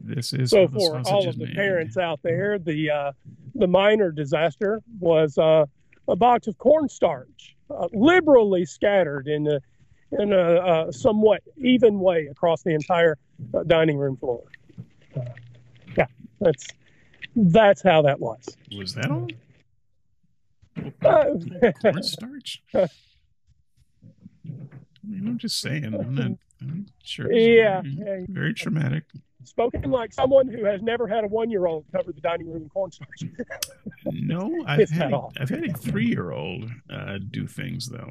[0.00, 1.56] This is so for all of the made.
[1.56, 2.58] parents out there.
[2.58, 3.12] The uh,
[3.54, 5.66] the minor disaster was uh,
[6.08, 9.60] a box of cornstarch, uh, liberally scattered in a
[10.18, 13.16] in a, a, somewhat even way across the entire
[13.54, 14.42] uh, dining room floor.
[15.16, 15.22] Uh,
[15.96, 16.06] yeah,
[16.40, 16.66] that's
[17.34, 18.46] that's how that was.
[18.76, 19.28] Was that all?
[21.02, 22.62] Uh, cornstarch.
[22.74, 22.88] I
[25.08, 25.84] mean, I'm just saying.
[25.84, 26.32] I'm not.
[26.60, 27.32] I'm sure.
[27.32, 29.04] Yeah, very, very traumatic
[29.44, 33.24] spoken like someone who has never had a one-year-old cover the dining room in cornstarch.
[34.06, 38.10] no, I've had, a, I've had a three-year-old uh, do things though.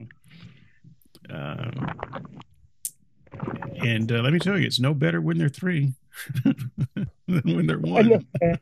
[1.29, 1.87] Um,
[3.79, 5.93] and uh, let me tell you, it's no better when they're three
[6.43, 8.25] than when they're one.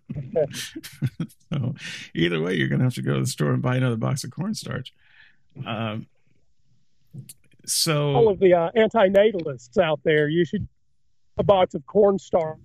[1.51, 1.75] so
[2.13, 4.23] either way, you're going to have to go to the store and buy another box
[4.23, 4.93] of cornstarch.
[5.65, 6.07] Um,
[7.65, 10.67] so all of the uh, antinatalists out there, you should
[11.39, 12.57] a box of cornstarch.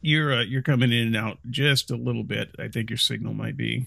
[0.00, 2.54] You're uh, you're coming in and out just a little bit.
[2.58, 3.86] I think your signal might be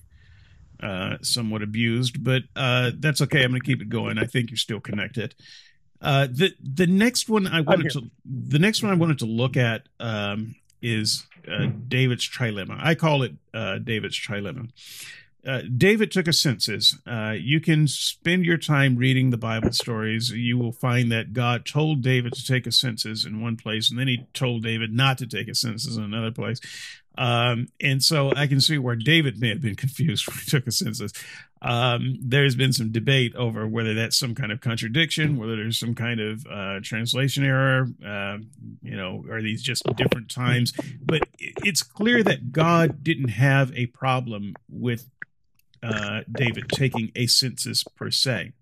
[0.79, 3.43] uh, somewhat abused, but uh, that's okay.
[3.43, 4.19] I'm going to keep it going.
[4.19, 5.33] I think you're still connected.
[5.99, 9.57] Uh, the the next one I wanted to the next one I wanted to look
[9.57, 12.77] at um, is uh, David's trilemma.
[12.79, 14.69] I call it uh, David's trilemma.
[15.45, 16.97] Uh, David took a census.
[17.05, 20.29] Uh, you can spend your time reading the Bible stories.
[20.29, 23.99] You will find that God told David to take a census in one place, and
[23.99, 26.61] then he told David not to take a census in another place.
[27.17, 30.65] Um, and so I can see where David may have been confused when he took
[30.65, 31.11] a census.
[31.61, 35.95] Um, there's been some debate over whether that's some kind of contradiction, whether there's some
[35.95, 37.87] kind of uh, translation error.
[38.05, 38.37] Uh,
[38.81, 40.73] you know, are these just different times?
[41.01, 45.09] But it's clear that God didn't have a problem with
[45.83, 48.53] uh, David taking a census per se.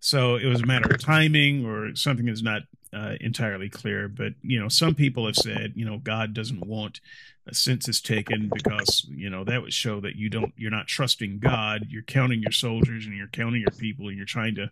[0.00, 2.62] So it was a matter of timing or something is not
[2.92, 4.08] uh, entirely clear.
[4.08, 7.00] But, you know, some people have said, you know, God doesn't want
[7.46, 11.38] a census taken because, you know, that would show that you don't, you're not trusting
[11.38, 11.86] God.
[11.88, 14.70] You're counting your soldiers and you're counting your people and you're trying to,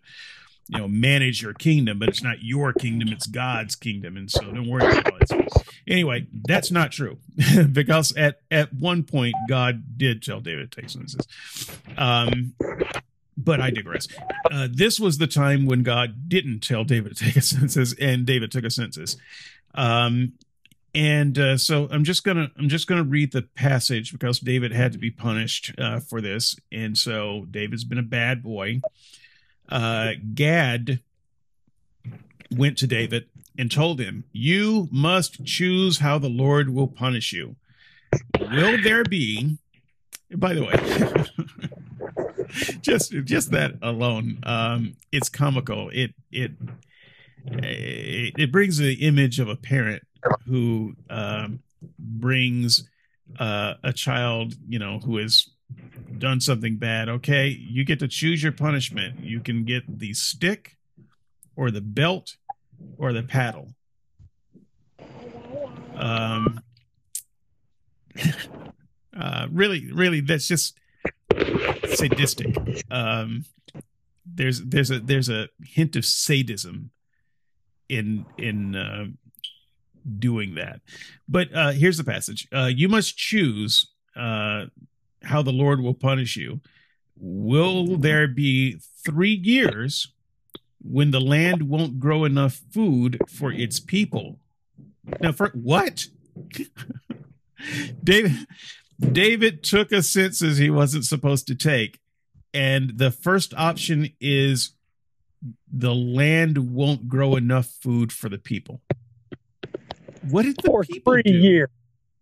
[0.71, 4.15] you know, manage your kingdom, but it's not your kingdom, it's God's kingdom.
[4.15, 5.51] And so don't worry about it.
[5.85, 7.17] Anyway, that's not true
[7.71, 11.27] because at, at one point, God did tell David to take census.
[11.97, 12.53] Um,
[13.35, 14.07] but I digress.
[14.49, 18.25] Uh, this was the time when God didn't tell David to take a census, and
[18.25, 19.17] David took a census.
[19.75, 20.33] Um,
[20.93, 24.91] and uh, so I'm just gonna I'm just gonna read the passage because David had
[24.91, 28.81] to be punished uh, for this, and so David's been a bad boy
[29.71, 30.99] uh, Gad
[32.51, 33.27] went to David
[33.57, 37.55] and told him, You must choose how the Lord will punish you.
[38.39, 39.57] Will there be,
[40.35, 41.69] by the way,
[42.81, 45.89] just just that alone, um, it's comical.
[45.93, 46.51] It it
[47.45, 50.03] it, brings the image of a parent
[50.45, 51.61] who um,
[51.97, 52.87] brings
[53.39, 55.49] uh, a child, you know, who is
[56.17, 59.19] done something bad, okay, you get to choose your punishment.
[59.21, 60.77] You can get the stick
[61.55, 62.37] or the belt
[62.97, 63.73] or the paddle.
[65.95, 66.61] Um,
[69.19, 70.77] uh, really, really, that's just
[71.93, 72.55] sadistic.
[72.89, 73.45] Um,
[74.25, 76.91] there's there's a there's a hint of sadism
[77.89, 79.05] in in uh,
[80.17, 80.81] doing that.
[81.27, 84.65] But uh, here's the passage: uh, You must choose uh,
[85.23, 86.61] how the Lord will punish you.
[87.17, 90.07] Will there be three years
[90.81, 94.39] when the land won't grow enough food for its people?
[95.19, 96.07] Now, for what?
[98.03, 98.47] David
[98.99, 101.99] David took a census he wasn't supposed to take,
[102.53, 104.71] and the first option is
[105.71, 108.81] the land won't grow enough food for the people.
[110.29, 111.31] What did the for people three do?
[111.31, 111.69] years.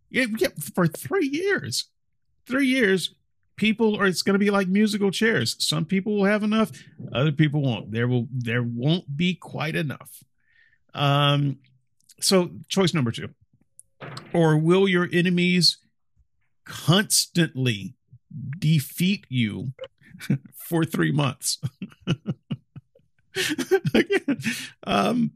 [0.10, 1.86] Yeah, yeah, for three years.
[2.46, 3.16] Three years,
[3.56, 5.56] people or it's going to be like musical chairs.
[5.60, 6.72] Some people will have enough,
[7.14, 7.92] other people won't.
[7.92, 10.24] There will there won't be quite enough.
[10.94, 11.60] Um,
[12.20, 13.30] so choice number two,
[14.34, 15.78] or will your enemies
[16.66, 17.96] constantly
[18.58, 19.74] defeat you
[20.56, 21.60] for three months?
[24.86, 25.32] um,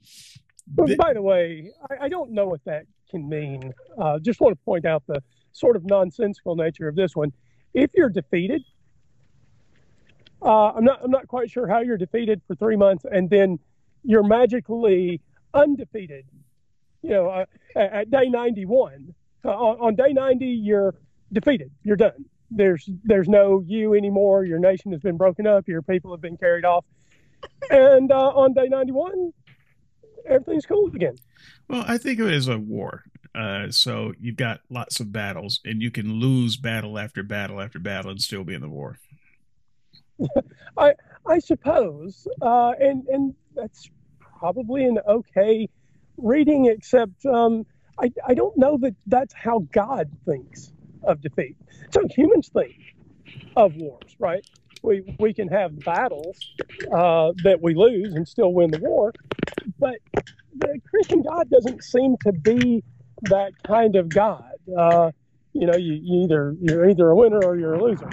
[0.67, 3.73] But by the way, I, I don't know what that can mean.
[3.97, 5.21] Uh, just want to point out the
[5.53, 7.31] sort of nonsensical nature of this one.
[7.73, 8.63] If you're defeated,
[10.41, 13.59] uh, I'm not I'm not quite sure how you're defeated for three months and then
[14.03, 15.21] you're magically
[15.53, 16.25] undefeated.
[17.01, 19.13] You know, uh, at, at day 91,
[19.45, 20.95] uh, on, on day 90, you're
[21.31, 21.71] defeated.
[21.83, 22.25] You're done.
[22.51, 24.45] There's there's no you anymore.
[24.45, 25.67] Your nation has been broken up.
[25.67, 26.85] Your people have been carried off.
[27.69, 29.33] And uh, on day 91,
[30.27, 31.15] everything's cool again.
[31.67, 33.03] Well, I think of it as a war.
[33.35, 37.79] Uh, so you've got lots of battles, and you can lose battle after battle after
[37.79, 38.99] battle and still be in the war.
[40.77, 40.93] I
[41.25, 43.89] I suppose, uh, and and that's
[44.19, 45.67] probably an okay
[46.17, 47.65] reading, except um,
[47.99, 50.71] I I don't know that that's how God thinks
[51.03, 51.55] of defeat.
[51.91, 52.75] So humans think
[53.55, 54.45] of wars, right?
[54.83, 56.37] We we can have battles
[56.91, 59.11] uh, that we lose and still win the war,
[59.79, 59.97] but
[60.57, 62.83] the Christian God doesn't seem to be
[63.23, 64.45] that kind of God.
[64.77, 65.11] Uh,
[65.53, 68.09] you know, you, you either you're either a winner or you're a loser.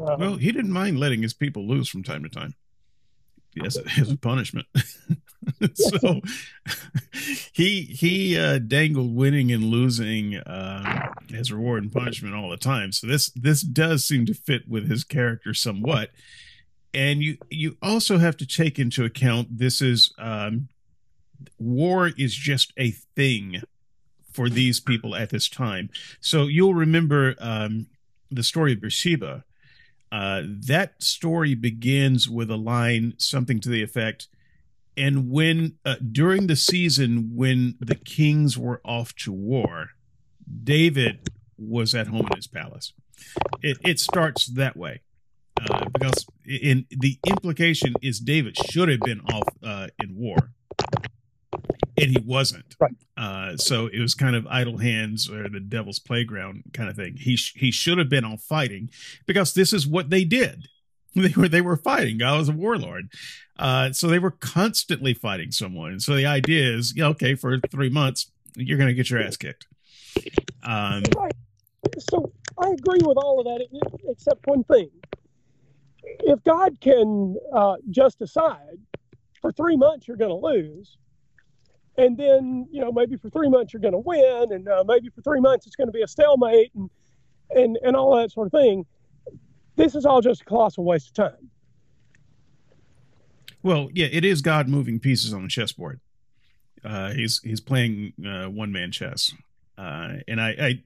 [0.00, 2.54] Uh, Well, he didn't mind letting his people lose from time to time.
[3.54, 4.66] Yes, as a punishment.
[5.74, 6.20] so
[7.52, 12.92] he he uh, dangled winning and losing uh, as reward and punishment all the time.
[12.92, 16.10] So this this does seem to fit with his character somewhat.
[16.94, 20.68] And you you also have to take into account this is um,
[21.58, 23.62] war is just a thing
[24.38, 25.90] for these people at this time.
[26.20, 27.88] So you'll remember um,
[28.30, 29.42] the story of Bathsheba.
[30.12, 34.28] Uh, that story begins with a line, something to the effect,
[34.96, 39.90] and when uh, during the season when the kings were off to war,
[40.62, 42.92] David was at home in his palace.
[43.60, 45.00] It, it starts that way.
[45.60, 50.52] Uh, because in the implication is David should have been off uh, in war,
[52.00, 52.76] and he wasn't.
[52.80, 52.94] Right.
[53.16, 57.16] Uh, so it was kind of idle hands or the devil's playground kind of thing.
[57.16, 58.90] He sh- he should have been off fighting
[59.26, 60.68] because this is what they did.
[61.14, 62.18] They were they were fighting.
[62.18, 63.08] God was a warlord,
[63.58, 65.98] uh, so they were constantly fighting someone.
[65.98, 69.36] So the idea is, yeah, okay, for three months you're going to get your ass
[69.36, 69.66] kicked.
[70.62, 71.32] Um, Right.
[72.10, 73.66] So I agree with all of that,
[74.08, 74.90] except one thing.
[76.20, 78.78] If God can uh, just decide
[79.40, 80.98] for three months you're going to lose,
[81.98, 85.10] and then you know maybe for three months you're going to win, and uh, maybe
[85.10, 86.88] for three months it's going to be a stalemate, and
[87.50, 88.86] and and all that sort of thing.
[89.76, 91.50] This is all just a colossal waste of time.
[93.62, 96.00] Well, yeah, it is God moving pieces on a chessboard.
[96.84, 99.32] Uh, he's he's playing uh, one man chess,
[99.76, 100.82] uh, and I, I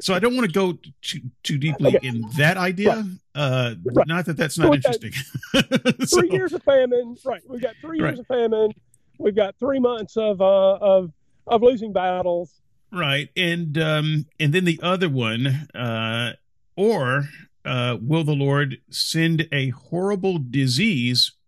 [0.00, 2.06] so I don't want to go too too deeply Okay.
[2.08, 3.06] in that idea.
[3.34, 4.06] Uh, Right.
[4.06, 5.12] Not that that's not got interesting.
[6.06, 7.42] So- Three years of famine, right?
[7.46, 8.18] We've got three years Right.
[8.20, 8.72] of famine.
[9.18, 11.12] We've got three months of uh, of
[11.46, 12.60] of losing battles.
[12.92, 16.32] right, and um, and then the other one, uh,
[16.76, 17.24] or
[17.64, 21.32] uh, will the Lord send a horrible disease?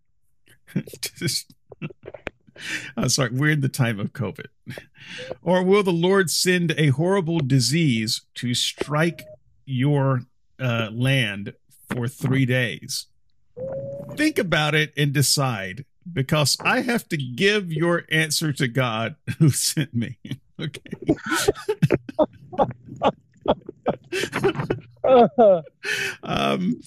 [2.97, 4.47] I'm sorry, we're in the time of COVID.
[5.43, 9.25] Or will the Lord send a horrible disease to strike
[9.65, 10.23] your
[10.59, 11.55] uh, land
[11.89, 13.07] for three days?
[14.17, 19.51] Think about it and decide because I have to give your answer to God who
[19.51, 20.19] sent me.
[20.61, 20.81] Okay.
[26.25, 26.81] Um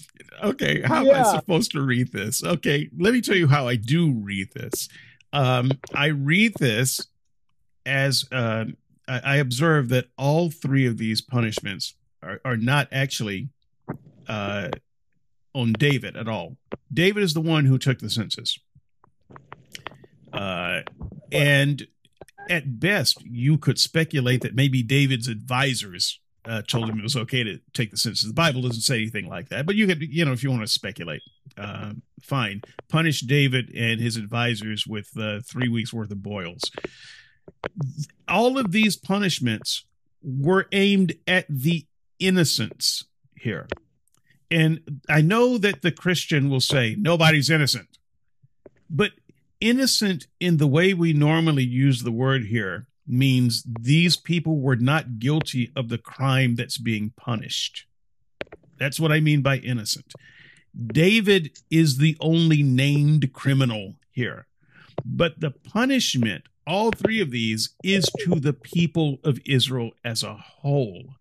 [0.43, 3.75] okay how am i supposed to read this okay let me tell you how i
[3.75, 4.89] do read this
[5.33, 6.99] um i read this
[7.85, 8.65] as uh,
[9.07, 13.49] I, I observe that all three of these punishments are, are not actually
[14.27, 14.69] uh
[15.53, 16.57] on David at all.
[16.93, 18.57] David is the one who took the census.
[20.33, 20.81] Uh,
[21.31, 21.87] and
[22.49, 27.43] at best, you could speculate that maybe David's advisors uh, told him it was okay
[27.43, 28.27] to take the census.
[28.27, 30.63] The Bible doesn't say anything like that, but you could, you know, if you want
[30.63, 31.21] to speculate,
[31.57, 32.61] uh, fine.
[32.89, 36.71] Punish David and his advisors with uh, three weeks worth of boils.
[38.27, 39.85] All of these punishments
[40.23, 41.85] were aimed at the
[42.19, 43.05] innocents
[43.35, 43.67] here.
[44.49, 47.97] And I know that the Christian will say nobody's innocent,
[48.89, 49.11] but
[49.61, 55.19] innocent in the way we normally use the word here means these people were not
[55.19, 57.85] guilty of the crime that's being punished.
[58.77, 60.13] That's what I mean by innocent.
[60.87, 64.47] David is the only named criminal here.
[65.03, 70.35] But the punishment, all three of these, is to the people of Israel as a
[70.35, 71.15] whole.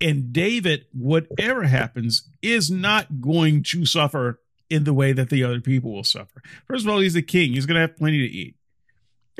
[0.00, 4.40] And David, whatever happens, is not going to suffer
[4.70, 6.42] in the way that the other people will suffer.
[6.66, 7.52] First of all, he's the king.
[7.52, 8.56] He's going to have plenty to eat.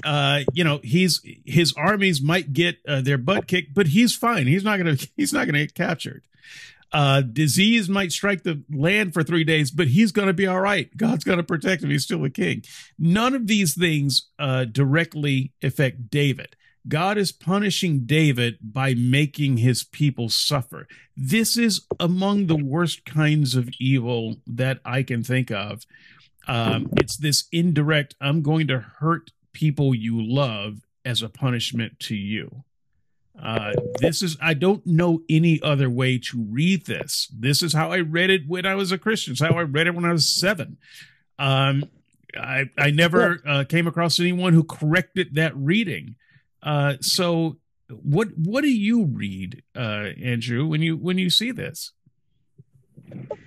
[0.05, 4.47] Uh, you know, he's his armies might get uh, their butt kicked, but he's fine.
[4.47, 6.23] He's not going to he's not going to get captured.
[6.93, 10.61] Uh, disease might strike the land for three days, but he's going to be all
[10.61, 10.97] right.
[10.97, 11.91] God's going to protect him.
[11.91, 12.63] He's still a king.
[12.99, 16.57] None of these things uh, directly affect David.
[16.89, 20.87] God is punishing David by making his people suffer.
[21.17, 25.85] This is among the worst kinds of evil that I can think of.
[26.47, 32.15] Um, it's this indirect, I'm going to hurt people you love as a punishment to
[32.15, 32.65] you.
[33.41, 37.31] Uh, this is, I don't know any other way to read this.
[37.37, 39.33] This is how I read it when I was a Christian.
[39.33, 40.79] It's how I read it when I was seven.
[41.39, 41.85] Um,
[42.35, 46.17] I, I never uh, came across anyone who corrected that reading.
[46.63, 47.57] Uh, so
[47.89, 51.93] what what do you read, uh, Andrew, when you when you see this?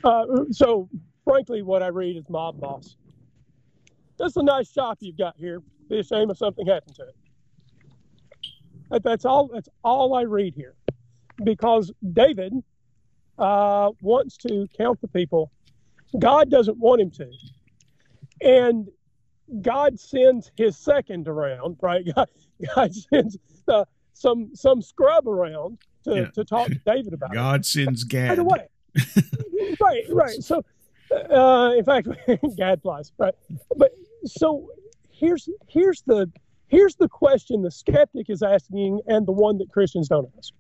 [0.04, 0.90] Uh, so
[1.26, 2.96] frankly, what I read is mob boss.
[4.18, 5.62] That's a nice shop you've got here.
[5.90, 7.16] Be a shame if something happened to it.
[8.92, 9.50] That, that's all.
[9.54, 10.76] That's all I read here,
[11.44, 12.54] because David
[13.38, 15.52] uh, wants to count the people.
[16.18, 17.30] God doesn't want him to,
[18.42, 18.88] and
[19.62, 21.78] God sends His second around.
[21.82, 22.06] Right?
[22.16, 22.30] God,
[22.76, 23.38] God sends
[23.68, 26.26] uh, some some scrub around to, yeah.
[26.32, 27.34] to talk to David about.
[27.34, 27.66] God it.
[27.66, 28.30] sends Gad.
[28.30, 28.68] By the way,
[29.82, 30.44] right, right.
[30.44, 30.64] So,
[31.12, 32.08] uh, in fact,
[32.58, 33.12] Gad flies.
[33.18, 33.36] Right,
[33.76, 33.94] but
[34.26, 34.70] so
[35.12, 36.32] here's here's the
[36.68, 40.54] here's the question the skeptic is asking, and the one that Christians don't ask.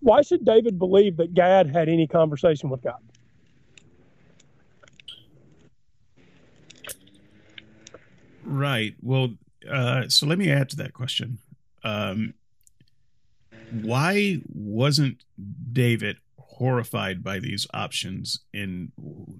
[0.00, 3.00] Why should David believe that Gad had any conversation with God?
[8.44, 8.94] Right.
[9.02, 9.30] Well,
[9.70, 11.38] uh, so let me add to that question.
[11.84, 12.34] Um,
[13.70, 15.24] why wasn't
[15.72, 18.92] David horrified by these options and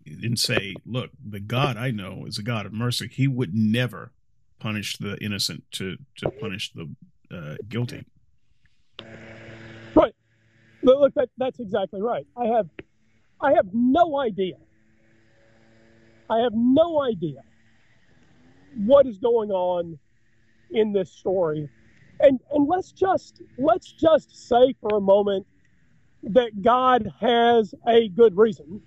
[0.07, 3.09] and say, look, the God I know is a God of mercy.
[3.09, 4.13] He would never
[4.59, 6.95] punish the innocent to to punish the
[7.31, 8.05] uh, guilty.
[9.95, 10.15] Right.
[10.83, 12.27] Look, that, that's exactly right.
[12.37, 12.69] I have
[13.41, 14.57] I have no idea.
[16.29, 17.41] I have no idea
[18.85, 19.99] what is going on
[20.71, 21.69] in this story.
[22.21, 25.47] And and let's just let's just say for a moment
[26.23, 28.83] that God has a good reason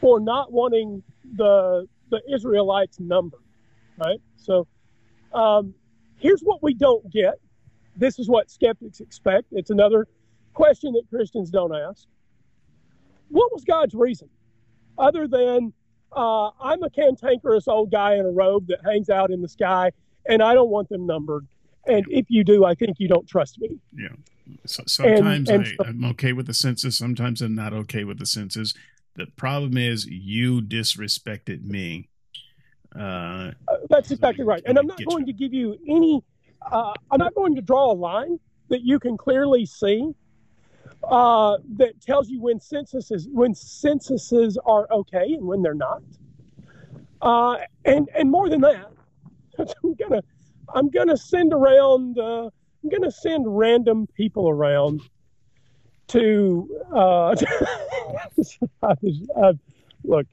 [0.00, 1.02] for not wanting
[1.36, 3.42] the the Israelites numbered,
[3.98, 4.20] right?
[4.36, 4.66] So
[5.34, 5.74] um,
[6.16, 7.34] here's what we don't get.
[7.96, 9.48] This is what skeptics expect.
[9.52, 10.06] It's another
[10.54, 12.06] question that Christians don't ask.
[13.28, 14.30] What was God's reason,
[14.96, 15.72] other than
[16.16, 19.90] uh, I'm a cantankerous old guy in a robe that hangs out in the sky
[20.28, 21.46] and I don't want them numbered.
[21.86, 23.78] And if you do, I think you don't trust me.
[23.96, 24.08] Yeah.
[24.66, 26.98] So, sometimes and, and I, I'm okay with the census.
[26.98, 28.74] Sometimes I'm not okay with the census.
[29.16, 32.08] The problem is you disrespected me.
[32.96, 34.62] Uh, uh, that's exactly right.
[34.66, 35.32] And I'm not going you.
[35.32, 36.22] to give you any.
[36.70, 38.38] Uh, I'm not going to draw a line
[38.68, 40.12] that you can clearly see
[41.04, 46.02] uh, that tells you when censuses when censuses are okay and when they're not.
[47.20, 48.90] Uh, and and more than that,
[49.58, 50.22] I'm gonna
[50.74, 52.50] I'm gonna send around uh,
[52.82, 55.00] I'm gonna send random people around
[56.08, 57.36] to uh,
[60.04, 60.26] look.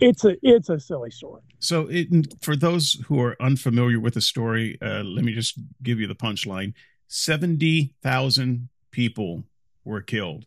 [0.00, 1.42] It's a it's a silly story.
[1.58, 2.08] So, it,
[2.40, 6.14] for those who are unfamiliar with the story, uh, let me just give you the
[6.14, 6.72] punchline:
[7.06, 9.44] seventy thousand people
[9.84, 10.46] were killed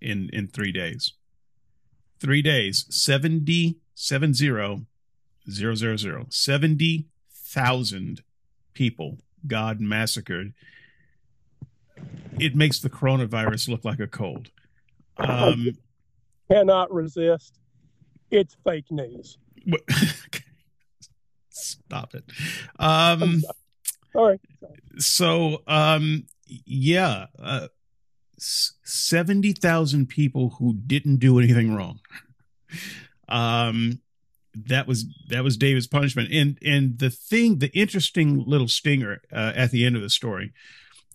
[0.00, 1.12] in in three days.
[2.20, 4.86] Three days, seventy seven zero
[5.50, 6.26] zero zero zero.
[6.30, 8.22] Seventy thousand
[8.72, 10.52] people God massacred.
[12.38, 14.50] It makes the coronavirus look like a cold.
[15.16, 15.78] Um,
[16.50, 17.58] cannot resist.
[18.30, 19.38] It's fake news.
[21.50, 22.24] Stop it.
[22.78, 23.42] Um,
[24.14, 24.40] All right.
[24.98, 27.68] So, um, yeah, uh,
[28.38, 32.00] 70,000 people who didn't do anything wrong.
[33.28, 34.00] Um,
[34.54, 39.52] that was that was David's punishment, and and the thing, the interesting little stinger uh,
[39.54, 40.52] at the end of the story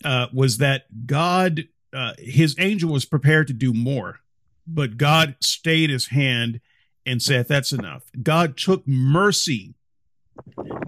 [0.04, 4.20] uh, was that God, uh, his angel was prepared to do more,
[4.68, 6.62] but God stayed his hand
[7.06, 9.76] and said, "That's enough." God took mercy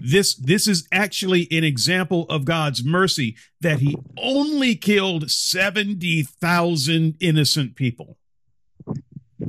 [0.00, 7.76] this this is actually an example of God's mercy that he only killed 70,000 innocent
[7.76, 8.18] people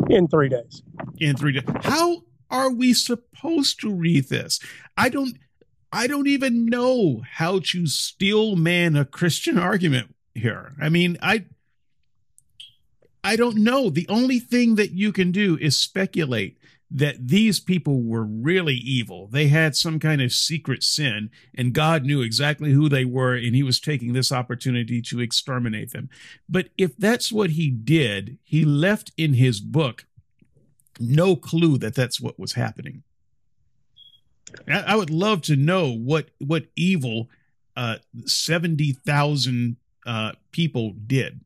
[0.09, 0.83] in 3 days.
[1.19, 1.63] In 3 days.
[1.81, 2.23] How
[2.53, 4.59] are we supposed to read this?
[4.95, 5.37] I don't
[5.91, 10.73] I don't even know how to steel man a Christian argument here.
[10.79, 11.45] I mean, I
[13.23, 13.89] I don't know.
[13.89, 16.57] The only thing that you can do is speculate
[16.91, 19.27] that these people were really evil.
[19.27, 23.55] They had some kind of secret sin, and God knew exactly who they were, and
[23.55, 26.09] He was taking this opportunity to exterminate them.
[26.47, 30.05] But if that's what He did, He left in His book
[30.99, 33.03] no clue that that's what was happening.
[34.67, 37.29] I, would love to know what what evil
[37.75, 41.41] uh, seventy thousand uh, people did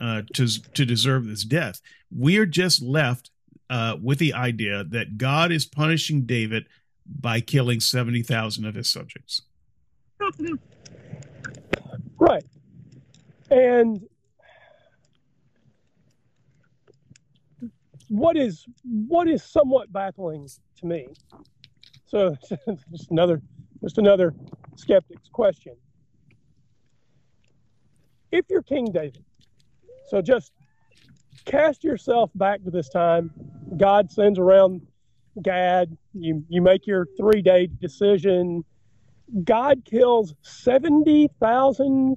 [0.00, 1.82] uh, to to deserve this death.
[2.10, 3.30] We're just left
[3.70, 6.66] uh, with the idea that God is punishing David
[7.06, 9.42] by killing 70,000 of his subjects.
[12.18, 12.44] Right.
[13.50, 14.06] And
[18.08, 20.48] what is what is somewhat baffling
[20.78, 21.08] to me.
[22.06, 22.36] So
[22.90, 23.42] just another
[23.82, 24.34] just another
[24.76, 25.74] skeptic's question.
[28.32, 29.24] If you're King David,
[30.08, 30.52] so just
[31.44, 33.30] cast yourself back to this time.
[33.76, 34.82] God sends around
[35.42, 35.96] Gad.
[36.14, 38.64] You you make your three day decision.
[39.44, 42.16] God kills seventy thousand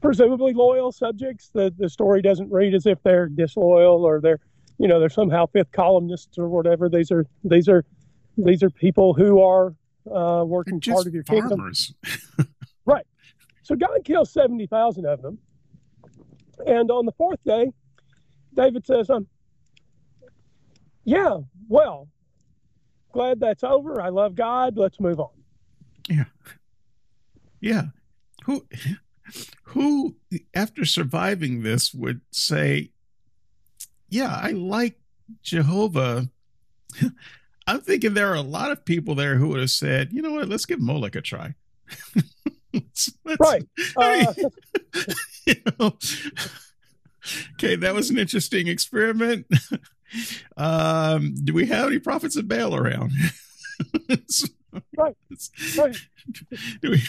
[0.00, 1.50] presumably loyal subjects.
[1.52, 4.40] The the story doesn't read as if they're disloyal or they're
[4.80, 6.88] you know they're somehow fifth columnists or whatever.
[6.88, 7.84] These are these are
[8.38, 9.74] these are people who are
[10.10, 11.92] uh, working part of your farmers.
[12.02, 12.54] kingdom.
[12.86, 13.06] right.
[13.62, 15.38] So God kills seventy thousand of them,
[16.66, 17.72] and on the fourth day,
[18.54, 19.26] David says, um,
[21.04, 21.38] yeah,
[21.68, 22.08] well,
[23.12, 24.00] glad that's over.
[24.00, 24.78] I love God.
[24.78, 25.30] Let's move on.
[26.08, 26.24] Yeah.
[27.60, 27.82] Yeah.
[28.44, 28.66] Who,
[29.64, 30.16] who,
[30.54, 32.92] after surviving this, would say,
[34.10, 34.98] yeah, I like
[35.42, 36.28] Jehovah.
[37.66, 40.32] I'm thinking there are a lot of people there who would have said, you know
[40.32, 41.54] what, let's give Moloch a try.
[42.74, 43.64] let's, right.
[43.96, 44.34] Uh,
[45.46, 45.96] you know,
[47.54, 49.46] okay, that was an interesting experiment.
[50.56, 53.12] um, do we have any prophets of Baal around?
[54.96, 55.16] right.
[55.78, 55.96] right.
[56.82, 57.02] Do we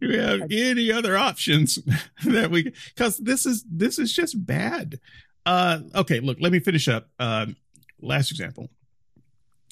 [0.00, 1.78] do we have any other options
[2.24, 4.98] that we because this is this is just bad.
[5.46, 7.08] Uh okay, look, let me finish up.
[7.18, 7.56] Um
[8.00, 8.68] last example.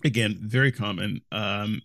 [0.05, 1.21] Again, very common.
[1.31, 1.83] Um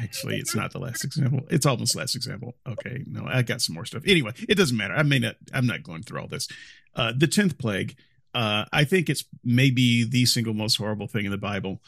[0.00, 1.40] Actually, it's not the last example.
[1.50, 2.54] It's almost last example.
[2.66, 4.02] Okay, no, I got some more stuff.
[4.06, 4.94] Anyway, it doesn't matter.
[4.94, 5.36] I may not.
[5.52, 6.48] I'm not going through all this.
[6.94, 7.96] Uh, the tenth plague.
[8.34, 11.82] Uh, I think it's maybe the single most horrible thing in the Bible.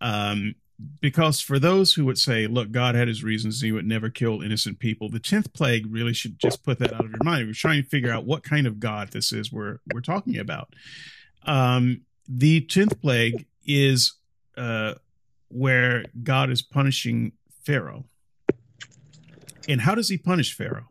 [0.00, 0.56] Um,
[1.00, 4.42] because for those who would say, look, God had his reasons, he would never kill
[4.42, 7.46] innocent people, the 10th plague really should just put that out of your mind.
[7.46, 10.74] We're trying to figure out what kind of God this is we're, we're talking about.
[11.44, 14.14] Um, the 10th plague is
[14.56, 14.94] uh,
[15.48, 17.32] where God is punishing
[17.64, 18.04] Pharaoh.
[19.68, 20.88] And how does he punish Pharaoh?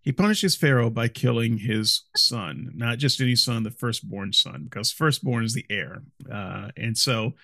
[0.00, 4.90] He punishes Pharaoh by killing his son, not just any son, the firstborn son, because
[4.90, 6.02] firstborn is the heir.
[6.32, 7.34] Uh, and so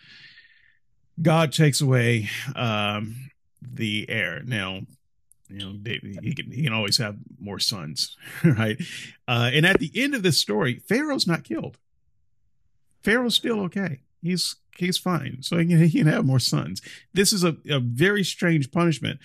[1.21, 3.31] God takes away um,
[3.63, 4.43] the heir.
[4.45, 4.81] Now,
[5.49, 5.79] you know,
[6.23, 8.81] he can, he can always have more sons, right?
[9.29, 11.79] Uh, and at the end of this story, Pharaoh's not killed.
[13.03, 14.01] Pharaoh's still okay.
[14.23, 15.39] He's he's fine.
[15.43, 16.81] So he can, he can have more sons.
[17.13, 19.21] This is a, a very strange punishment.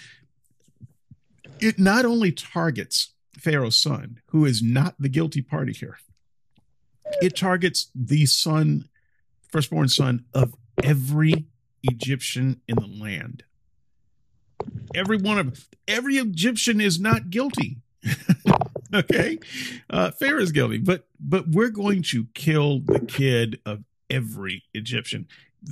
[1.60, 5.98] It not only targets Pharaoh's son, who is not the guilty party here,
[7.22, 8.90] it targets the son,
[9.50, 10.54] firstborn son of
[10.84, 11.48] every
[11.84, 13.44] Egyptian in the land.
[14.94, 17.78] Every one of every Egyptian is not guilty.
[18.94, 19.40] okay,
[19.90, 25.28] uh, Pharaoh is guilty, but but we're going to kill the kid of every Egyptian.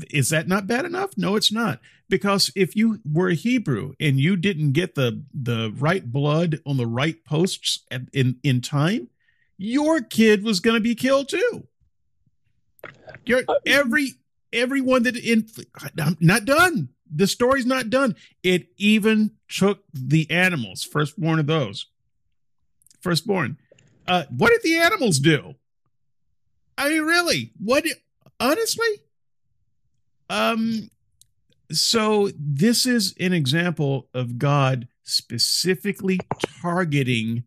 [0.09, 1.11] Is that not bad enough?
[1.17, 1.79] No, it's not.
[2.09, 6.77] Because if you were a Hebrew and you didn't get the the right blood on
[6.77, 9.09] the right posts at, in in time,
[9.57, 11.67] your kid was going to be killed too.
[13.25, 14.13] You're uh, every
[14.53, 15.47] everyone that in
[15.99, 16.89] I'm not done.
[17.09, 18.15] The story's not done.
[18.43, 21.87] It even took the animals, firstborn of those.
[22.99, 23.57] Firstborn.
[24.07, 25.55] Uh, what did the animals do?
[26.77, 27.51] I mean, really?
[27.59, 27.85] What?
[28.39, 29.01] Honestly?
[30.29, 30.89] Um.
[31.71, 36.19] So this is an example of God specifically
[36.61, 37.43] targeting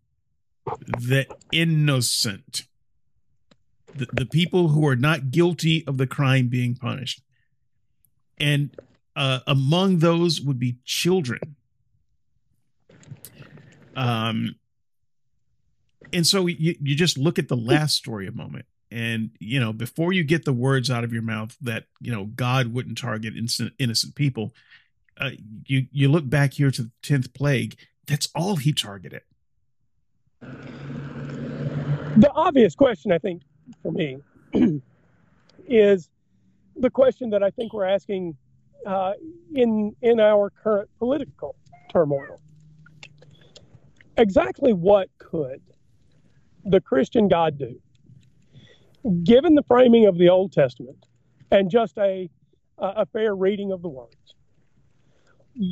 [0.87, 2.65] the innocent,
[3.95, 7.23] the, the people who are not guilty of the crime being punished.
[8.39, 8.75] And
[9.17, 11.57] uh, among those would be children.
[13.97, 14.57] Um,
[16.13, 19.73] and so you, you just look at the last story a moment and you know
[19.73, 23.37] before you get the words out of your mouth that you know god wouldn't target
[23.37, 24.53] innocent, innocent people
[25.19, 25.31] uh,
[25.67, 27.77] you you look back here to the 10th plague
[28.07, 29.23] that's all he targeted
[30.41, 33.43] the obvious question i think
[33.83, 34.19] for me
[35.67, 36.09] is
[36.77, 38.37] the question that i think we're asking
[38.87, 39.13] uh,
[39.55, 41.55] in in our current political
[41.93, 42.41] turmoil
[44.17, 45.61] exactly what could
[46.65, 47.79] the christian god do
[49.23, 51.07] given the framing of the Old Testament
[51.51, 52.29] and just a,
[52.79, 54.35] a fair reading of the words,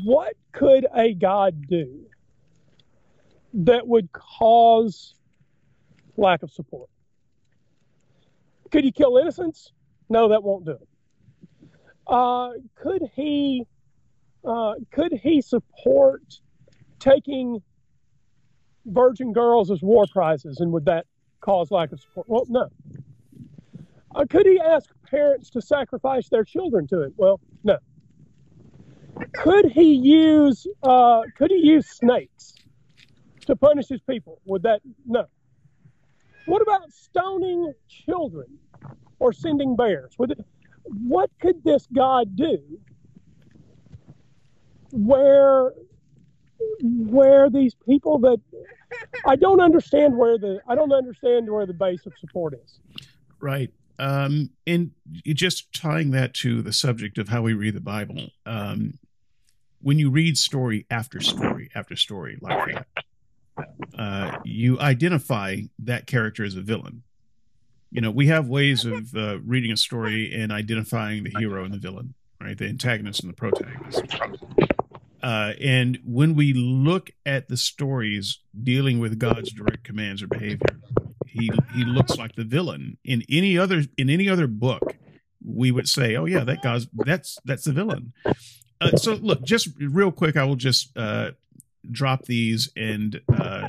[0.04, 2.06] what could a God do
[3.54, 5.14] that would cause
[6.16, 6.90] lack of support?
[8.70, 9.72] Could he kill innocents?
[10.08, 10.88] No, that won't do it.
[12.06, 13.66] Uh, could he
[14.44, 16.22] uh, could he support
[16.98, 17.62] taking
[18.86, 21.06] virgin girls as war prizes, and would that
[21.40, 22.28] cause lack of support?
[22.28, 22.68] Well, no.
[24.14, 27.12] Uh, could he ask parents to sacrifice their children to it?
[27.16, 27.78] Well, no.
[29.34, 32.54] Could he use uh, could he use snakes
[33.46, 34.40] to punish his people?
[34.46, 35.26] Would that no?
[36.48, 38.46] What about stoning children
[39.18, 40.14] or sending bears?
[40.16, 42.58] What could this God do
[44.90, 45.72] where
[46.80, 48.40] where these people that
[49.26, 52.80] I don't understand where the I don't understand where the base of support is.
[53.40, 53.70] Right.
[53.98, 54.92] Um, and
[55.26, 58.98] just tying that to the subject of how we read the Bible, um,
[59.80, 62.86] when you read story after story after story like that,
[63.96, 67.02] uh, you identify that character as a villain.
[67.90, 71.72] You know, we have ways of uh, reading a story and identifying the hero and
[71.72, 72.56] the villain, right?
[72.56, 74.02] The antagonist and the protagonist.
[75.22, 80.80] Uh, and when we look at the stories dealing with God's direct commands or behavior,
[81.26, 82.98] he he looks like the villain.
[83.04, 84.94] In any other in any other book,
[85.44, 88.12] we would say, "Oh yeah, that guy's that's that's the villain."
[88.80, 91.32] Uh, so look, just real quick, I will just uh,
[91.90, 93.68] drop these, and uh,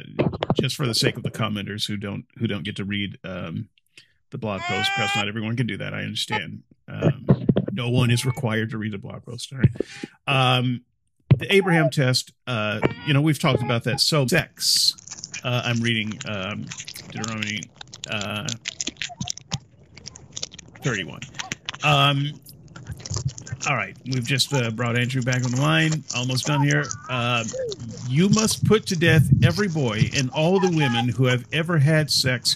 [0.59, 3.69] just for the sake of the commenters who don't who don't get to read um,
[4.31, 5.93] the blog post, perhaps not everyone can do that.
[5.93, 6.63] I understand.
[6.87, 7.25] Um,
[7.71, 9.53] no one is required to read the blog post.
[9.53, 9.71] All right.
[10.27, 10.81] Um,
[11.37, 12.33] the Abraham test.
[12.47, 13.99] Uh, you know, we've talked about that.
[13.99, 14.95] So sex.
[15.43, 16.65] Uh, I'm reading um,
[17.11, 17.61] Deuteronomy
[18.11, 18.47] uh,
[20.83, 21.21] 31.
[21.83, 22.33] Um,
[23.67, 26.03] all right, we've just uh, brought Andrew back on the line.
[26.15, 26.85] Almost done here.
[27.09, 27.43] Uh,
[28.07, 32.09] you must put to death every boy and all the women who have ever had
[32.09, 32.55] sex,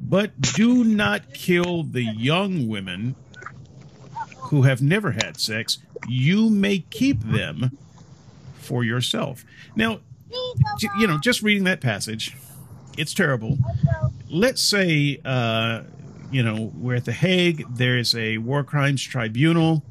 [0.00, 3.14] but do not kill the young women
[4.38, 5.78] who have never had sex.
[6.08, 7.76] You may keep them
[8.58, 9.44] for yourself.
[9.76, 10.00] Now,
[10.98, 12.36] you know, just reading that passage,
[12.98, 13.58] it's terrible.
[14.28, 15.82] Let's say, uh,
[16.32, 17.64] you know, we're at The Hague.
[17.70, 19.84] There's a war crimes tribunal.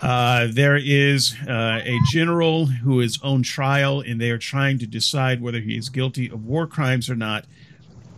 [0.00, 4.86] Uh, there is uh, a general who is on trial, and they are trying to
[4.86, 7.44] decide whether he is guilty of war crimes or not.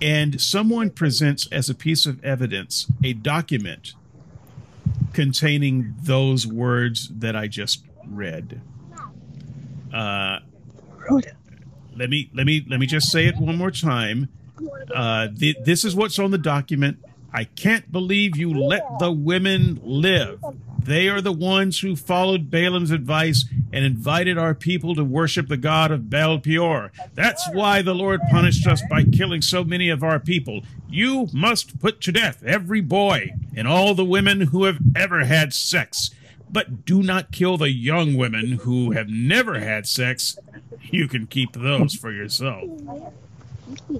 [0.02, 3.94] And someone presents as a piece of evidence a document
[5.12, 8.60] containing those words that I just read.
[9.92, 10.38] Uh,
[11.96, 14.28] let me let me let me just say it one more time.
[14.94, 16.98] Uh, th- this is what's on the document.
[17.32, 20.42] I can't believe you let the women live.
[20.84, 25.56] They are the ones who followed Balaam's advice and invited our people to worship the
[25.56, 26.90] god of Baal Peor.
[27.14, 30.62] That's why the Lord punished us by killing so many of our people.
[30.88, 35.52] You must put to death every boy and all the women who have ever had
[35.52, 36.10] sex.
[36.50, 40.36] But do not kill the young women who have never had sex.
[40.82, 42.64] You can keep those for yourself.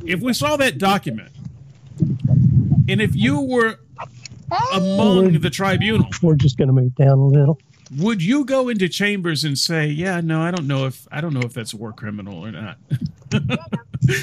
[0.05, 1.31] If we saw that document,
[2.89, 3.79] and if you were
[4.73, 7.59] among the tribunal, we're just going to move down a little.
[7.99, 11.35] Would you go into chambers and say, "Yeah, no, I don't know if I don't
[11.35, 12.79] know if that's a war criminal or not"?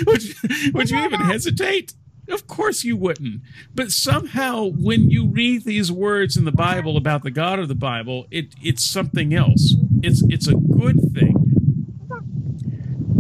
[0.08, 1.94] would, you, would you even hesitate?
[2.30, 3.42] Of course you wouldn't.
[3.74, 7.76] But somehow when you read these words in the Bible about the God of the
[7.76, 9.76] Bible, it it's something else.
[10.02, 11.36] It's it's a good thing.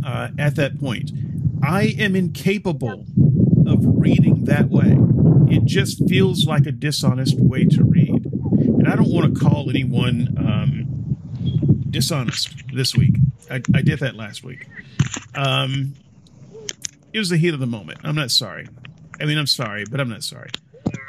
[0.05, 1.11] Uh, at that point,
[1.61, 3.05] I am incapable
[3.65, 4.95] of reading that way.
[5.49, 8.25] It just feels like a dishonest way to read.
[8.25, 13.15] And I don't want to call anyone um, dishonest this week.
[13.49, 14.67] I, I, did that last week.
[15.35, 15.95] Um,
[17.13, 17.99] it was the heat of the moment.
[18.03, 18.67] I'm not sorry.
[19.21, 20.49] I mean, I'm sorry, but I'm not sorry.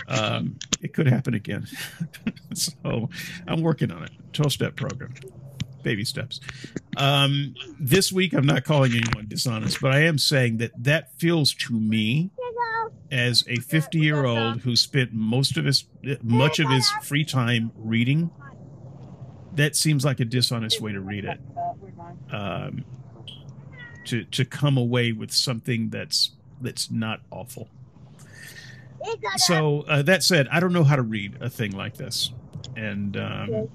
[0.08, 1.66] Um, it could happen again.
[2.54, 3.10] so
[3.46, 4.10] I'm working on it.
[4.32, 5.14] 12 step program,
[5.82, 6.40] baby steps.
[6.96, 11.52] Um, this week, I'm not calling anyone dishonest, but I am saying that that feels
[11.54, 12.30] to me
[13.10, 15.84] as a 50 year old who spent most of his,
[16.22, 18.30] much of his free time reading.
[19.54, 21.40] That seems like a dishonest way to read it.
[22.32, 22.84] Um,
[24.04, 27.68] to to come away with something that's that's not awful.
[29.36, 32.32] So uh, that said, I don't know how to read a thing like this
[32.76, 33.68] and um,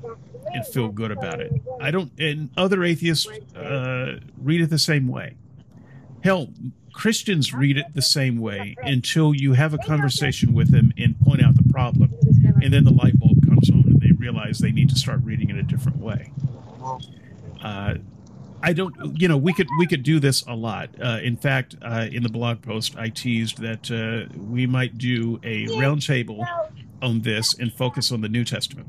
[0.54, 1.52] and feel good about it.
[1.80, 5.36] I don't, and other atheists uh, read it the same way.
[6.24, 6.50] Hell,
[6.94, 11.44] Christians read it the same way until you have a conversation with them and point
[11.44, 12.14] out the problem,
[12.62, 15.50] and then the light bulb comes on and they realize they need to start reading
[15.50, 16.32] it a different way.
[17.62, 17.96] Uh,
[18.62, 20.90] I don't, you know, we could we could do this a lot.
[21.02, 25.40] Uh, in fact, uh, in the blog post, I teased that uh, we might do
[25.44, 26.48] a roundtable
[27.02, 28.88] on this and focus on the New Testament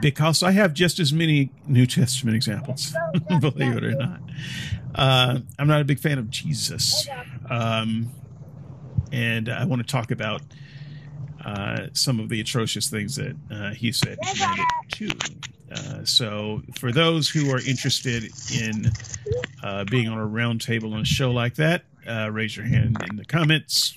[0.00, 2.94] because I have just as many New Testament examples,
[3.40, 4.20] believe it or not.
[4.96, 7.06] Uh, I'm not a big fan of Jesus,
[7.50, 8.10] um,
[9.12, 10.40] and I want to talk about
[11.44, 15.10] uh, some of the atrocious things that uh, he said related to.
[15.70, 18.24] Uh, so, for those who are interested
[18.54, 18.90] in
[19.62, 23.16] uh, being on a roundtable on a show like that, uh, raise your hand in
[23.16, 23.94] the comments.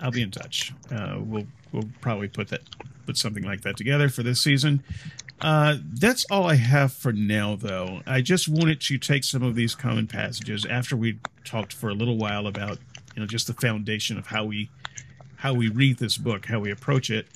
[0.00, 0.72] I'll be in touch.
[0.90, 2.62] Uh, we'll we'll probably put that
[3.06, 4.82] put something like that together for this season.
[5.42, 8.00] Uh, that's all I have for now, though.
[8.06, 11.94] I just wanted to take some of these common passages after we talked for a
[11.94, 12.78] little while about
[13.14, 14.70] you know just the foundation of how we
[15.36, 17.26] how we read this book, how we approach it,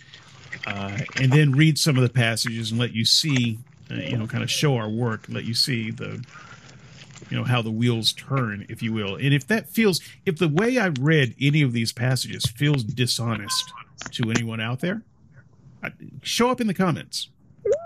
[0.67, 3.59] uh, and then read some of the passages and let you see,
[3.91, 6.25] uh, you know, kind of show our work, let you see the,
[7.29, 9.17] you know, how the wheels turn, if you will.
[9.17, 13.73] And if that feels, if the way I read any of these passages feels dishonest
[14.13, 15.03] to anyone out there,
[16.23, 17.29] show up in the comments.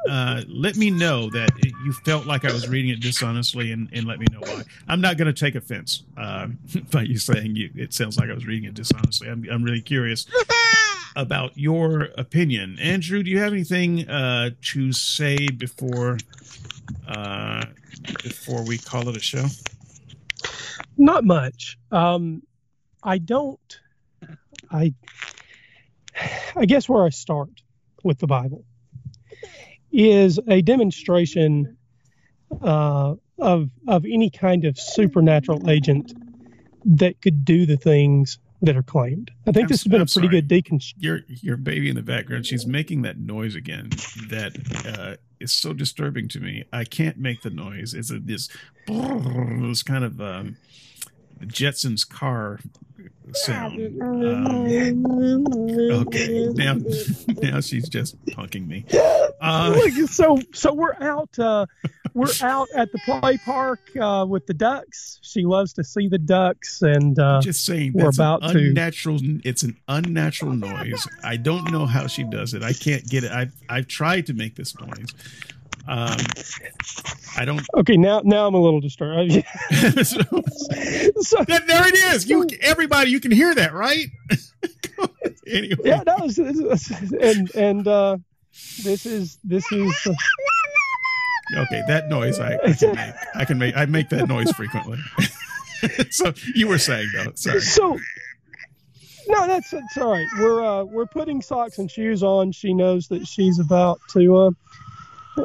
[0.09, 1.51] Uh, let me know that
[1.85, 4.62] you felt like I was reading it dishonestly, and, and let me know why.
[4.89, 6.48] I'm not going to take offense uh,
[6.90, 9.28] by you saying you, it sounds like I was reading it dishonestly.
[9.28, 10.27] I'm, I'm really curious
[11.16, 12.78] about your opinion.
[12.81, 16.19] Andrew, do you have anything uh, to say before
[17.07, 17.65] uh,
[18.23, 19.47] before we call it a show?
[20.97, 21.78] Not much.
[21.93, 22.43] Um,
[23.02, 23.81] I don't.
[24.70, 24.94] I
[26.57, 27.62] I guess where I start
[28.02, 28.65] with the Bible
[29.92, 31.76] is a demonstration
[32.62, 36.12] uh, of of any kind of supernatural agent
[36.84, 39.30] that could do the things that are claimed.
[39.46, 40.40] I think I'm, this has been I'm a pretty sorry.
[40.40, 40.94] good deconstruction.
[40.98, 43.90] Your your baby in the background, she's making that noise again.
[44.28, 44.56] That
[44.86, 46.64] uh, is so disturbing to me.
[46.72, 47.94] I can't make the noise.
[47.94, 48.48] It's a this
[48.86, 50.56] this kind of um,
[51.46, 52.60] Jetsons car
[53.32, 54.02] sound.
[54.02, 55.47] Um,
[56.06, 56.77] okay, now
[57.43, 58.85] now she's just punking me.
[59.40, 61.66] Uh, so so we're out uh,
[62.14, 65.18] we're out at the play park uh, with the ducks.
[65.22, 69.18] She loves to see the ducks, and uh, just saying we're about unnatural.
[69.18, 69.40] To...
[69.44, 71.06] It's an unnatural noise.
[71.22, 72.62] I don't know how she does it.
[72.62, 73.32] I can't get it.
[73.32, 75.14] I've I've tried to make this noise.
[75.89, 76.16] Um,
[77.36, 77.61] I don't.
[77.77, 79.32] Okay, now now I'm a little disturbed.
[80.02, 80.20] so,
[81.20, 82.28] so, there it is.
[82.28, 84.07] You everybody, you can hear that, right?
[85.47, 85.77] anyway.
[85.85, 86.28] Yeah, no,
[87.20, 88.16] and and uh,
[88.82, 89.94] this is this is.
[90.07, 93.15] Uh, okay, that noise I, I can make.
[93.35, 93.77] I can make.
[93.77, 94.98] I make that noise frequently.
[96.11, 97.32] so you were saying though.
[97.35, 97.61] Sorry.
[97.61, 97.98] So
[99.28, 100.27] no, that's that's all right.
[100.39, 102.52] We're uh, we're putting socks and shoes on.
[102.52, 104.51] She knows that she's about to uh,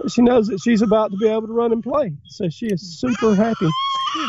[0.07, 2.14] she knows that she's about to be able to run and play.
[2.26, 3.70] So she is super happy.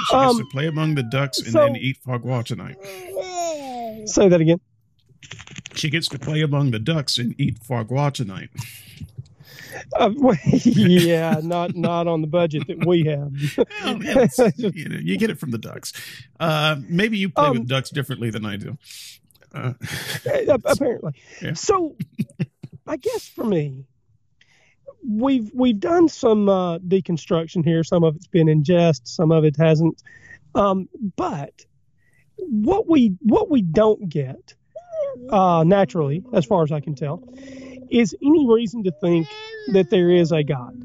[0.08, 2.76] She um, gets to play among the ducks and so, then eat foie gras tonight.
[4.06, 4.60] Say that again.
[5.74, 8.50] She gets to play among the ducks and eat foie gras tonight.
[9.94, 13.32] Uh, well, yeah, not not on the budget that we have.
[13.84, 13.98] well,
[14.74, 15.92] you, know, you, get it from the ducks.
[16.40, 18.78] Uh, maybe you play um, with ducks differently than I do.
[19.54, 19.72] Uh,
[20.64, 21.12] apparently.
[21.42, 21.54] Yeah.
[21.54, 21.96] So,
[22.86, 23.84] I guess for me,
[25.08, 27.84] we've we've done some uh, deconstruction here.
[27.84, 30.02] Some of it's been in jest, some of it hasn't.
[30.54, 31.64] Um, but
[32.38, 34.54] what we what we don't get
[35.30, 37.22] uh, naturally, as far as I can tell,
[37.90, 39.26] is any reason to think
[39.72, 40.82] that there is a God.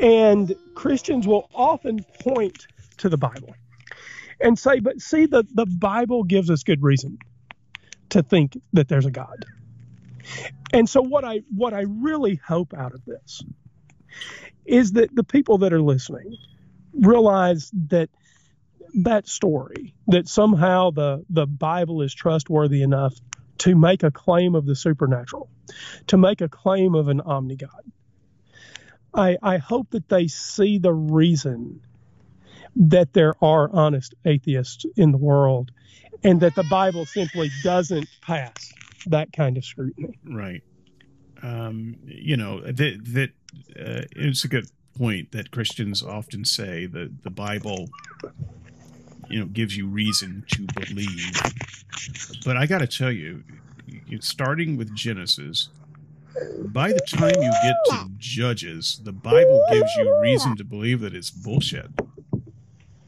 [0.00, 2.66] And Christians will often point
[2.98, 3.54] to the Bible
[4.40, 7.18] and say, but see, the, the Bible gives us good reason
[8.10, 9.44] to think that there's a God.
[10.72, 13.42] And so what I what I really hope out of this
[14.64, 16.36] is that the people that are listening
[16.92, 18.10] realize that
[19.02, 23.14] that story that somehow the the Bible is trustworthy enough
[23.58, 25.48] to make a claim of the supernatural,
[26.08, 27.92] to make a claim of an omnigod.
[29.14, 31.80] I, I hope that they see the reason
[32.76, 35.70] that there are honest atheists in the world
[36.24, 38.76] and that the Bible simply doesn't pass
[39.06, 40.18] that kind of scrutiny.
[40.24, 40.62] Right.
[41.42, 43.30] Um, you know, that, that
[43.78, 44.66] uh, it's a good
[44.96, 47.88] point that Christians often say that the Bible,
[49.28, 51.32] you know, gives you reason to believe.
[52.44, 53.42] But I got to tell you,
[54.20, 55.68] starting with Genesis,
[56.66, 61.14] by the time you get to Judges, the Bible gives you reason to believe that
[61.14, 61.90] it's bullshit.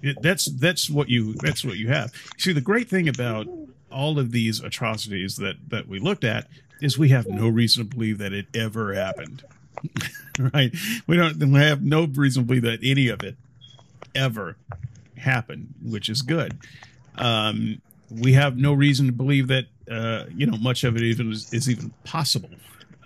[0.02, 2.12] It, that's that's what you that's what you have.
[2.38, 3.46] See, the great thing about
[3.90, 6.48] all of these atrocities that that we looked at
[6.80, 9.42] is we have no reason to believe that it ever happened.
[10.38, 10.74] right?
[11.06, 13.36] We don't we have no reason to believe that any of it
[14.14, 14.56] ever
[15.16, 16.58] happened, which is good.
[17.16, 17.80] Um,
[18.10, 21.52] we have no reason to believe that uh, you know much of it even is,
[21.52, 22.50] is even possible.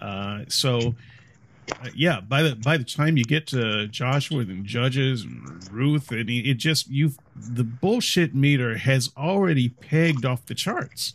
[0.01, 0.94] Uh, so
[1.69, 6.11] uh, yeah, by the by the time you get to Joshua and Judges and Ruth,
[6.11, 11.15] and it just you the bullshit meter has already pegged off the charts.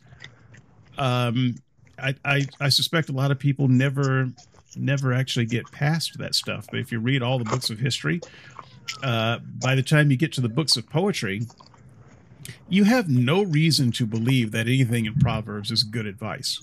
[0.97, 1.55] Um,
[1.99, 4.30] I, I I suspect a lot of people never
[4.76, 6.67] never actually get past that stuff.
[6.69, 8.22] But if you read all the books of history,
[9.03, 11.41] uh, by the time you get to the books of poetry,
[12.69, 16.61] you have no reason to believe that anything in Proverbs is good advice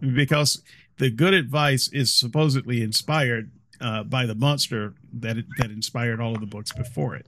[0.00, 0.62] because
[0.98, 3.50] the good advice is supposedly inspired
[3.80, 7.26] uh, by the monster that it, that inspired all of the books before it.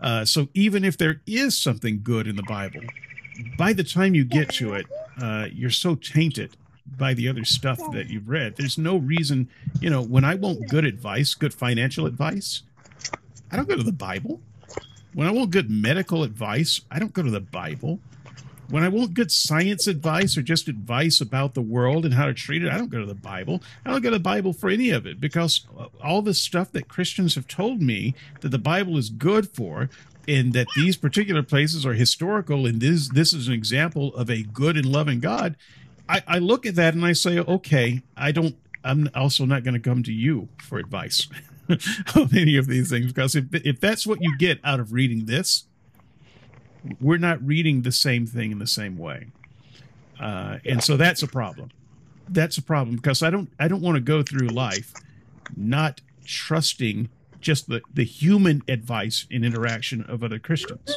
[0.00, 2.82] Uh, so even if there is something good in the Bible,
[3.56, 4.86] by the time you get to it,
[5.20, 6.56] uh, you're so tainted
[6.96, 8.56] by the other stuff that you've read.
[8.56, 9.48] There's no reason,
[9.80, 12.62] you know, when I want good advice, good financial advice,
[13.50, 14.40] I don't go to the Bible.
[15.14, 17.98] When I want good medical advice, I don't go to the Bible.
[18.70, 22.34] When I want good science advice or just advice about the world and how to
[22.34, 23.62] treat it, I don't go to the Bible.
[23.84, 25.66] I don't go to the Bible for any of it because
[26.04, 29.88] all the stuff that Christians have told me that the Bible is good for
[30.28, 34.42] and that these particular places are historical and this this is an example of a
[34.42, 35.56] good and loving God,
[36.06, 39.74] I, I look at that and I say, okay, I don't I'm also not going
[39.74, 41.26] to come to you for advice
[42.14, 45.24] on any of these things because if if that's what you get out of reading
[45.24, 45.64] this,
[47.00, 49.28] we're not reading the same thing in the same way,
[50.20, 51.70] uh, and so that's a problem.
[52.28, 54.92] That's a problem because I don't I don't want to go through life
[55.56, 57.08] not trusting
[57.40, 60.96] just the the human advice and interaction of other Christians.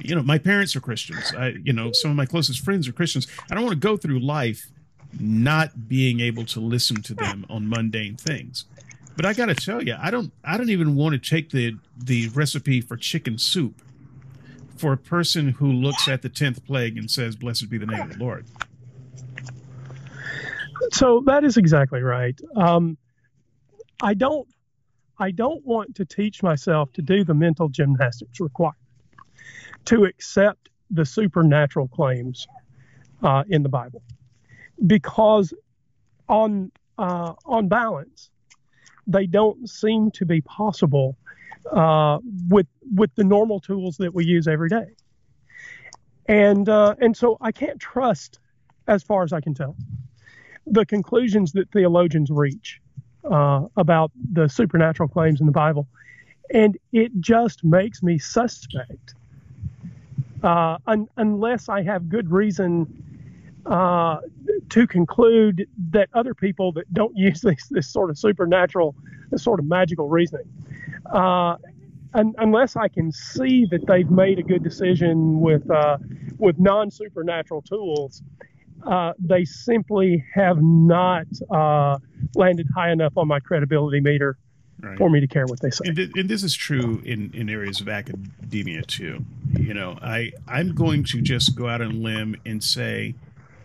[0.00, 1.32] You know, my parents are Christians.
[1.36, 3.28] I, you know, some of my closest friends are Christians.
[3.50, 4.66] I don't want to go through life
[5.20, 8.64] not being able to listen to them on mundane things.
[9.16, 11.76] But I got to tell you, I don't I don't even want to take the
[11.96, 13.80] the recipe for chicken soup
[14.76, 18.02] for a person who looks at the 10th plague and says, Blessed be the name
[18.02, 18.46] of the Lord.
[20.92, 22.38] So that is exactly right.
[22.56, 22.98] Um,
[24.02, 24.48] I don't
[25.18, 28.74] I don't want to teach myself to do the mental gymnastics required
[29.86, 32.46] to accept the supernatural claims
[33.22, 34.02] uh, in the Bible,
[34.86, 35.54] because
[36.28, 38.30] on uh, on balance,
[39.06, 41.16] they don't seem to be possible
[41.70, 42.18] uh,
[42.48, 44.86] with with the normal tools that we use every day.
[46.26, 48.38] And uh, and so I can't trust,
[48.86, 49.76] as far as I can tell,
[50.66, 52.80] the conclusions that theologians reach
[53.30, 55.86] uh, about the supernatural claims in the Bible,
[56.52, 59.14] and it just makes me suspect.
[60.42, 62.86] Uh, un- unless I have good reason
[63.64, 64.18] uh,
[64.68, 68.94] to conclude that other people that don't use this, this sort of supernatural,
[69.30, 70.48] this sort of magical reasoning,
[71.12, 71.56] uh,
[72.14, 75.98] un- unless I can see that they've made a good decision with uh,
[76.38, 78.22] with non supernatural tools,
[78.86, 81.98] uh, they simply have not uh,
[82.34, 84.36] landed high enough on my credibility meter
[84.80, 84.98] right.
[84.98, 85.84] for me to care what they say.
[85.86, 89.24] And, and, this is true in, in areas of academia too.
[89.58, 93.14] You know, I I'm going to just go out on a limb and say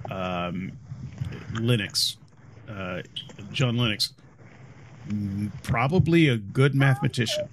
[0.10, 0.72] um,
[1.60, 2.18] Lennox,
[2.70, 3.02] uh,
[3.52, 4.14] John Lennox,
[5.64, 7.50] probably a good mathematician.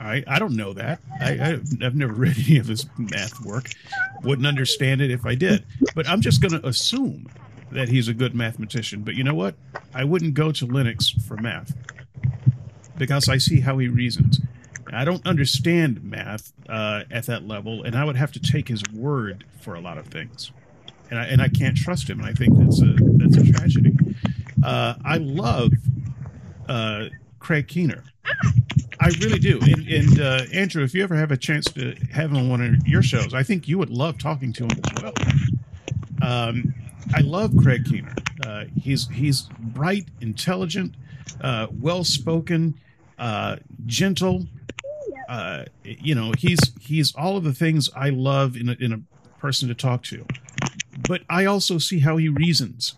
[0.00, 1.00] I, I don't know that.
[1.20, 3.70] I, I, have never read any of his math work.
[4.22, 5.64] Wouldn't understand it if I did.
[5.94, 7.26] But I'm just going to assume
[7.72, 9.02] that he's a good mathematician.
[9.02, 9.56] But you know what?
[9.94, 11.74] I wouldn't go to Lennox for math
[12.96, 14.40] because I see how he reasons.
[14.92, 18.82] I don't understand math uh, at that level, and I would have to take his
[18.92, 20.52] word for a lot of things,
[21.10, 22.20] and I and I can't trust him.
[22.20, 23.96] And I think that's a that's a tragedy.
[24.62, 25.72] Uh, I love
[26.68, 27.06] uh,
[27.38, 28.04] Craig Keener.
[29.00, 29.58] I really do.
[29.60, 32.60] And, and uh, Andrew, if you ever have a chance to have him on one
[32.60, 35.12] of your shows, I think you would love talking to him as well.
[36.22, 36.74] Um,
[37.14, 38.14] I love Craig Keener.
[38.44, 40.94] Uh, he's he's bright, intelligent,
[41.40, 42.74] uh, well spoken,
[43.18, 44.46] uh, gentle.
[45.28, 49.00] Uh, you know, he's he's all of the things I love in a, in a
[49.38, 50.24] person to talk to.
[51.06, 52.94] But I also see how he reasons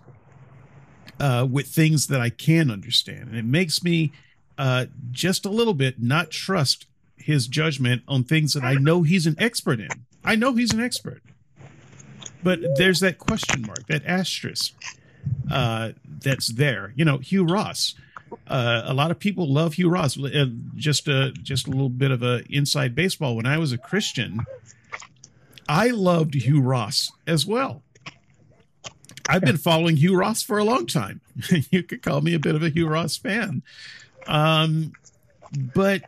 [1.20, 4.12] uh, with things that I can understand, and it makes me
[4.56, 6.86] uh, just a little bit not trust
[7.16, 9.88] his judgment on things that I know he's an expert in.
[10.24, 11.22] I know he's an expert,
[12.42, 14.74] but there's that question mark, that asterisk
[15.50, 16.92] uh, that's there.
[16.96, 17.94] You know, Hugh Ross.
[18.46, 20.22] Uh, a lot of people love Hugh Ross.
[20.22, 23.36] Uh, just a just a little bit of a inside baseball.
[23.36, 24.40] When I was a Christian,
[25.68, 27.82] I loved Hugh Ross as well.
[29.28, 31.20] I've been following Hugh Ross for a long time.
[31.70, 33.62] you could call me a bit of a Hugh Ross fan.
[34.26, 34.92] Um,
[35.74, 36.02] but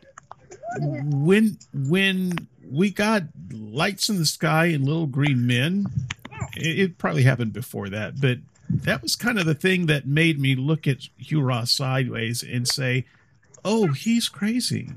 [0.79, 5.87] when when we got lights in the sky and little green men,
[6.55, 8.39] it, it, probably happened before that, but
[8.69, 12.67] that was kind of the thing that made me look at Hugh Ross sideways and
[12.67, 13.05] say,
[13.63, 14.89] "Oh, he's crazy."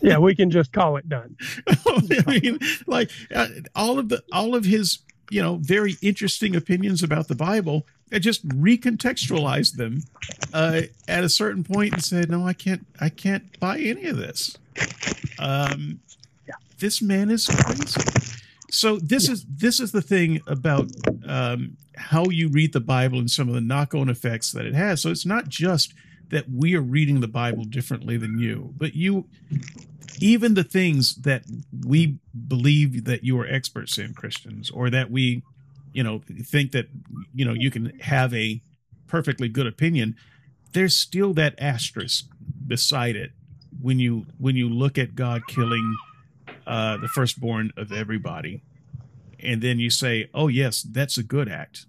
[0.00, 1.36] yeah, we can just call it done.
[1.68, 4.98] I mean, like uh, all of the all of his
[5.30, 10.02] you know very interesting opinions about the Bible I just recontextualized them
[10.54, 12.86] uh, at a certain point and said, "No, I can't.
[13.00, 14.56] I can't buy any of this.
[15.38, 16.00] Um,
[16.46, 16.54] yeah.
[16.78, 18.00] This man is crazy."
[18.70, 19.32] So this yeah.
[19.32, 20.90] is this is the thing about
[21.26, 25.02] um, how you read the Bible and some of the knock-on effects that it has.
[25.02, 25.92] So it's not just
[26.28, 29.26] that we are reading the Bible differently than you, but you
[30.20, 31.44] even the things that
[31.86, 32.18] we
[32.48, 35.42] believe that you are experts in Christians or that we
[35.92, 36.88] you know think that
[37.34, 38.60] you know you can have a
[39.06, 40.14] perfectly good opinion
[40.72, 42.26] there's still that asterisk
[42.66, 43.30] beside it
[43.80, 45.96] when you when you look at god killing
[46.66, 48.62] uh the firstborn of everybody.
[49.40, 51.86] And then you say oh yes that's a good act.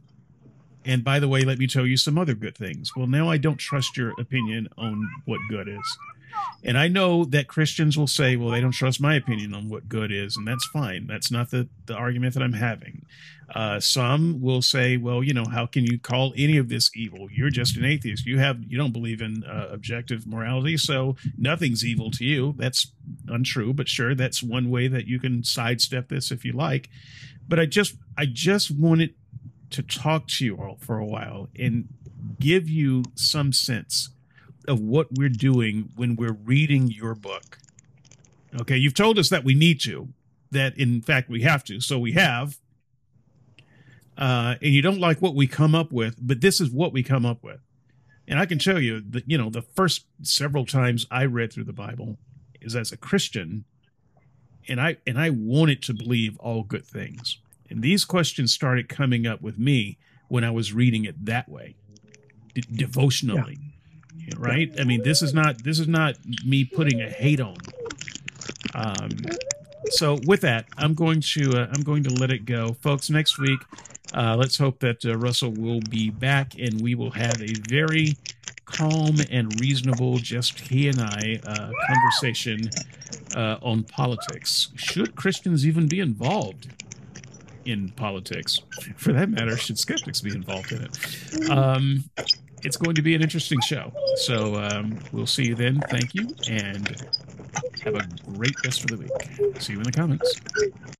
[0.85, 2.95] And by the way let me tell you some other good things.
[2.95, 5.97] Well now i don't trust your opinion on what good is
[6.64, 9.88] and I know that Christians will say, well, they don't trust my opinion on what
[9.88, 11.07] good is, and that's fine.
[11.07, 13.05] That's not the, the argument that I'm having.
[13.53, 17.30] Uh, some will say, well, you know, how can you call any of this evil?
[17.31, 18.26] You're just an atheist.
[18.26, 22.55] You have you don't believe in uh, objective morality, so nothing's evil to you.
[22.57, 22.91] That's
[23.27, 26.89] untrue, but sure, that's one way that you can sidestep this if you like.
[27.47, 29.14] But I just I just wanted
[29.69, 31.88] to talk to you all for a while and
[32.39, 34.09] give you some sense
[34.68, 37.57] of what we're doing when we're reading your book.
[38.61, 40.10] Okay, you've told us that we need to,
[40.52, 42.60] that in fact we have to, so we have.
[44.18, 47.03] Uh, and you don't like what we come up with, but this is what we
[47.03, 47.60] come up with.
[48.27, 51.65] And I can tell you that, you know, the first several times I read through
[51.65, 52.18] the Bible
[52.60, 53.65] is as a Christian,
[54.68, 57.38] and I and I wanted to believe all good things.
[57.69, 61.76] And these questions started coming up with me when I was reading it that way,
[62.53, 63.57] de- devotionally.
[63.61, 63.76] Yeah
[64.38, 64.72] right?
[64.80, 66.15] I mean, this is not this is not
[66.45, 67.57] me putting a hate on.
[68.73, 69.10] Um,
[69.89, 73.10] so with that, I'm going to uh, I'm going to let it go, folks.
[73.10, 73.60] Next week,
[74.14, 78.18] uh, let's hope that uh, Russell will be back and we will have a very
[78.65, 82.69] calm and reasonable, just he and I uh, conversation
[83.35, 84.69] uh, on politics.
[84.76, 86.68] Should Christians even be involved?
[87.68, 88.61] in politics.
[88.95, 91.49] For that matter, should skeptics be involved in it?
[91.49, 92.06] Um,
[92.63, 93.91] it's going to be an interesting show.
[94.17, 95.79] So um, we'll see you then.
[95.89, 97.05] Thank you, and
[97.84, 99.61] have a great rest of the week.
[99.61, 100.97] See you in the comments.